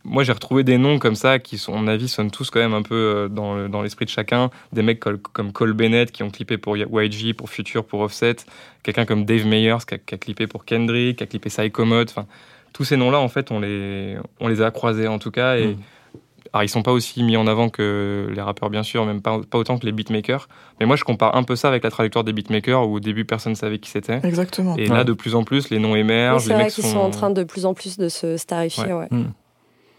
moi 0.04 0.24
j'ai 0.24 0.32
retrouvé 0.32 0.64
des 0.64 0.76
noms 0.78 0.98
comme 0.98 1.14
ça 1.14 1.38
qui, 1.38 1.58
sont, 1.58 1.74
à 1.74 1.76
mon 1.78 1.86
avis, 1.88 2.08
sonnent 2.08 2.30
tous 2.30 2.50
quand 2.50 2.58
même 2.60 2.74
un 2.74 2.82
peu 2.82 2.94
euh, 2.94 3.28
dans, 3.28 3.54
le- 3.54 3.68
dans 3.68 3.82
l'esprit 3.82 4.04
de 4.04 4.10
chacun. 4.10 4.50
Des 4.72 4.82
mecs 4.82 5.00
comme 5.00 5.52
Cole 5.52 5.72
Bennett 5.74 6.10
qui 6.10 6.22
ont 6.22 6.30
clippé 6.30 6.58
pour 6.58 6.76
YG, 6.76 7.34
pour 7.34 7.50
Future, 7.50 7.84
pour 7.84 8.00
Offset. 8.00 8.36
Quelqu'un 8.82 9.04
comme 9.04 9.24
Dave 9.24 9.46
Meyers 9.46 9.78
qui 9.86 9.94
a, 9.94 9.98
qui 9.98 10.18
clippé 10.18 10.46
pour 10.46 10.64
Kendrick, 10.64 11.18
qui 11.18 11.24
a 11.24 11.26
clippé 11.26 11.50
Psychomode. 11.50 12.08
Enfin, 12.10 12.26
tous 12.72 12.84
ces 12.84 12.96
noms-là, 12.96 13.20
en 13.20 13.28
fait, 13.28 13.50
on 13.52 13.60
les, 13.60 14.16
a 14.60 14.70
croisés 14.70 15.06
en 15.08 15.18
tout 15.18 15.30
cas. 15.30 15.56
Et, 15.58 15.68
Mm. 15.68 15.76
Alors, 16.52 16.64
ils 16.64 16.68
sont 16.68 16.82
pas 16.82 16.92
aussi 16.92 17.22
mis 17.22 17.36
en 17.36 17.46
avant 17.46 17.68
que 17.70 18.28
les 18.34 18.40
rappeurs, 18.42 18.68
bien 18.70 18.82
sûr, 18.82 19.04
même 19.06 19.22
pas, 19.22 19.40
pas 19.48 19.58
autant 19.58 19.78
que 19.78 19.86
les 19.86 19.92
beatmakers. 19.92 20.48
Mais 20.80 20.86
moi, 20.86 20.96
je 20.96 21.04
compare 21.04 21.34
un 21.36 21.42
peu 21.44 21.56
ça 21.56 21.68
avec 21.68 21.82
la 21.84 21.90
trajectoire 21.90 22.24
des 22.24 22.32
beatmakers 22.32 22.86
où 22.88 22.96
au 22.96 23.00
début, 23.00 23.24
personne 23.24 23.52
ne 23.52 23.56
savait 23.56 23.78
qui 23.78 23.88
c'était. 23.90 24.20
Exactement. 24.22 24.76
Et 24.76 24.88
Ouais. 24.90 24.96
là, 24.96 25.04
de 25.04 25.12
plus 25.14 25.34
en 25.34 25.44
plus, 25.44 25.70
les 25.70 25.78
noms 25.78 25.92
Oui, 25.92 26.00
émergent. 26.00 26.44
c'est 26.44 26.52
vrai 26.54 26.68
qu'ils 26.68 26.84
sont... 26.84 26.90
sont 26.92 26.98
en 26.98 27.10
train 27.10 27.30
de 27.30 27.42
plus 27.44 27.64
en 27.64 27.72
plus 27.74 27.96
de 27.96 28.08
se 28.08 28.36
starifier. 28.36 28.92
Ouais. 28.92 29.08
ouais. 29.10 29.24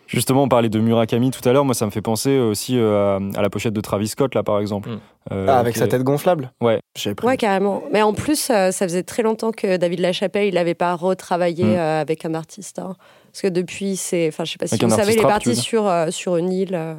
Justement, 0.05 0.43
on 0.43 0.47
parlait 0.49 0.69
de 0.69 0.79
Murakami 0.79 1.31
tout 1.31 1.47
à 1.47 1.53
l'heure. 1.53 1.65
Moi, 1.65 1.73
ça 1.73 1.85
me 1.85 1.91
fait 1.91 2.01
penser 2.01 2.37
aussi 2.37 2.77
euh, 2.77 3.17
à, 3.35 3.39
à 3.39 3.41
la 3.41 3.49
pochette 3.49 3.73
de 3.73 3.81
Travis 3.81 4.09
Scott, 4.09 4.35
là, 4.35 4.43
par 4.43 4.59
exemple. 4.59 4.89
Mm. 4.89 4.99
Euh, 5.31 5.45
Ah, 5.49 5.59
avec 5.59 5.75
sa 5.77 5.85
est- 5.85 5.87
tête 5.87 6.03
gonflable 6.03 6.51
Ouais. 6.61 6.79
Ouais, 7.23 7.37
carrément. 7.37 7.81
Mais 7.91 8.01
en 8.03 8.13
plus, 8.13 8.49
euh, 8.51 8.69
ça 8.71 8.85
faisait 8.85 9.01
très 9.03 9.23
longtemps 9.23 9.51
que 9.51 9.77
David 9.77 10.01
Lachapelle, 10.01 10.47
il 10.49 10.53
n'avait 10.55 10.75
pas 10.75 10.93
retravaillé 10.93 11.63
Mm. 11.63 11.75
euh, 11.77 12.01
avec 12.01 12.25
un 12.25 12.33
artiste. 12.35 12.77
hein. 12.79 12.95
Parce 13.33 13.41
que 13.41 13.47
depuis, 13.47 13.95
c'est. 13.97 14.27
Enfin, 14.27 14.45
je 14.45 14.51
sais 14.51 14.57
pas 14.59 14.67
si 14.67 14.75
Avec 14.75 14.83
vous 14.83 14.95
savez, 14.95 15.13
il 15.13 15.19
est 15.19 15.23
parti 15.23 15.55
sur, 15.55 15.87
euh, 15.87 16.11
sur 16.11 16.37
une 16.37 16.51
île. 16.53 16.75
euh, 16.75 16.93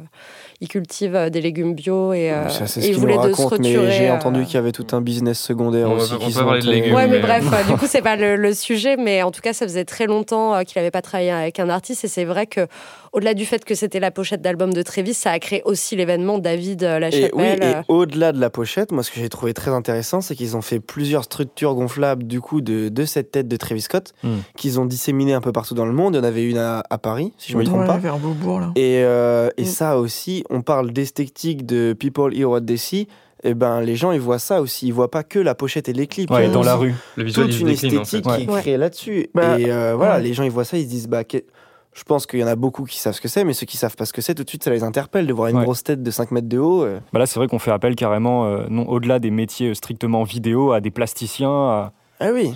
il 0.61 0.69
cultive 0.69 1.15
euh, 1.15 1.29
des 1.29 1.41
légumes 1.41 1.73
bio 1.75 2.13
et, 2.13 2.31
euh, 2.31 2.47
c'est 2.49 2.65
ce 2.67 2.79
il 2.87 2.95
voulait 2.95 3.17
de 3.17 3.33
se 3.33 3.41
retirer. 3.41 3.91
j'ai 3.91 4.09
euh, 4.09 4.13
entendu 4.15 4.45
qu'il 4.45 4.55
y 4.55 4.57
avait 4.57 4.71
tout 4.71 4.87
un 4.93 5.01
business 5.01 5.37
secondaire 5.37 5.89
On 5.89 5.95
va- 5.95 6.03
aussi. 6.03 6.13
on 6.13 6.17
qui 6.19 6.33
peut 6.33 6.39
parler 6.45 6.61
de 6.61 6.69
légumes, 6.71 6.95
Ouais, 6.95 7.07
mais 7.07 7.17
mais- 7.17 7.41
bref, 7.41 7.43
du 7.67 7.73
coup, 7.75 7.85
c'est 7.89 8.01
pas 8.01 8.15
le, 8.15 8.37
le 8.37 8.53
sujet, 8.53 8.95
mais 8.95 9.21
en 9.21 9.31
tout 9.31 9.41
cas, 9.41 9.51
ça 9.51 9.65
faisait 9.67 9.83
très 9.83 10.05
longtemps 10.07 10.55
euh, 10.55 10.63
qu'il 10.63 10.79
n'avait 10.79 10.91
pas 10.91 11.01
travaillé 11.01 11.31
avec 11.31 11.59
un 11.59 11.67
artiste. 11.67 12.05
Et 12.05 12.07
c'est 12.07 12.23
vrai 12.23 12.47
que, 12.47 12.67
au-delà 13.11 13.33
du 13.33 13.45
fait 13.45 13.65
que 13.65 13.75
c'était 13.75 13.99
la 13.99 14.11
pochette 14.11 14.41
d'album 14.41 14.73
de 14.73 14.81
Travis, 14.81 15.13
ça 15.13 15.31
a 15.31 15.39
créé 15.39 15.61
aussi 15.65 15.97
l'événement 15.97 16.37
David 16.37 16.83
euh, 16.83 16.97
Et 16.97 16.99
Lachapelle. 17.01 17.31
oui, 17.33 17.45
et 17.61 17.73
au-delà 17.89 18.31
de 18.31 18.39
la 18.39 18.49
pochette, 18.49 18.93
moi 18.93 19.03
ce 19.03 19.11
que 19.11 19.19
j'ai 19.19 19.29
trouvé 19.29 19.53
très 19.53 19.71
intéressant, 19.71 20.21
c'est 20.21 20.35
qu'ils 20.35 20.55
ont 20.55 20.61
fait 20.61 20.79
plusieurs 20.79 21.25
structures 21.25 21.75
gonflables 21.75 22.23
du 22.23 22.39
coup 22.39 22.61
de, 22.61 22.87
de 22.87 23.05
cette 23.05 23.29
tête 23.31 23.49
de 23.49 23.57
Travis 23.57 23.81
Scott, 23.81 24.13
Mm. 24.23 24.35
qu'ils 24.55 24.79
ont 24.79 24.85
disséminées 24.85 25.33
un 25.33 25.41
peu 25.41 25.51
partout 25.51 25.73
dans 25.75 25.85
le 25.85 25.91
monde. 25.93 26.15
Avait 26.25 26.43
une 26.49 26.57
à, 26.57 26.83
à 26.89 26.97
Paris, 26.97 27.31
si 27.37 27.51
je 27.51 27.57
me 27.57 27.61
Oui. 27.61 27.65
trompe 27.67 27.81
Ouais, 27.81 27.87
pas. 27.87 27.97
vers 27.97 28.17
Beaubourg, 28.17 28.59
là. 28.59 28.71
Et, 28.75 28.99
euh, 29.03 29.49
et 29.57 29.63
Mm. 29.63 29.65
ça 29.65 29.97
aussi, 29.99 30.43
on 30.49 30.61
parle 30.61 30.91
d'esthétique 30.91 31.65
de 31.65 31.93
People 31.97 32.35
Hear 32.37 32.49
What 32.49 32.61
They 32.61 32.77
See. 32.77 33.07
Et 33.43 33.53
ben 33.53 33.79
les 33.81 33.95
gens 33.95 34.11
ils 34.11 34.19
voient 34.19 34.39
ça 34.39 34.59
aussi, 34.59 34.87
ils 34.87 34.93
voient 34.93 35.11
pas 35.11 35.23
que 35.23 35.37
la 35.37 35.53
pochette 35.53 35.87
et 35.87 35.93
les 35.93 36.07
clips. 36.07 36.31
Ouais, 36.31 36.49
dans 36.49 36.63
la 36.63 36.75
rue. 36.75 36.95
Le 37.15 37.23
visuel, 37.25 37.47
toute 37.49 37.59
une 37.59 37.67
décline, 37.67 37.97
en 37.99 38.01
esthétique 38.01 38.29
fait. 38.31 38.37
qui 38.37 38.43
est 38.43 38.47
créée 38.61 38.77
là-dessus. 38.77 39.27
Bah, 39.35 39.59
et 39.59 39.71
euh, 39.71 39.93
voilà, 39.95 40.15
ouais. 40.15 40.21
les 40.23 40.33
gens 40.33 40.43
ils 40.43 40.49
voient 40.49 40.63
ça, 40.63 40.77
ils 40.77 40.85
se 40.85 40.89
disent 40.89 41.07
bah 41.07 41.21
je 41.31 42.03
pense 42.03 42.25
qu'il 42.25 42.39
y 42.39 42.43
en 42.43 42.47
a 42.47 42.55
beaucoup 42.55 42.83
qui 42.85 42.97
savent 42.97 43.13
ce 43.13 43.21
que 43.21 43.27
c'est, 43.27 43.43
mais 43.43 43.53
ceux 43.53 43.65
qui 43.67 43.77
savent 43.77 43.95
pas 43.95 44.05
ce 44.05 44.13
que 44.13 44.21
c'est, 44.21 44.33
tout 44.33 44.43
de 44.43 44.49
suite 44.49 44.63
ça 44.63 44.71
les 44.71 44.83
interpelle 44.83 45.27
de 45.27 45.33
voir 45.33 45.47
une 45.49 45.57
Ouais. 45.57 45.63
grosse 45.63 45.83
tête 45.83 46.01
de 46.01 46.09
5 46.11 46.31
mètres 46.31 46.49
de 46.49 46.57
haut. 46.57 46.83
euh. 46.83 46.99
Bah 47.13 47.19
là, 47.19 47.25
c'est 47.27 47.39
vrai 47.39 47.47
qu'on 47.47 47.59
fait 47.59 47.71
appel 47.71 47.95
carrément, 47.95 48.45
euh, 48.47 48.65
non, 48.69 48.87
au-delà 48.89 49.19
des 49.19 49.29
métiers 49.31 49.73
strictement 49.75 50.23
vidéo, 50.23 50.71
à 50.71 50.81
des 50.81 50.89
plasticiens. 50.91 51.49
à- 51.51 51.93
Ah 52.19 52.29
oui. 52.33 52.53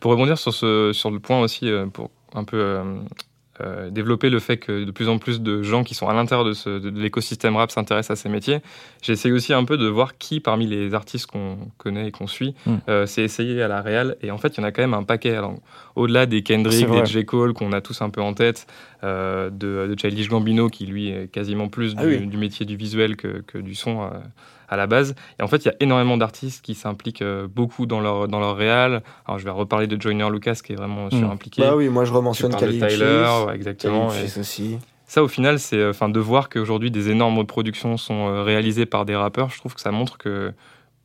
Pour 0.00 0.10
rebondir 0.10 0.36
sur, 0.36 0.52
ce, 0.52 0.90
sur 0.92 1.10
le 1.10 1.20
point 1.20 1.40
aussi, 1.40 1.70
euh, 1.70 1.86
pour 1.86 2.10
un 2.34 2.44
peu 2.44 2.56
euh, 2.58 2.82
euh, 3.60 3.88
développer 3.88 4.30
le 4.30 4.40
fait 4.40 4.56
que 4.56 4.82
de 4.82 4.90
plus 4.90 5.08
en 5.08 5.18
plus 5.18 5.40
de 5.40 5.62
gens 5.62 5.84
qui 5.84 5.94
sont 5.94 6.08
à 6.08 6.12
l'intérieur 6.12 6.44
de, 6.44 6.88
l'écosystème 6.90 7.54
rap 7.54 7.70
s'intéressent 7.70 8.18
à 8.18 8.20
ces 8.20 8.28
métiers, 8.28 8.58
j'ai 9.00 9.12
essayé 9.12 9.32
aussi 9.32 9.52
un 9.52 9.64
peu 9.64 9.76
de 9.76 9.86
voir 9.86 10.18
qui 10.18 10.40
parmi 10.40 10.66
les 10.66 10.92
artistes 10.92 11.26
qu'on 11.26 11.58
connaît 11.78 12.08
et 12.08 12.10
qu'on 12.10 12.26
suit 12.26 12.56
Mm. 12.66 12.74
euh, 12.88 13.06
s'est 13.06 13.22
essayé 13.22 13.62
à 13.62 13.68
la 13.68 13.80
réal. 13.80 14.16
Et 14.22 14.32
en 14.32 14.38
fait, 14.38 14.56
il 14.56 14.60
y 14.60 14.60
en 14.60 14.66
a 14.66 14.72
quand 14.72 14.82
même 14.82 14.94
un 14.94 15.04
paquet. 15.04 15.38
Au-delà 15.94 16.26
des 16.26 16.42
Kendrick, 16.42 16.90
des 16.90 17.06
J. 17.06 17.24
Cole 17.24 17.52
qu'on 17.52 17.72
a 17.72 17.80
tous 17.80 18.02
un 18.02 18.10
peu 18.10 18.20
en 18.20 18.34
tête, 18.34 18.66
euh, 19.04 19.50
de, 19.50 19.86
de 19.88 19.94
Childish 19.96 20.28
Gambino 20.28 20.68
qui 20.68 20.86
lui 20.86 21.10
est 21.10 21.30
quasiment 21.30 21.68
plus 21.68 21.94
Ah 21.96 22.02
du, 22.02 22.08
oui. 22.08 22.26
du 22.26 22.36
métier 22.36 22.66
du 22.66 22.74
visuel 22.74 23.14
que, 23.14 23.40
que 23.46 23.58
du 23.58 23.76
son. 23.76 24.10
À 24.68 24.76
la 24.76 24.86
base. 24.86 25.14
Et 25.38 25.42
en 25.42 25.48
fait, 25.48 25.64
il 25.64 25.66
y 25.66 25.70
a 25.70 25.74
énormément 25.80 26.16
d'artistes 26.16 26.64
qui 26.64 26.74
s'impliquent 26.74 27.22
euh, 27.22 27.46
beaucoup 27.48 27.86
dans 27.86 28.00
leur, 28.00 28.28
dans 28.28 28.40
leur 28.40 28.56
réal. 28.56 29.02
Alors, 29.26 29.38
je 29.38 29.44
vais 29.44 29.50
reparler 29.50 29.86
de 29.86 30.00
Joyner 30.00 30.28
Lucas 30.30 30.60
qui 30.64 30.72
est 30.72 30.76
vraiment 30.76 31.10
surimpliqué. 31.10 31.62
Bah 31.62 31.76
oui, 31.76 31.88
moi 31.88 32.04
je 32.04 32.12
rementionne 32.12 32.54
Khalil 32.54 32.86
Tyler, 32.86 33.26
ouais, 33.46 33.54
exactement. 33.54 34.10
Et 34.12 34.38
aussi. 34.38 34.78
ça, 35.06 35.22
au 35.22 35.28
final, 35.28 35.58
c'est 35.58 35.76
euh, 35.76 35.90
enfin 35.90 36.08
de 36.08 36.20
voir 36.20 36.48
qu'aujourd'hui 36.48 36.90
des 36.90 37.10
énormes 37.10 37.44
productions 37.46 37.96
sont 37.96 38.28
euh, 38.28 38.42
réalisées 38.42 38.86
par 38.86 39.04
des 39.04 39.16
rappeurs. 39.16 39.50
Je 39.50 39.58
trouve 39.58 39.74
que 39.74 39.80
ça 39.80 39.90
montre 39.90 40.18
que 40.18 40.52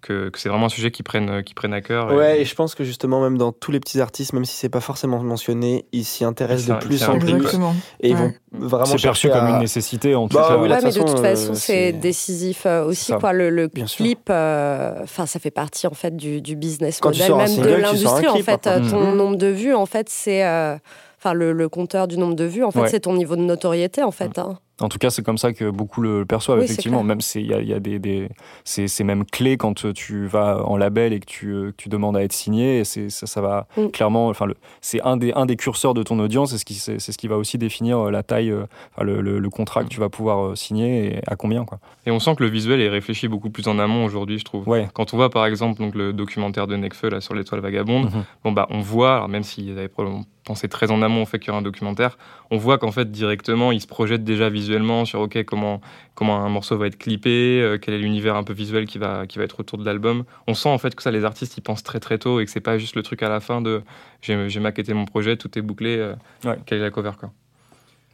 que, 0.02 0.30
que 0.30 0.40
c'est 0.40 0.50
vraiment 0.50 0.68
un 0.68 0.70
sujet 0.70 0.92
qui 0.92 1.04
prennent 1.04 1.44
qui 1.44 1.54
prennent 1.54 1.74
à 1.74 1.82
cœur. 1.82 2.12
et- 2.12 2.16
Ouais, 2.16 2.42
et 2.42 2.46
je 2.46 2.56
pense 2.56 2.76
que 2.76 2.84
justement, 2.84 3.22
même 3.22 3.38
dans 3.38 3.52
tous 3.52 3.72
les 3.72 3.80
petits 3.80 4.00
artistes, 4.02 4.34
même 4.34 4.46
si 4.46 4.56
c'est 4.56 4.70
pas 4.70 4.80
forcément 4.80 5.22
mentionné, 5.22 5.86
ils 5.92 6.06
s'y 6.06 6.24
intéressent 6.26 6.68
de 6.80 6.86
plus 6.86 6.96
ils 6.96 7.00
s'y 7.00 7.06
en 7.06 7.20
plus. 7.20 7.34
Exactement. 7.36 7.76
Et 8.00 8.10
ils 8.10 8.16
Ouais. 8.16 8.22
vont 8.52 8.68
vraiment 8.68 8.86
C'est 8.86 9.02
perçu 9.02 9.30
comme 9.30 9.48
une 9.48 9.60
nécessité, 9.60 10.16
en 10.16 10.28
tout 10.28 10.38
Bah 10.38 10.46
cas. 10.48 10.58
ouais, 10.58 10.68
de 10.70 10.74
mais 10.74 10.92
de 10.92 11.00
toute 11.00 11.20
façon, 11.20 11.52
euh, 11.52 11.56
c'est 11.56 11.92
décisif 11.94 12.66
euh, 12.66 12.86
aussi. 12.86 13.12
Quoi. 13.14 13.34
Le, 13.34 13.68
clip, 13.68 14.30
euh, 14.30 14.94
enfin, 15.04 15.26
ça 15.26 15.40
fait 15.40 15.52
partie 15.52 15.88
en 15.88 15.94
fait 15.94 16.16
du, 16.16 16.42
du 16.42 16.56
business 16.56 17.00
Quand 17.02 17.12
tu 17.12 17.22
model, 17.22 17.36
même 17.38 17.46
de 17.48 17.52
single, 17.64 17.82
l'industrie. 17.82 18.28
En 18.28 18.38
fait, 18.38 18.68
hein. 18.68 18.82
Ton 18.90 19.12
Mhm. 19.12 19.16
nombre 19.18 19.36
de 19.36 19.48
vues, 19.48 19.74
en 19.76 19.86
fait, 19.86 20.08
c'est, 20.10 20.46
euh, 20.46 20.78
enfin, 21.20 21.34
le, 21.34 21.52
le 21.52 21.70
compteur 21.70 22.08
du 22.08 22.18
nombre 22.18 22.36
de 22.36 22.46
vues, 22.46 22.64
en 22.64 22.72
fait, 22.72 22.80
Ouais. 22.82 22.88
c'est 22.90 23.02
ton 23.02 23.14
niveau 23.14 23.36
de 23.36 23.42
notoriété, 23.42 24.02
en 24.04 24.12
fait. 24.12 24.38
hein. 24.40 24.58
En 24.82 24.90
tout 24.90 24.98
cas, 24.98 25.10
c'est 25.10 25.24
comme 25.24 25.38
ça 25.38 25.52
que 25.54 25.70
beaucoup 25.70 26.02
le 26.02 26.26
perçoivent, 26.26 26.60
Oui, 26.60 26.66
effectivement. 26.66 27.04
Même 27.04 27.22
c'est- 27.22 27.42
il 27.42 27.48
y 27.48 27.54
a, 27.54 27.62
y 27.62 27.74
a 27.74 27.80
des, 27.80 28.00
des 28.00 28.30
c'est 28.64 28.88
c'est 28.88 29.04
même 29.04 29.26
clé 29.26 29.58
quand 29.58 29.92
tu 29.94 30.26
vas 30.28 30.64
en 30.66 30.78
label 30.78 31.14
et 31.14 31.20
que 31.20 31.26
tu, 31.26 31.52
euh, 31.52 31.72
que 31.72 31.76
tu 31.78 31.90
demandes 31.90 32.16
à 32.18 32.24
être 32.24 32.34
signé. 32.34 32.80
Et 32.80 32.84
c'est 32.86 33.10
ça, 33.10 33.28
ça 33.28 33.42
va 33.42 33.68
Mm. 33.78 33.88
clairement. 33.88 34.28
Enfin, 34.30 34.46
le- 34.46 34.56
c'est 34.82 35.02
un 35.02 35.18
des 35.18 35.34
un 35.34 35.46
des 35.46 35.56
curseurs 35.56 35.94
de 35.94 36.04
ton 36.04 36.18
audience. 36.20 36.52
C'est 36.52 36.58
ce 36.58 36.66
qui 36.66 36.76
c'est 36.76 37.00
c'est 37.00 37.12
ce 37.12 37.18
qui 37.18 37.28
va 37.28 37.38
aussi 37.38 37.58
définir 37.58 38.00
euh, 38.08 38.12
la 38.12 38.24
taille, 38.24 38.52
euh, 38.52 38.66
enfin, 38.96 39.04
le, 39.06 39.22
le, 39.22 39.40
le 39.40 39.50
contrat 39.50 39.84
que 39.84 39.90
tu 39.90 40.00
vas 40.00 40.10
pouvoir 40.10 40.56
signer 40.58 41.16
et 41.16 41.20
à 41.28 41.36
combien, 41.36 41.66
quoi. 41.66 41.80
Et 42.06 42.12
on 42.12 42.20
sent 42.20 42.36
que 42.36 42.44
le 42.44 42.50
visuel 42.50 42.80
est 42.82 42.90
réfléchi 42.90 43.28
beaucoup 43.28 43.50
plus 43.50 43.68
en 43.68 43.80
amont 43.80 44.06
aujourd'hui, 44.06 44.40
je 44.40 44.46
trouve. 44.46 44.68
Ouais. 44.68 44.88
Quand 44.94 45.14
on 45.14 45.18
voit 45.18 45.30
par 45.30 45.46
exemple 45.46 45.80
donc, 45.80 45.96
le 45.96 46.14
documentaire 46.14 46.68
de 46.68 46.76
Nekfeu 46.76 47.10
là, 47.10 47.22
sur 47.22 47.36
l'étoile 47.36 47.62
vagabonde, 47.62 48.06
Mhm. 48.06 48.24
bon, 48.44 48.52
bah, 48.54 48.68
on 48.70 48.80
voit, 48.80 49.16
alors 49.16 49.30
même 49.30 49.44
s'ils 49.44 49.72
avaient 49.78 49.88
probablement 49.88 50.24
pensé 50.46 50.68
très 50.68 50.90
en 50.90 51.02
amont 51.04 51.22
au 51.24 51.26
fait 51.28 51.38
qu'il 51.38 51.50
y 51.50 51.52
aurait 51.52 51.60
un 51.60 51.64
documentaire, 51.64 52.18
on 52.50 52.58
voit 52.58 52.80
qu'en 52.80 52.92
fait 52.92 53.12
directement 53.12 53.72
ils 53.72 53.82
se 53.82 53.88
projettent 53.88 54.24
déjà 54.24 54.50
visuellement 54.50 54.69
sur 55.06 55.20
ok 55.22 55.44
comment 55.46 55.82
comment 56.16 56.38
un 56.44 56.50
morceau 56.50 56.78
va 56.78 56.88
être 56.88 56.98
clippé, 56.98 57.62
euh, 57.62 57.78
quel 57.82 57.94
est 57.94 57.98
l'univers 58.00 58.36
un 58.36 58.44
peu 58.44 58.54
visuel 58.54 58.86
qui 58.86 58.98
va 58.98 59.26
qui 59.28 59.38
va 59.38 59.44
être 59.46 59.60
autour 59.60 59.78
de 59.78 59.86
l'album. 59.86 60.24
On 60.48 60.54
sent 60.54 60.70
en 60.70 60.78
fait 60.78 60.96
que 60.96 61.02
ça 61.04 61.12
les 61.12 61.24
artistes 61.26 61.58
ils 61.58 61.62
pensent 61.62 61.84
très 61.84 62.00
très 62.00 62.18
tôt 62.18 62.40
et 62.40 62.46
que 62.46 62.52
c'est 62.52 62.60
pas 62.60 62.78
juste 62.78 62.96
le 62.96 63.04
truc 63.04 63.24
à 63.24 63.30
la 63.30 63.40
fin 63.40 63.62
de 63.62 63.82
j'ai 64.22 64.50
j'ai 64.50 64.60
maquetté 64.60 64.94
mon 64.94 65.06
projet, 65.06 65.38
tout 65.38 65.58
est 65.58 65.62
bouclé, 65.62 65.98
euh, 65.98 66.14
Ouais. 66.46 66.58
quelle 66.66 66.80
est 66.80 66.82
la 66.84 66.92
cover 66.92 67.12
quoi. 67.20 67.32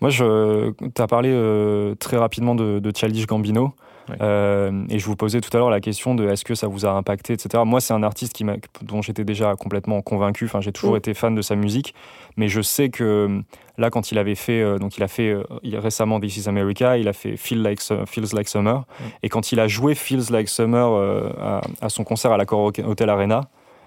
Moi, 0.02 0.10
tu 0.12 1.02
as 1.02 1.08
parlé 1.08 1.30
euh, 1.32 1.96
très 1.96 2.18
rapidement 2.18 2.54
de, 2.54 2.80
de 2.80 2.91
Childish 2.96 3.26
Gambino. 3.28 3.74
Euh, 4.22 4.84
et 4.89 5.00
je 5.00 5.06
vous 5.06 5.15
posais 5.15 5.41
tout 5.41 5.50
à 5.56 5.60
l'heure 5.60 5.70
la 5.70 5.80
question 5.82 6.15
de 6.15 6.28
est-ce 6.30 6.44
que 6.46 6.56
ça 6.56 6.68
vous 6.68 6.86
a 6.86 6.91
impacté, 6.91 7.34
etc. 7.34 7.63
Moi, 7.65 7.82
c'est 7.82 7.94
un 7.94 8.04
artiste 8.04 8.34
qui 8.34 8.46
dont 8.84 9.02
j'étais 9.02 9.24
déjà 9.24 9.56
complètement 9.56 10.02
convaincu. 10.02 10.46
Enfin, 10.46 10.62
j'ai 10.62 10.72
toujours 10.72 10.94
Mm. 10.94 10.98
été 10.98 11.13
fan 11.13 11.36
de 11.36 11.41
sa 11.41 11.56
musique. 11.56 11.94
Mais 12.38 12.48
je 12.48 12.62
sais 12.62 12.89
que 12.89 13.41
là, 13.78 13.89
quand 13.89 14.12
il 14.12 14.18
avait 14.18 14.36
fait, 14.36 14.62
euh, 14.62 14.78
donc 14.78 14.98
il 14.98 15.04
a 15.04 15.08
fait 15.08 15.30
euh, 15.30 15.44
il- 15.63 15.78
récemment 15.78 16.20
This 16.20 16.38
Is 16.38 16.50
America, 16.50 16.98
il 16.98 17.08
a 17.08 17.13
fait 17.13 17.38
Feel 17.38 17.62
like, 17.62 17.82
Su- 17.82 18.06
Feels 18.06 18.34
Like 18.34 18.48
Summer. 18.48 18.84
Et 19.24 19.30
quand 19.30 19.52
il 19.52 19.60
a 19.60 19.68
joué 19.68 19.96
Feels 19.96 20.32
Like 20.32 20.50
Summer 20.50 20.88
euh, 20.91 21.30
à, 21.41 21.62
à 21.82 21.89
son 21.89 22.04
concert 22.04 22.32
à 22.32 22.38
l'Accor 22.38 22.72
Hotel 22.86 23.10
Arena, 23.10 23.41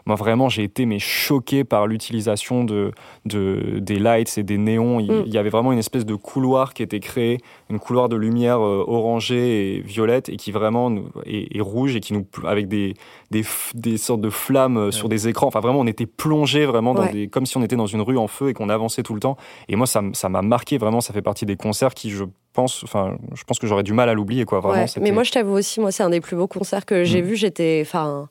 moi 0.09 0.17
vraiment 0.17 0.49
j'ai 0.49 0.65
été 0.65 0.85
mais 0.87 0.99
choqué 0.99 1.63
par 1.63 1.87
l'utilisation 1.87 2.65
de, 2.65 2.91
de 3.27 3.79
des 3.79 4.01
lights 4.01 4.37
et 4.39 4.43
des 4.43 4.59
néons. 4.59 4.99
Il, 4.99 5.13
Mm. 5.13 5.23
il 5.27 5.33
y 5.33 5.39
avait 5.39 5.51
vraiment 5.51 5.71
une 5.73 5.79
espèce 5.79 6.05
de 6.05 6.17
couloir 6.17 6.75
qui 6.75 6.83
était 6.83 6.99
créé, 6.99 7.39
une 7.71 7.79
couloir 7.79 8.09
de 8.09 8.17
lumière 8.17 8.59
euh, 8.61 8.85
orangée 8.89 9.77
et 9.77 9.81
violette 9.81 10.29
et 10.29 10.37
qui 10.37 10.51
vraiment 10.51 10.91
nous, 10.91 11.09
est, 11.27 11.55
est 11.57 11.61
rouge 11.61 11.95
et 11.95 12.01
qui 12.01 12.13
nous 12.15 12.27
avec 12.45 12.67
des 12.69 12.95
des, 13.31 13.43
f- 13.43 13.71
des 13.75 13.97
sortes 13.99 14.21
de 14.23 14.31
flammes 14.31 14.79
euh, 14.79 14.91
sur 14.91 15.09
des 15.09 15.29
écrans. 15.29 15.47
Enfin 15.47 15.61
vraiment 15.61 15.81
on 15.81 15.87
était 15.87 16.07
plongé 16.07 16.67
vraiment 16.67 16.95
dans 16.95 17.03
Ouais. 17.03 17.13
des 17.13 17.29
comme 17.29 17.47
si 17.47 17.57
on 17.57 17.63
était 17.63 17.77
dans 17.77 17.87
une 17.87 18.01
rue 18.01 18.19
en 18.19 18.27
feu 18.27 18.49
et 18.49 18.55
qu'on 18.55 18.69
avançait 18.71 19.03
tout 19.05 19.15
le 19.15 19.21
temps. 19.21 19.37
Et 19.69 19.77
moi 19.77 19.87
ça 19.87 20.01
m'a 20.29 20.43
marqué 20.43 20.79
vraiment. 20.79 21.01
Ça 21.01 21.13
fait 21.13 21.23
partie 21.23 21.47
des 21.47 21.57
concerts 21.57 21.95
qui 21.95 22.11
je 22.11 22.25
pense 22.55 22.83
enfin 22.83 23.17
je 23.35 23.45
pense 23.45 23.59
que 23.59 23.67
j'aurais 23.67 23.83
du 23.85 23.93
mal 23.93 24.09
à 24.09 24.15
l'oublier 24.15 24.45
quoi. 24.47 24.61
Vraiment. 24.61 24.81
Ouais, 24.81 24.87
c'était- 24.87 25.01
mais 25.01 25.13
moi, 25.13 25.23
je 25.23 25.31
t'avoue 25.31 25.53
aussi, 25.53 25.81
moi, 25.81 25.93
c'est 25.93 26.03
un 26.03 26.11
des 26.11 26.21
plus 26.21 26.35
beaux 26.37 26.47
concerts 26.49 26.87
que 26.87 27.05
j'ai 27.05 27.23
Mm. 27.23 27.25
vu. 27.27 27.37
J'étais, 27.37 27.83
enfin, 27.87 28.29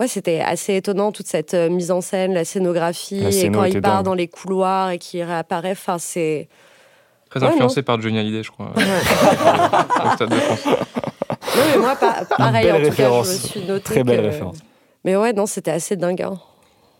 ouais, 0.00 0.08
c'était 0.08 0.40
assez 0.40 0.74
étonnant 0.76 1.12
toute 1.12 1.26
cette 1.26 1.54
euh, 1.54 1.68
mise 1.68 1.90
en 1.90 2.00
scène, 2.00 2.32
la 2.34 2.44
scénographie, 2.44 3.20
La 3.20 3.30
et 3.30 3.50
quand 3.50 3.64
il 3.64 3.80
part 3.80 3.96
dingue. 3.96 4.04
dans 4.04 4.14
les 4.14 4.28
couloirs 4.28 4.90
et 4.90 4.98
qu'il 4.98 5.22
réapparaît. 5.22 5.72
Enfin, 5.72 5.98
c'est. 5.98 6.48
Très 7.30 7.40
Ouais, 7.40 7.48
influencé 7.48 7.82
par 7.82 8.00
Johnny 8.00 8.18
Hallyday 8.18 8.42
je 8.44 8.50
crois. 8.52 8.70
Ouais. 8.76 8.82
au 10.04 10.14
Stade 10.14 10.30
de 10.30 10.36
France. 10.36 10.64
Non, 10.66 11.62
mais 11.72 11.78
moi, 11.78 11.96
pa- 11.96 12.24
pareil, 12.36 12.70
en 12.70 12.76
tout 12.88 12.94
cas, 12.96 13.10
je 13.10 13.18
me 13.18 13.24
suis 13.24 13.60
noté. 13.64 13.82
Très 13.84 14.04
belle 14.04 14.20
que- 14.20 14.26
référence. 14.26 14.58
Mais 15.04 15.16
ouais, 15.16 15.32
non, 15.32 15.46
c'était 15.46 15.70
assez 15.72 15.96
dingue. 15.96 16.22
hein. 16.22 16.38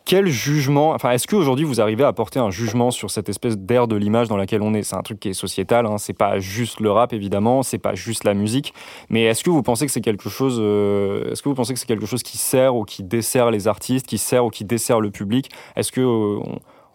Quel 0.07 0.29
jugement, 0.29 0.93
enfin, 0.93 1.11
est-ce 1.11 1.27
qu'aujourd'hui 1.27 1.65
vous 1.65 1.81
arrivez 1.81 2.05
à 2.05 2.13
porter 2.13 2.39
un 2.39 2.51
jugement 2.51 2.91
sur 2.91 3.11
cette 3.11 3.29
espèce 3.29 3.59
d'ère 3.59 3.89
de 3.89 3.97
l'image 3.97 4.29
dans 4.29 4.37
laquelle 4.37 4.63
on 4.63 4.73
est? 4.73 4.83
C'est 4.85 4.95
un 4.97 5.03
truc 5.03 5.19
qui 5.21 5.29
est 5.31 5.35
sociétal, 5.35 5.85
hein, 5.85 5.99
c'est 5.99 6.13
pas 6.17 6.39
juste 6.39 6.81
le 6.81 6.91
rap 6.93 7.13
évidemment, 7.13 7.63
c'est 7.65 7.79
pas 7.79 7.95
juste 7.95 8.23
la 8.25 8.33
musique, 8.33 8.73
mais 9.11 9.25
est-ce 9.25 9.43
que 9.45 9.51
vous 9.51 9.63
pensez 9.63 9.85
que 9.85 9.93
c'est 9.93 10.01
quelque 10.01 10.29
chose, 10.31 10.59
euh, 10.61 11.33
est-ce 11.33 11.43
que 11.43 11.49
vous 11.49 11.55
pensez 11.57 11.75
que 11.75 11.81
c'est 11.81 11.87
quelque 11.87 12.07
chose 12.07 12.23
qui 12.23 12.39
sert 12.39 12.77
ou 12.77 12.85
qui 12.85 13.03
dessert 13.03 13.51
les 13.51 13.67
artistes, 13.69 14.07
qui 14.07 14.17
sert 14.19 14.47
ou 14.47 14.51
qui 14.51 14.65
dessert 14.65 15.01
le 15.01 15.11
public? 15.11 15.51
Est-ce 15.75 15.91
que 15.91 16.01
euh, 16.01 16.39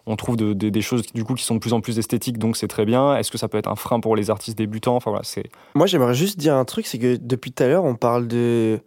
on, 0.06 0.16
trouve 0.16 0.38
de- 0.38 0.54
de- 0.54 0.70
des 0.70 0.82
choses 0.82 1.04
du 1.14 1.26
coup 1.26 1.34
qui 1.36 1.44
sont 1.44 1.56
de 1.56 1.60
plus 1.60 1.74
en 1.74 1.82
plus 1.82 2.00
esthétiques, 2.00 2.38
donc 2.38 2.56
c'est 2.56 2.70
très 2.70 2.86
bien? 2.86 3.18
Est-ce 3.18 3.30
que 3.30 3.38
ça 3.38 3.50
peut 3.50 3.58
être 3.58 3.70
un 3.70 3.76
frein 3.76 4.00
pour 4.00 4.16
les 4.16 4.30
artistes 4.30 4.58
débutants? 4.58 4.96
Enfin 4.96 5.20
c'est 5.24 5.44
Moi, 5.76 5.86
j'aimerais 5.86 6.14
juste 6.14 6.40
dire 6.40 6.56
un 6.56 6.64
truc, 6.66 6.88
c'est 6.88 6.98
que 6.98 7.18
depuis 7.22 7.52
tout 7.52 7.62
à 7.64 7.68
l'heure, 7.68 7.84
on 7.84 7.96
parle 7.96 8.28
de 8.28 8.80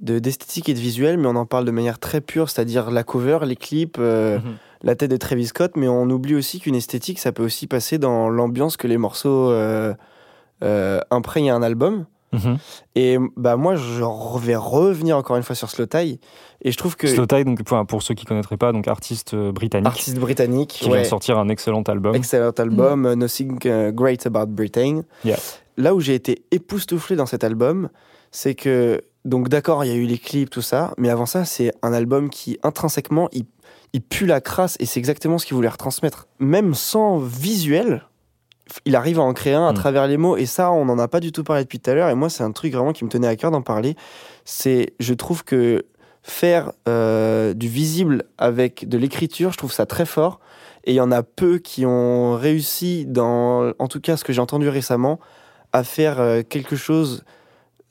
de- 0.00 0.18
d'esthétique 0.18 0.68
et 0.68 0.74
de 0.74 0.78
visuel, 0.78 1.18
mais 1.18 1.26
on 1.26 1.36
en 1.36 1.46
parle 1.46 1.64
de 1.64 1.70
manière 1.70 1.98
très 1.98 2.20
pure, 2.20 2.50
c'est-à-dire 2.50 2.90
la 2.90 3.02
cover, 3.02 3.38
les 3.46 3.56
clips, 3.56 3.96
euh, 3.98 4.38
Mhm. 4.38 4.56
la 4.82 4.94
tête 4.94 5.10
de 5.10 5.16
Travis 5.16 5.46
Scott, 5.46 5.72
mais 5.76 5.88
on 5.88 6.08
oublie 6.10 6.34
aussi 6.34 6.60
qu'une 6.60 6.74
esthétique, 6.74 7.18
ça 7.18 7.32
peut 7.32 7.44
aussi 7.44 7.66
passer 7.66 7.98
dans 7.98 8.28
l'ambiance 8.28 8.76
que 8.76 8.86
les 8.86 8.98
morceaux 8.98 9.50
euh, 9.50 9.94
euh, 10.62 11.00
imprègnent 11.10 11.50
à 11.50 11.54
un 11.54 11.62
album. 11.62 12.06
Et 12.94 13.16
bah 13.38 13.56
moi, 13.56 13.76
je 13.76 14.02
vais 14.44 14.56
revenir 14.56 15.16
encore 15.16 15.36
une 15.38 15.42
fois 15.42 15.56
sur 15.56 15.70
Slow 15.70 15.86
Tie, 15.86 16.20
et 16.60 16.70
je 16.70 16.76
trouve 16.76 16.94
que 16.94 17.06
Slow 17.06 17.24
Tie, 17.24 17.44
donc 17.46 17.62
pour, 17.62 17.86
pour 17.86 18.02
ceux 18.02 18.12
qui 18.12 18.26
connaîtraient 18.26 18.58
pas, 18.58 18.72
donc 18.72 18.88
artiste 18.88 19.32
euh, 19.32 19.52
britannique 19.52 19.86
artiste 19.86 20.18
britannique, 20.18 20.68
qui 20.68 20.84
vient 20.84 20.92
ouais, 20.94 21.02
de 21.02 21.06
sortir 21.06 21.38
un 21.38 21.48
excellent 21.48 21.80
album. 21.84 22.14
excellent 22.14 22.50
album, 22.50 23.06
euh, 23.06 23.14
Nothing 23.14 23.58
Great 23.94 24.26
About 24.26 24.48
Britain. 24.48 25.00
Yeah. 25.24 25.38
Là 25.78 25.94
où 25.94 26.00
j'ai 26.00 26.14
été 26.14 26.44
époustouflé 26.50 27.16
dans 27.16 27.24
cet 27.24 27.42
album, 27.42 27.88
c'est 28.32 28.54
que, 28.54 29.00
donc 29.26 29.48
d'accord, 29.48 29.84
il 29.84 29.88
y 29.88 29.92
a 29.92 29.96
eu 29.96 30.06
les 30.06 30.18
clips, 30.18 30.48
tout 30.48 30.62
ça, 30.62 30.94
mais 30.98 31.10
avant 31.10 31.26
ça, 31.26 31.44
c'est 31.44 31.72
un 31.82 31.92
album 31.92 32.30
qui, 32.30 32.58
intrinsèquement, 32.62 33.28
il, 33.32 33.44
il 33.92 34.00
pue 34.00 34.24
la 34.24 34.40
crasse 34.40 34.76
et 34.80 34.86
c'est 34.86 35.00
exactement 35.00 35.36
ce 35.38 35.46
qu'il 35.46 35.56
voulait 35.56 35.68
retransmettre. 35.68 36.28
Même 36.38 36.74
sans 36.74 37.18
visuel, 37.18 38.04
il 38.84 38.94
arrive 38.96 39.18
à 39.18 39.22
en 39.22 39.34
créer 39.34 39.54
un 39.54 39.66
à 39.66 39.72
Mm. 39.72 39.76
travers 39.76 40.06
les 40.06 40.16
mots 40.16 40.36
et 40.36 40.46
ça, 40.46 40.70
on 40.70 40.84
n'en 40.84 40.98
a 40.98 41.08
pas 41.08 41.20
du 41.20 41.32
tout 41.32 41.44
parlé 41.44 41.64
depuis 41.64 41.80
tout 41.80 41.90
à 41.90 41.94
l'heure 41.94 42.08
et 42.08 42.14
moi, 42.14 42.30
c'est 42.30 42.44
un 42.44 42.52
truc 42.52 42.72
vraiment 42.72 42.92
qui 42.92 43.04
me 43.04 43.10
tenait 43.10 43.26
à 43.26 43.36
cœur 43.36 43.50
d'en 43.50 43.62
parler. 43.62 43.96
C'est, 44.44 44.94
je 45.00 45.12
trouve 45.12 45.44
que 45.44 45.84
faire 46.22 46.72
euh, 46.88 47.52
du 47.52 47.68
visible 47.68 48.24
avec 48.38 48.88
de 48.88 48.96
l'écriture, 48.98 49.52
je 49.52 49.58
trouve 49.58 49.72
ça 49.72 49.86
très 49.86 50.06
fort. 50.06 50.40
Et 50.84 50.92
il 50.92 50.96
y 50.96 51.00
en 51.00 51.10
a 51.10 51.24
peu 51.24 51.58
qui 51.58 51.84
ont 51.84 52.36
réussi, 52.36 53.06
dans, 53.06 53.72
en 53.80 53.88
tout 53.88 54.00
cas 54.00 54.16
ce 54.16 54.22
que 54.22 54.32
j'ai 54.32 54.40
entendu 54.40 54.68
récemment, 54.68 55.18
à 55.72 55.82
faire 55.82 56.20
euh, 56.20 56.42
quelque 56.48 56.76
chose 56.76 57.24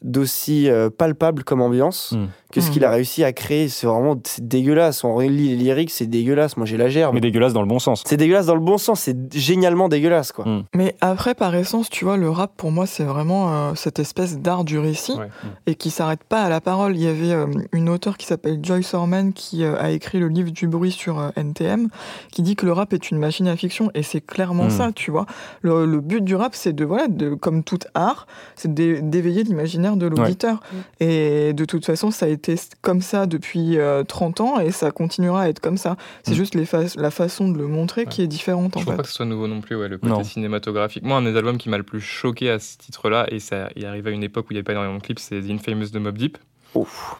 d'aussi 0.01 0.69
euh, 0.69 0.89
palpable 0.89 1.43
comme 1.43 1.61
ambiance 1.61 2.11
Mm. 2.11 2.25
Que 2.55 2.61
ce 2.61 2.69
Mm. 2.69 2.71
qu'il 2.71 2.85
a 2.85 2.89
réussi 2.89 3.23
à 3.23 3.33
créer. 3.33 3.67
C'est 3.67 3.85
vraiment 3.85 4.15
dégueulasse. 4.41 5.03
On 5.03 5.13
relit 5.13 5.49
les 5.49 5.55
lyrics, 5.55 5.91
c'est 5.91 6.07
dégueulasse. 6.07 6.55
Moi, 6.57 6.65
j'ai 6.65 6.77
la 6.77 6.87
gerbe. 6.89 7.13
Mais 7.13 7.19
dégueulasse 7.21 7.53
dans 7.53 7.61
le 7.61 7.67
bon 7.67 7.79
sens. 7.79 8.01
C'est 8.05 8.17
dégueulasse 8.17 8.45
dans 8.45 8.55
le 8.55 8.61
bon 8.61 8.77
sens. 8.77 9.01
C'est 9.01 9.33
génialement 9.33 9.89
dégueulasse, 9.89 10.31
quoi. 10.31 10.45
Mm. 10.45 10.63
Mais 10.73 10.95
après, 11.01 11.35
par 11.35 11.53
essence, 11.55 11.89
tu 11.89 12.05
vois, 12.05 12.17
le 12.17 12.29
rap, 12.29 12.53
pour 12.55 12.71
moi, 12.71 12.85
c'est 12.87 13.03
vraiment 13.03 13.53
euh, 13.53 13.71
cette 13.75 13.99
espèce 13.99 14.39
d'art 14.39 14.63
du 14.63 14.79
récit 14.79 15.13
Ouais. 15.17 15.27
et 15.67 15.75
qui 15.75 15.89
s'arrête 15.91 16.23
pas 16.23 16.41
à 16.43 16.49
la 16.49 16.61
parole. 16.61 16.95
Il 16.95 17.03
y 17.03 17.07
avait 17.07 17.31
euh, 17.33 17.45
une 17.73 17.89
auteure 17.89 18.17
qui 18.17 18.25
s'appelle 18.25 18.59
Joyce 18.63 18.93
Orman 18.93 19.33
qui 19.33 19.63
euh, 19.63 19.75
a 19.79 19.91
écrit 19.91 20.19
le 20.19 20.29
livre 20.29 20.51
du 20.51 20.67
bruit 20.67 20.91
sur 20.91 21.19
euh, 21.19 21.29
NTM, 21.35 21.89
qui 22.31 22.41
dit 22.41 22.55
que 22.55 22.65
le 22.65 22.71
rap 22.71 22.93
est 22.93 23.11
une 23.11 23.17
machine 23.19 23.47
à 23.47 23.55
fiction 23.57 23.91
et 23.93 24.01
c'est 24.03 24.21
clairement 24.21 24.65
Mm. 24.65 24.69
ça, 24.69 24.91
tu 24.95 25.11
vois. 25.11 25.25
Le, 25.61 25.85
le 25.85 25.99
but 25.99 26.23
du 26.23 26.35
rap, 26.35 26.55
c'est 26.55 26.73
de, 26.73 26.85
voilà, 26.85 27.07
de, 27.09 27.33
comme 27.33 27.63
tout 27.63 27.79
art, 27.93 28.27
c'est 28.55 28.73
d'é- 28.73 29.01
d'éveiller 29.01 29.43
l'imaginaire 29.43 29.97
de 29.97 30.05
l'auditeur. 30.07 30.61
Et 30.99 31.53
de 31.53 31.65
toute 31.65 31.85
façon, 31.85 32.11
ça 32.11 32.25
a 32.25 32.29
été 32.29 32.44
comme 32.81 33.01
ça 33.01 33.25
depuis 33.25 33.77
euh, 33.77 34.03
30 34.03 34.41
ans 34.41 34.59
et 34.59 34.71
ça 34.71 34.91
continuera 34.91 35.43
à 35.43 35.49
être 35.49 35.59
comme 35.59 35.77
ça. 35.77 35.95
C'est 36.23 36.31
Mm. 36.31 36.35
juste 36.35 36.55
les 36.55 36.65
fa- 36.65 36.83
la 36.97 37.11
façon 37.11 37.49
de 37.49 37.57
le 37.57 37.67
montrer 37.67 38.01
Ouais. 38.01 38.07
qui 38.07 38.21
est 38.21 38.27
différente, 38.27 38.75
en 38.77 38.79
Je 38.79 38.85
trouve 38.85 38.93
fait. 38.93 38.97
pas 38.97 39.03
que 39.03 39.09
ce 39.09 39.15
soit 39.15 39.25
nouveau 39.25 39.47
non 39.47 39.61
plus, 39.61 39.75
ouais, 39.75 39.87
le 39.89 39.97
côté 39.97 40.13
Non. 40.13 40.23
cinématographique. 40.23 41.03
Moi, 41.03 41.17
un 41.17 41.21
des 41.23 41.35
albums 41.35 41.57
qui 41.57 41.69
m'a 41.69 41.77
le 41.77 41.83
plus 41.83 42.01
choqué 42.01 42.49
à 42.49 42.59
ce 42.59 42.77
titre-là, 42.77 43.25
et 43.31 43.39
ça 43.39 43.69
il 43.75 43.85
arrive 43.85 44.07
à 44.07 44.11
une 44.11 44.23
époque 44.23 44.45
où 44.45 44.51
il 44.51 44.55
n'y 44.55 44.57
avait 44.59 44.63
pas 44.63 44.71
énormément 44.73 44.97
de 44.97 45.03
clips, 45.03 45.19
c'est 45.19 45.41
The 45.41 45.49
Infamous 45.51 45.89
de 45.91 45.99
Mob 45.99 46.17
Deep. 46.17 46.37
Ouf. 46.73 47.15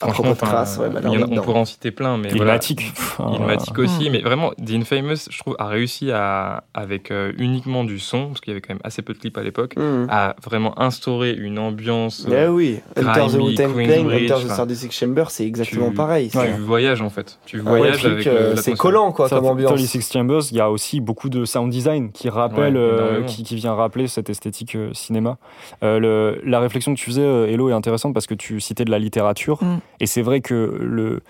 Franchement, 0.00 0.30
ouais, 0.30 0.88
bah 0.88 1.00
on 1.04 1.38
on 1.38 1.42
pourrait 1.42 1.58
en 1.60 1.64
citer 1.66 1.90
plein, 1.90 2.16
mais 2.16 2.28
voilà. 2.30 2.52
Ilmatic. 2.52 2.90
Enfin, 2.96 3.32
Ilmatic 3.34 3.78
aussi, 3.78 4.08
Mm. 4.08 4.12
mais 4.12 4.20
vraiment, 4.22 4.50
The 4.52 4.70
Infamous, 4.72 5.28
je 5.30 5.38
trouve, 5.38 5.56
a 5.58 5.66
réussi 5.66 6.10
à, 6.10 6.64
avec 6.72 7.10
euh, 7.10 7.32
uniquement 7.36 7.84
du 7.84 7.98
son, 7.98 8.28
parce 8.28 8.40
qu'il 8.40 8.50
y 8.52 8.54
avait 8.54 8.62
quand 8.62 8.72
même 8.74 8.80
assez 8.82 9.02
peu 9.02 9.12
de 9.12 9.18
clips 9.18 9.36
à 9.36 9.42
l'époque, 9.42 9.74
Mm. 9.76 10.06
à 10.08 10.36
vraiment 10.42 10.80
instaurer 10.80 11.32
une 11.32 11.58
ambiance. 11.58 12.26
Eh 12.28 12.32
euh, 12.34 12.48
oui, 12.48 12.80
Enter 12.96 13.02
the 13.26 13.28
Grimy, 13.32 13.44
Wu-Tang 13.48 13.72
Clan, 13.74 13.84
Queensbridge, 13.84 14.30
Enter 14.32 14.42
the 14.42 14.46
enfin, 14.46 14.54
36 14.66 14.90
Chamber, 14.92 15.24
c'est 15.28 15.46
exactement 15.46 15.90
tu- 15.90 15.94
pareil. 15.96 16.30
tu 16.30 16.38
voyages 16.62 17.02
en 17.02 17.10
fait. 17.10 17.38
Tu 17.44 17.58
vrai 17.58 17.78
voyages 17.78 17.98
truc, 17.98 18.12
avec 18.12 18.26
euh, 18.26 18.56
c'est 18.56 18.72
collant 18.74 19.12
quoi 19.12 19.28
comme 19.28 19.44
ambiance. 19.44 19.68
36 19.72 20.10
Chambers, 20.12 20.42
il 20.50 20.56
y 20.56 20.60
a 20.60 20.70
aussi 20.70 21.00
beaucoup 21.00 21.28
de 21.28 21.44
sound 21.44 21.70
design 21.70 22.10
qui 22.12 22.28
rappelle, 22.30 22.74
Ouais, 22.74 22.80
euh, 22.82 23.22
qui, 23.24 23.42
qui 23.42 23.54
vient 23.54 23.74
rappeler 23.74 24.06
cette 24.08 24.30
esthétique 24.30 24.76
euh, 24.76 24.90
cinéma. 24.94 25.36
Euh, 25.82 25.98
le- 25.98 26.40
la 26.44 26.60
réflexion 26.60 26.94
que 26.94 26.98
tu 26.98 27.04
faisais, 27.06 27.20
euh, 27.22 27.46
Hello, 27.46 27.68
est 27.68 27.72
intéressante 27.74 28.14
parce 28.14 28.26
que 28.26 28.34
tu 28.34 28.60
citais 28.60 28.84
de 28.84 28.90
la 28.90 28.98
littérature. 28.98 29.62
Mm. 29.62 29.78
Et 29.98 30.06
c'est 30.06 30.22
vrai 30.22 30.40
que 30.40 30.54
le. 30.54 31.20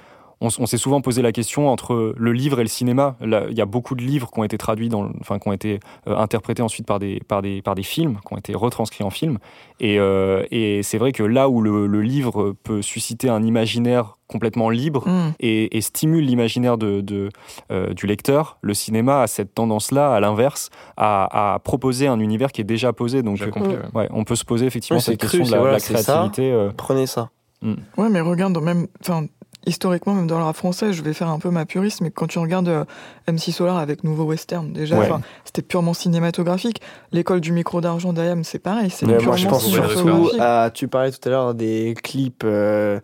On, 0.43 0.49
s'est 0.65 0.79
souvent 0.79 1.03
posé 1.03 1.21
la 1.21 1.33
question 1.33 1.69
entre 1.69 2.15
le 2.17 2.33
livre 2.33 2.61
et 2.61 2.63
le 2.63 2.69
cinéma. 2.71 3.15
Il 3.21 3.53
y 3.55 3.61
a 3.61 3.67
beaucoup 3.67 3.95
de 3.95 4.01
livres 4.01 4.31
qui 4.33 4.41
ont 4.41 4.45
été 4.45 4.57
traduits, 4.57 4.89
dans, 4.89 5.11
enfin, 5.21 5.39
qui 5.39 5.47
ont 5.49 5.53
été 5.53 5.81
euh, 6.09 6.17
interprétés 6.17 6.63
ensuite 6.63 6.87
par 6.87 6.99
des, 6.99 7.21
par, 7.29 7.43
des, 7.43 7.61
par 7.61 7.75
des 7.75 7.83
films, 7.83 8.17
qui 8.27 8.33
ont 8.33 8.39
été 8.39 8.55
retranscrits 8.55 9.05
en 9.05 9.11
film. 9.11 9.37
Et, 9.81 9.99
euh, 10.01 10.43
et 10.51 10.83
c'est 10.83 10.97
vrai 10.97 11.13
que 11.13 11.23
là 11.23 11.51
où 11.51 11.61
le, 11.61 11.87
le 11.87 12.01
livre 12.01 12.55
peut 12.63 12.81
susciter 12.81 13.29
un 13.29 13.43
imaginaire 13.43 14.17
complètement 14.29 14.71
libre, 14.71 15.07
Mm. 15.07 15.33
et, 15.41 15.77
et 15.77 15.81
stimule 15.83 16.25
l'imaginaire 16.25 16.79
de, 16.79 17.03
de, 17.03 17.29
euh, 17.71 17.93
du 17.93 18.07
lecteur, 18.07 18.57
le 18.63 18.73
cinéma 18.73 19.21
a 19.21 19.27
cette 19.27 19.55
tendance-là, 19.55 20.15
à 20.15 20.21
l'inverse, 20.21 20.71
à, 20.97 21.55
à 21.57 21.59
proposer 21.59 22.07
un 22.07 22.19
univers 22.19 22.51
qui 22.51 22.63
est 22.63 22.65
déjà 22.65 22.95
posé. 22.95 23.23
Donc, 23.23 23.43
euh, 23.43 23.51
ouais. 23.51 23.79
ouais, 23.95 24.09
on 24.11 24.25
peut 24.25 24.37
se 24.37 24.47
poser 24.47 24.65
effectivement 24.65 25.01
Oui, 25.01 25.03
cette 25.05 25.21
question 25.21 25.41
cru, 25.45 25.49
de 25.49 25.51
la, 25.53 25.57
c'est- 25.57 25.59
voilà, 25.59 25.73
la 25.75 25.79
c'est 25.81 25.97
ça. 25.99 26.13
créativité. 26.15 26.51
euh, 26.51 26.71
Prenez 26.75 27.07
ça. 27.07 27.29
Ouais, 27.63 28.09
mais 28.11 28.21
regarde, 28.21 28.57
même, 28.63 28.87
enfin, 29.01 29.27
historiquement, 29.67 30.15
même 30.15 30.27
dans 30.27 30.39
le 30.39 30.45
rap 30.45 30.57
français, 30.57 30.93
je 30.95 31.03
vais 31.03 31.13
faire 31.13 31.29
un 31.29 31.39
peu 31.39 31.51
ma 31.51 31.67
puriste, 31.67 32.01
mais 32.01 32.11
quand 32.11 32.27
tu 32.27 32.39
regardes 32.39 32.69
euh, 32.69 32.85
MC 33.29 33.51
Solar 33.53 33.77
avec 33.77 34.05
Nouveau 34.05 34.25
Western, 34.25 34.73
déjà, 34.73 34.99
Ouais. 34.99 35.09
c'était 35.45 35.61
purement 35.63 35.93
cinématographique. 35.93 36.81
L'école 37.13 37.41
du 37.41 37.53
micro 37.53 37.81
d'argent 37.83 38.13
d'Ayam, 38.15 38.43
c'est 38.45 38.59
pareil, 38.59 38.89
c'est 38.91 39.05
Mais 39.07 39.13
purement 39.19 39.27
moi, 39.33 39.37
je 39.37 39.49
pense 39.49 39.65
surtout 39.67 39.89
cinématographique. 39.99 40.41
à. 40.41 40.71
Tu 40.73 40.89
parlais 40.89 41.11
tout 41.11 41.21
à 41.27 41.31
l'heure 41.31 41.55
des 41.55 41.95
clips 42.03 42.43
euh, 42.45 42.99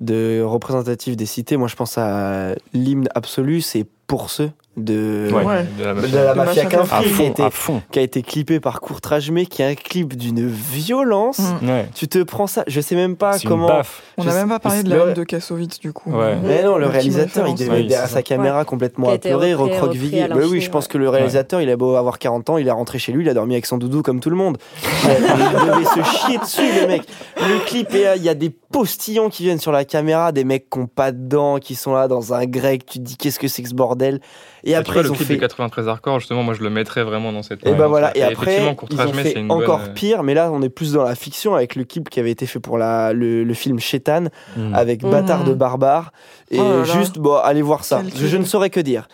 de 0.00 0.40
représentatifs 0.42 1.16
des 1.16 1.26
cités. 1.26 1.56
Moi, 1.56 1.66
je 1.68 1.74
pense 1.74 1.98
à 1.98 2.54
l'hymne 2.72 3.08
absolu, 3.14 3.60
c'est 3.60 3.86
pour 4.06 4.30
ceux 4.30 4.50
de, 4.76 5.28
Ouais. 5.32 5.44
Ouais. 5.44 5.64
De 5.78 5.84
la 5.84 6.34
mafia. 6.34 6.64
De 6.64 6.68
film 6.70 6.70
qui 6.70 6.76
a, 6.76 6.84
fond, 7.02 7.24
été, 7.24 7.42
à 7.42 7.50
fond. 7.50 7.82
qui 7.90 7.98
a 7.98 8.02
été 8.02 8.22
clippé 8.22 8.60
par 8.60 8.80
Courtrage 8.80 9.30
mais 9.30 9.46
qui 9.46 9.62
est 9.62 9.66
un 9.70 9.74
clip 9.74 10.16
d'une 10.16 10.46
violence. 10.46 11.38
Mm. 11.62 11.68
Ouais. 11.68 11.88
Tu 11.94 12.08
te 12.08 12.22
prends 12.22 12.46
ça, 12.46 12.62
je 12.66 12.80
sais 12.80 12.94
même 12.94 13.16
pas 13.16 13.38
comment. 13.38 13.68
baffe. 13.68 14.02
On 14.18 14.22
Je 14.22 14.28
n'a 14.28 14.34
même 14.34 14.48
pas 14.48 14.58
parlé 14.58 14.82
de 14.82 14.90
le- 14.90 14.96
la 14.98 15.04
haine 15.06 15.14
de 15.14 15.24
Kassovitz 15.24 15.78
du 15.80 15.92
coup. 15.92 16.12
Ouais. 16.12 16.36
Mais 16.42 16.62
non, 16.62 16.76
le 16.78 16.86
réalisateur, 16.86 17.46
il 17.48 17.54
devait 17.54 17.82
derrière 17.84 18.08
sa 18.08 18.22
caméra 18.22 18.64
complètement 18.64 19.08
apeuré, 19.10 19.54
recroquevillé. 19.54 20.28
Bah 20.28 20.36
oui, 20.50 20.60
je 20.60 20.70
pense 20.70 20.88
que 20.88 20.98
le 20.98 21.08
réalisateur, 21.08 21.60
il 21.60 21.70
a 21.70 21.76
beau 21.76 21.94
avoir 21.96 22.18
40 22.18 22.50
ans, 22.50 22.58
il 22.58 22.68
est 22.68 22.72
rentré 22.72 22.98
chez 22.98 23.12
lui, 23.12 23.24
il 23.24 23.28
a 23.28 23.34
dormi 23.34 23.54
avec 23.54 23.66
son 23.66 23.78
doudou 23.78 24.02
comme 24.02 24.20
tout 24.20 24.30
le 24.30 24.36
monde. 24.36 24.58
il 25.04 25.08
devait 25.08 25.84
se 25.84 26.02
chier 26.16 26.38
dessus, 26.38 26.80
le 26.80 26.86
mec. 26.86 27.02
Le 27.38 27.64
clip, 27.64 27.94
est 27.94 28.04
là, 28.04 28.16
il 28.16 28.22
y 28.22 28.28
a 28.28 28.34
des 28.34 28.50
postillons 28.50 29.28
qui 29.30 29.44
viennent 29.44 29.58
sur 29.60 29.72
la 29.72 29.84
caméra, 29.84 30.32
des 30.32 30.44
mecs 30.44 30.68
qui 30.70 30.78
ont 30.78 30.86
pas 30.86 31.12
de 31.12 31.18
dents, 31.28 31.58
qui 31.58 31.74
sont 31.74 31.94
là 31.94 32.08
dans 32.08 32.34
un 32.34 32.44
grec, 32.46 32.84
tu 32.86 32.98
te 32.98 33.04
dis 33.04 33.16
qu'est-ce 33.16 33.38
que 33.38 33.48
c'est 33.48 33.62
que 33.62 33.68
ce 33.68 33.74
bordel? 33.74 34.20
Et 34.66 34.70
Et 34.70 34.74
après, 34.74 34.90
après, 34.98 35.00
ils 35.00 35.04
le 35.04 35.10
ont 35.12 35.14
clip 35.14 35.28
fait. 35.28 35.34
de 35.36 35.40
93 35.40 35.88
Hardcore, 35.88 36.18
justement, 36.18 36.42
moi 36.42 36.52
je 36.52 36.60
le 36.62 36.70
mettrais 36.70 37.04
vraiment 37.04 37.32
dans 37.32 37.42
cette. 37.42 37.64
Et 37.66 37.72
bah 37.72 37.86
voilà, 37.86 38.14
et 38.16 38.22
après, 38.22 38.56
effectivement, 38.56 38.76
ils 38.90 39.08
ont 39.08 39.12
fait 39.14 39.38
encore 39.48 39.78
bonne, 39.78 39.88
euh, 39.90 39.92
pire, 39.94 40.22
mais 40.24 40.34
là, 40.34 40.50
on 40.52 40.60
est 40.60 40.68
plus 40.68 40.92
dans 40.92 41.04
la 41.04 41.14
fiction 41.14 41.54
avec 41.54 41.76
le 41.76 41.84
clip 41.84 42.10
qui 42.10 42.18
avait 42.20 42.32
été 42.32 42.46
fait 42.46 42.58
pour 42.60 42.76
la, 42.76 43.12
le, 43.12 43.44
le 43.44 43.54
film 43.54 43.78
Chétan, 43.78 44.24
Mm. 44.56 44.74
avec. 44.74 45.02
Bâtard 45.02 45.44
de 45.44 45.54
Barbare. 45.54 46.12
Et 46.50 46.58
Oh 46.58 46.62
là 46.64 46.76
là. 46.78 46.84
juste, 46.84 47.18
bon, 47.18 47.36
allez 47.36 47.62
voir 47.62 47.84
ça. 47.84 48.02
Je, 48.16 48.26
je 48.26 48.36
ne 48.36 48.44
saurais 48.44 48.70
que 48.70 48.80
dire. 48.80 49.06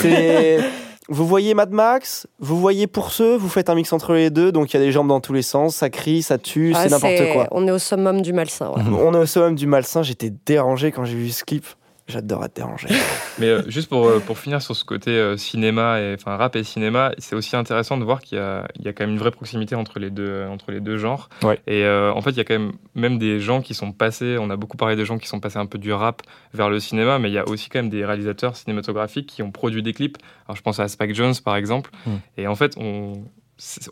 C'est. 0.00 0.60
Vous 1.12 1.26
voyez 1.26 1.54
Mad 1.54 1.72
Max, 1.72 2.28
vous 2.38 2.60
voyez 2.60 2.86
Pour 2.86 3.10
ceux, 3.10 3.34
vous 3.36 3.48
faites 3.48 3.68
un 3.68 3.74
mix 3.74 3.92
entre 3.92 4.12
les 4.14 4.30
deux, 4.30 4.52
donc 4.52 4.72
il 4.72 4.76
y 4.76 4.80
a 4.80 4.84
des 4.84 4.92
jambes 4.92 5.08
dans 5.08 5.18
tous 5.18 5.32
les 5.32 5.42
sens, 5.42 5.74
ça 5.74 5.90
crie, 5.90 6.22
ça 6.22 6.38
tue, 6.38 6.72
Ah, 6.76 6.82
c'est 6.84 6.90
n'importe 6.90 7.32
quoi. 7.32 7.48
On 7.50 7.66
est 7.66 7.72
au 7.72 7.78
summum 7.80 8.22
du 8.22 8.32
malsain. 8.32 8.68
ouais. 8.68 8.82
On 8.96 9.12
est 9.14 9.18
au 9.18 9.26
summum 9.26 9.56
du 9.56 9.66
malsain, 9.66 10.04
j'étais 10.04 10.32
dérangé 10.46 10.92
quand 10.92 11.04
j'ai 11.04 11.16
vu 11.16 11.30
ce 11.30 11.42
clip. 11.44 11.66
J'adore 12.10 12.44
être 12.44 12.56
dérangé. 12.56 12.88
Mais 13.38 13.46
euh, 13.46 13.62
juste 13.70 13.88
pour, 13.88 14.06
euh, 14.06 14.18
pour 14.20 14.38
finir 14.38 14.60
sur 14.60 14.76
ce 14.76 14.84
côté 14.84 15.10
euh, 15.12 15.36
cinéma, 15.36 16.00
et, 16.00 16.14
enfin 16.14 16.36
rap 16.36 16.56
et 16.56 16.64
cinéma, 16.64 17.12
c'est 17.18 17.34
aussi 17.34 17.56
intéressant 17.56 17.96
de 17.96 18.04
voir 18.04 18.20
qu'il 18.20 18.36
y 18.38 18.40
a, 18.40 18.68
il 18.78 18.84
y 18.84 18.88
a 18.88 18.92
quand 18.92 19.04
même 19.04 19.14
une 19.14 19.18
vraie 19.18 19.30
proximité 19.30 19.74
entre 19.74 19.98
les 19.98 20.10
deux, 20.10 20.44
entre 20.50 20.72
les 20.72 20.80
deux 20.80 20.98
genres. 20.98 21.28
Ouais. 21.42 21.58
Et 21.66 21.84
euh, 21.84 22.12
en 22.12 22.20
fait, 22.20 22.30
il 22.30 22.36
y 22.36 22.40
a 22.40 22.44
quand 22.44 22.58
même 22.58 22.72
même 22.94 23.18
des 23.18 23.40
gens 23.40 23.62
qui 23.62 23.74
sont 23.74 23.92
passés, 23.92 24.36
on 24.38 24.50
a 24.50 24.56
beaucoup 24.56 24.76
parlé 24.76 24.96
des 24.96 25.04
gens 25.04 25.18
qui 25.18 25.28
sont 25.28 25.40
passés 25.40 25.58
un 25.58 25.66
peu 25.66 25.78
du 25.78 25.92
rap 25.92 26.22
vers 26.52 26.68
le 26.68 26.80
cinéma, 26.80 27.18
mais 27.18 27.30
il 27.30 27.34
y 27.34 27.38
a 27.38 27.48
aussi 27.48 27.68
quand 27.68 27.78
même 27.78 27.88
des 27.90 28.04
réalisateurs 28.04 28.56
cinématographiques 28.56 29.26
qui 29.26 29.42
ont 29.42 29.50
produit 29.52 29.82
des 29.82 29.92
clips. 29.92 30.18
Alors 30.46 30.56
je 30.56 30.62
pense 30.62 30.80
à 30.80 30.88
Spike 30.88 31.14
Jones 31.14 31.34
par 31.44 31.56
exemple. 31.56 31.90
Mm. 32.06 32.10
Et 32.36 32.46
en 32.46 32.56
fait, 32.56 32.74
on- 32.76 33.24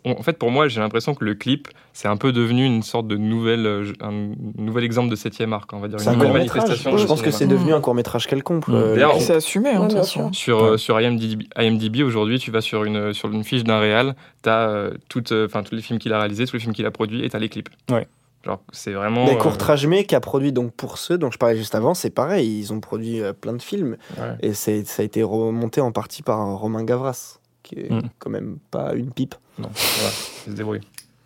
en 0.05 0.23
fait, 0.23 0.37
pour 0.37 0.51
moi, 0.51 0.67
j'ai 0.67 0.79
l'impression 0.79 1.13
que 1.13 1.23
le 1.23 1.35
clip, 1.35 1.67
c'est 1.93 2.07
un 2.07 2.17
peu 2.17 2.31
devenu 2.31 2.65
une 2.65 2.81
sorte 2.81 3.07
de 3.07 3.17
nouvelle, 3.17 3.65
euh, 3.65 3.91
un 4.01 4.31
nouvel 4.57 4.83
exemple 4.83 5.09
de 5.09 5.15
septième 5.15 5.53
art, 5.53 5.67
quoi, 5.67 5.77
on 5.77 5.81
va 5.81 5.87
dire, 5.87 5.99
C'est 5.99 6.05
une 6.07 6.11
un 6.11 6.15
nouvelle 6.15 6.31
court 6.31 6.39
métrage. 6.41 6.61
manifestation. 6.69 6.97
Je 6.97 7.05
pense 7.07 7.21
que 7.21 7.31
c'est 7.31 7.47
devenu 7.47 7.73
un 7.73 7.81
court 7.81 7.95
métrage 7.95 8.27
quelconque. 8.27 8.67
Mm. 8.67 8.73
euh, 8.75 8.93
D'ailleurs, 8.95 9.21
c'est 9.21 9.35
assumé, 9.35 9.69
hein, 9.69 9.87
Ouais. 9.89 10.29
Sur, 10.33 10.63
euh, 10.63 10.77
sur 10.77 10.99
IMDb, 10.99 11.43
IMDb 11.57 12.01
aujourd'hui, 12.03 12.39
tu 12.39 12.51
vas 12.51 12.61
sur 12.61 12.83
une, 12.83 13.13
sur 13.13 13.29
une 13.31 13.43
fiche 13.43 13.63
d'un 13.63 13.79
réal, 13.79 14.15
tu 14.43 14.49
as 14.49 14.89
toutes, 15.09 15.31
euh, 15.31 15.45
enfin 15.45 15.63
tous 15.63 15.75
les 15.75 15.81
films 15.81 15.99
qu'il 15.99 16.13
a 16.13 16.19
réalisés, 16.19 16.45
tous 16.45 16.53
les 16.53 16.59
films 16.59 16.73
qu'il 16.73 16.85
a 16.85 16.91
produits 16.91 17.23
et 17.23 17.29
tu 17.29 17.35
as 17.35 17.39
les 17.39 17.49
clips. 17.49 17.69
Ouais. 17.91 18.07
Genre, 18.45 18.61
c'est 18.71 18.93
vraiment. 18.93 19.25
Mais 19.25 19.33
euh, 19.33 19.37
Courtrage 19.37 19.85
mais 19.85 20.05
qui 20.05 20.15
a 20.15 20.21
produit 20.21 20.53
donc 20.53 20.71
pour 20.73 20.97
ceux 20.97 21.17
dont 21.17 21.29
je 21.29 21.37
parlais 21.37 21.57
juste 21.57 21.75
avant, 21.75 21.93
c'est 21.93 22.09
pareil, 22.09 22.59
ils 22.59 22.71
ont 22.71 22.79
produit 22.79 23.19
euh, 23.21 23.33
plein 23.33 23.51
de 23.51 23.61
films 23.61 23.97
ouais. 24.17 24.23
et 24.41 24.53
c'est- 24.53 24.87
ça 24.87 25.01
a 25.01 25.05
été 25.05 25.23
remonté 25.23 25.81
en 25.81 25.91
partie 25.91 26.23
par 26.23 26.57
Romain 26.57 26.85
Gavras, 26.85 27.38
qui 27.69 27.75
est 27.79 27.91
Mm. 27.91 28.01
quand 28.19 28.29
même 28.29 28.57
pas 28.71 28.93
une 28.95 29.11
pipe. 29.11 29.35
Non, 29.59 29.69
voilà, 29.73 30.11
il 30.47 30.51
se 30.51 30.57
débrouille. 30.57 30.81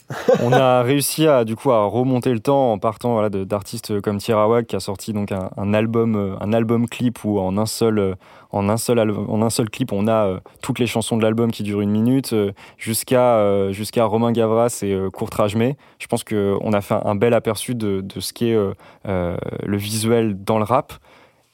On 0.43 0.51
a 0.51 0.81
réussi 0.83 1.27
à 1.27 1.45
du 1.45 1.55
coup 1.55 1.71
à 1.71 1.85
remonter 1.85 2.31
le 2.33 2.41
temps 2.41 2.73
en 2.73 2.77
partant 2.77 3.13
voilà, 3.13 3.29
de- 3.29 3.45
d'artistes 3.45 4.01
comme 4.01 4.17
Tirawak 4.17 4.67
qui 4.67 4.75
a 4.75 4.79
sorti 4.81 5.13
donc 5.13 5.31
un, 5.31 5.49
un 5.55 5.73
album 5.73 6.15
euh, 6.15 6.35
un 6.41 6.51
album 6.51 6.87
clip 6.89 7.23
où 7.23 7.39
en 7.39 7.57
un 7.57 7.65
seul 7.65 7.97
euh, 7.99 8.13
en 8.51 8.67
un 8.67 8.75
seul 8.77 8.99
en 8.99 9.41
un 9.41 9.49
seul 9.49 9.69
clip 9.69 9.93
on 9.93 10.07
a 10.07 10.25
euh, 10.27 10.39
toutes 10.61 10.79
les 10.79 10.87
chansons 10.87 11.15
de 11.17 11.23
l'album 11.23 11.51
qui 11.51 11.63
durent 11.63 11.79
une 11.81 11.89
minute 11.89 12.33
euh, 12.33 12.51
jusqu'à 12.77 13.37
euh, 13.37 13.71
jusqu'à 13.71 14.03
Romain 14.03 14.33
Gavras 14.33 14.79
et 14.83 14.91
euh, 14.93 15.09
Courtrage 15.09 15.55
May. 15.55 15.77
Je 15.99 16.07
pense 16.07 16.25
que 16.25 16.57
on 16.61 16.73
a 16.73 16.81
fait 16.81 16.95
un 17.03 17.15
bel 17.15 17.33
aperçu 17.33 17.73
de, 17.73 18.01
de 18.01 18.19
ce 18.19 18.33
qu'est 18.33 18.53
euh, 18.53 18.73
euh, 19.07 19.37
le 19.65 19.77
visuel 19.77 20.35
dans 20.43 20.57
le 20.57 20.65
rap. 20.65 20.93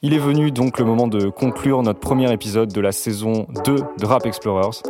Il 0.02 0.14
est 0.14 0.18
venu 0.18 0.50
donc 0.50 0.78
le 0.78 0.86
moment 0.86 1.08
de 1.08 1.28
conclure 1.28 1.82
notre 1.82 2.00
premier 2.00 2.32
épisode 2.32 2.72
de 2.72 2.80
la 2.80 2.90
saison 2.90 3.46
2 3.66 3.74
de 3.74 4.06
Rap 4.06 4.24
Explorers. 4.24 4.82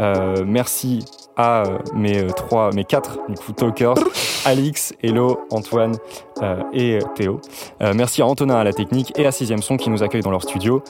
Euh, 0.00 0.44
merci 0.44 1.04
à 1.36 1.62
euh, 1.62 1.78
mes 1.94 2.24
euh, 2.24 2.30
trois, 2.30 2.72
mes 2.72 2.82
quatre 2.82 3.20
du 3.28 3.36
coup 3.36 3.52
talkers, 3.52 3.94
Alix, 4.44 4.92
Hello, 5.04 5.38
Antoine 5.52 5.94
euh, 6.42 6.60
et 6.72 6.98
Théo. 7.14 7.40
Euh, 7.80 7.92
merci 7.94 8.22
à 8.22 8.26
Antonin 8.26 8.56
à 8.56 8.64
la 8.64 8.72
technique 8.72 9.12
et 9.16 9.24
à 9.24 9.30
Sixième 9.30 9.62
Son 9.62 9.76
qui 9.76 9.88
nous 9.88 10.02
accueillent 10.02 10.22
dans 10.22 10.32
leur 10.32 10.42
studio. 10.42 10.82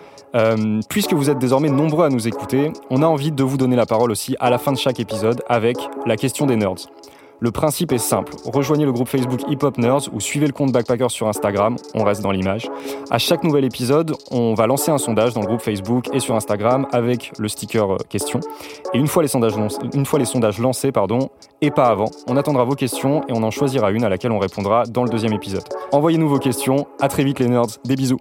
Puisque 0.91 1.15
vous 1.15 1.31
êtes 1.31 1.39
désormais 1.39 1.71
nombreux 1.71 2.05
à 2.05 2.11
nous 2.11 2.29
écouter, 2.29 2.71
on 2.91 3.03
a 3.03 3.07
envie 3.07 3.33
de 3.33 3.43
vous 3.43 3.57
donner 3.57 3.75
la 3.75 3.87
parole 3.87 4.11
aussi 4.11 4.37
à 4.39 4.51
la 4.51 4.59
fin 4.59 4.71
de 4.71 4.77
chaque 4.77 5.01
épisode 5.01 5.43
avec 5.49 5.79
la 6.05 6.17
question 6.17 6.45
des 6.45 6.57
nerds. 6.57 6.89
Le 7.41 7.51
principe 7.51 7.93
est 7.93 7.99
simple. 7.99 8.33
Rejoignez 8.45 8.85
le 8.85 8.93
groupe 8.93 9.09
Facebook 9.09 9.41
Hip 9.49 9.59
Hop 9.63 9.79
Nerds 9.79 10.13
ou 10.13 10.21
suivez 10.21 10.47
le 10.47 10.53
compte 10.53 10.73
Backpackers 10.73 11.11
sur 11.11 11.29
Instagram. 11.29 11.77
On 11.95 12.05
reste 12.05 12.23
dans 12.23 12.31
l'image. 12.31 12.69
À 13.11 13.19
chaque 13.19 13.45
nouvel 13.45 13.65
épisode, 13.65 14.15
on 14.31 14.55
va 14.55 14.67
lancer 14.67 14.91
un 14.91 14.99
sondage 14.99 15.35
dans 15.35 15.43
le 15.43 15.47
groupe 15.47 15.61
Facebook 15.61 16.07
et 16.15 16.21
sur 16.21 16.35
Instagram 16.35 16.87
avec 16.93 17.33
le 17.39 17.49
sticker 17.49 17.95
euh, 17.95 17.99
question. 18.09 18.41
Et 18.95 18.99
une 18.99 19.07
fois 19.07 19.23
les 19.23 19.29
sondages, 19.29 20.59
lancés, 20.59 20.93
pardon, 20.93 21.31
et 21.61 21.71
pas 21.71 21.89
avant, 21.89 22.11
on 22.27 22.37
attendra 22.37 22.65
vos 22.65 22.75
questions 22.75 23.23
et 23.29 23.33
on 23.33 23.43
en 23.43 23.51
choisira 23.51 23.91
une 23.91 24.05
à 24.05 24.09
laquelle 24.09 24.33
on 24.33 24.39
répondra 24.39 24.85
dans 24.85 25.05
le 25.05 25.11
deuxième 25.11 25.33
épisode. 25.33 25.65
Envoyez-nous 25.93 26.29
vos 26.29 26.39
questions. 26.39 26.87
À 27.01 27.09
très 27.09 27.25
vite 27.25 27.39
les 27.39 27.49
nerds. 27.49 27.67
Des 27.85 27.97
bisous. 27.97 28.19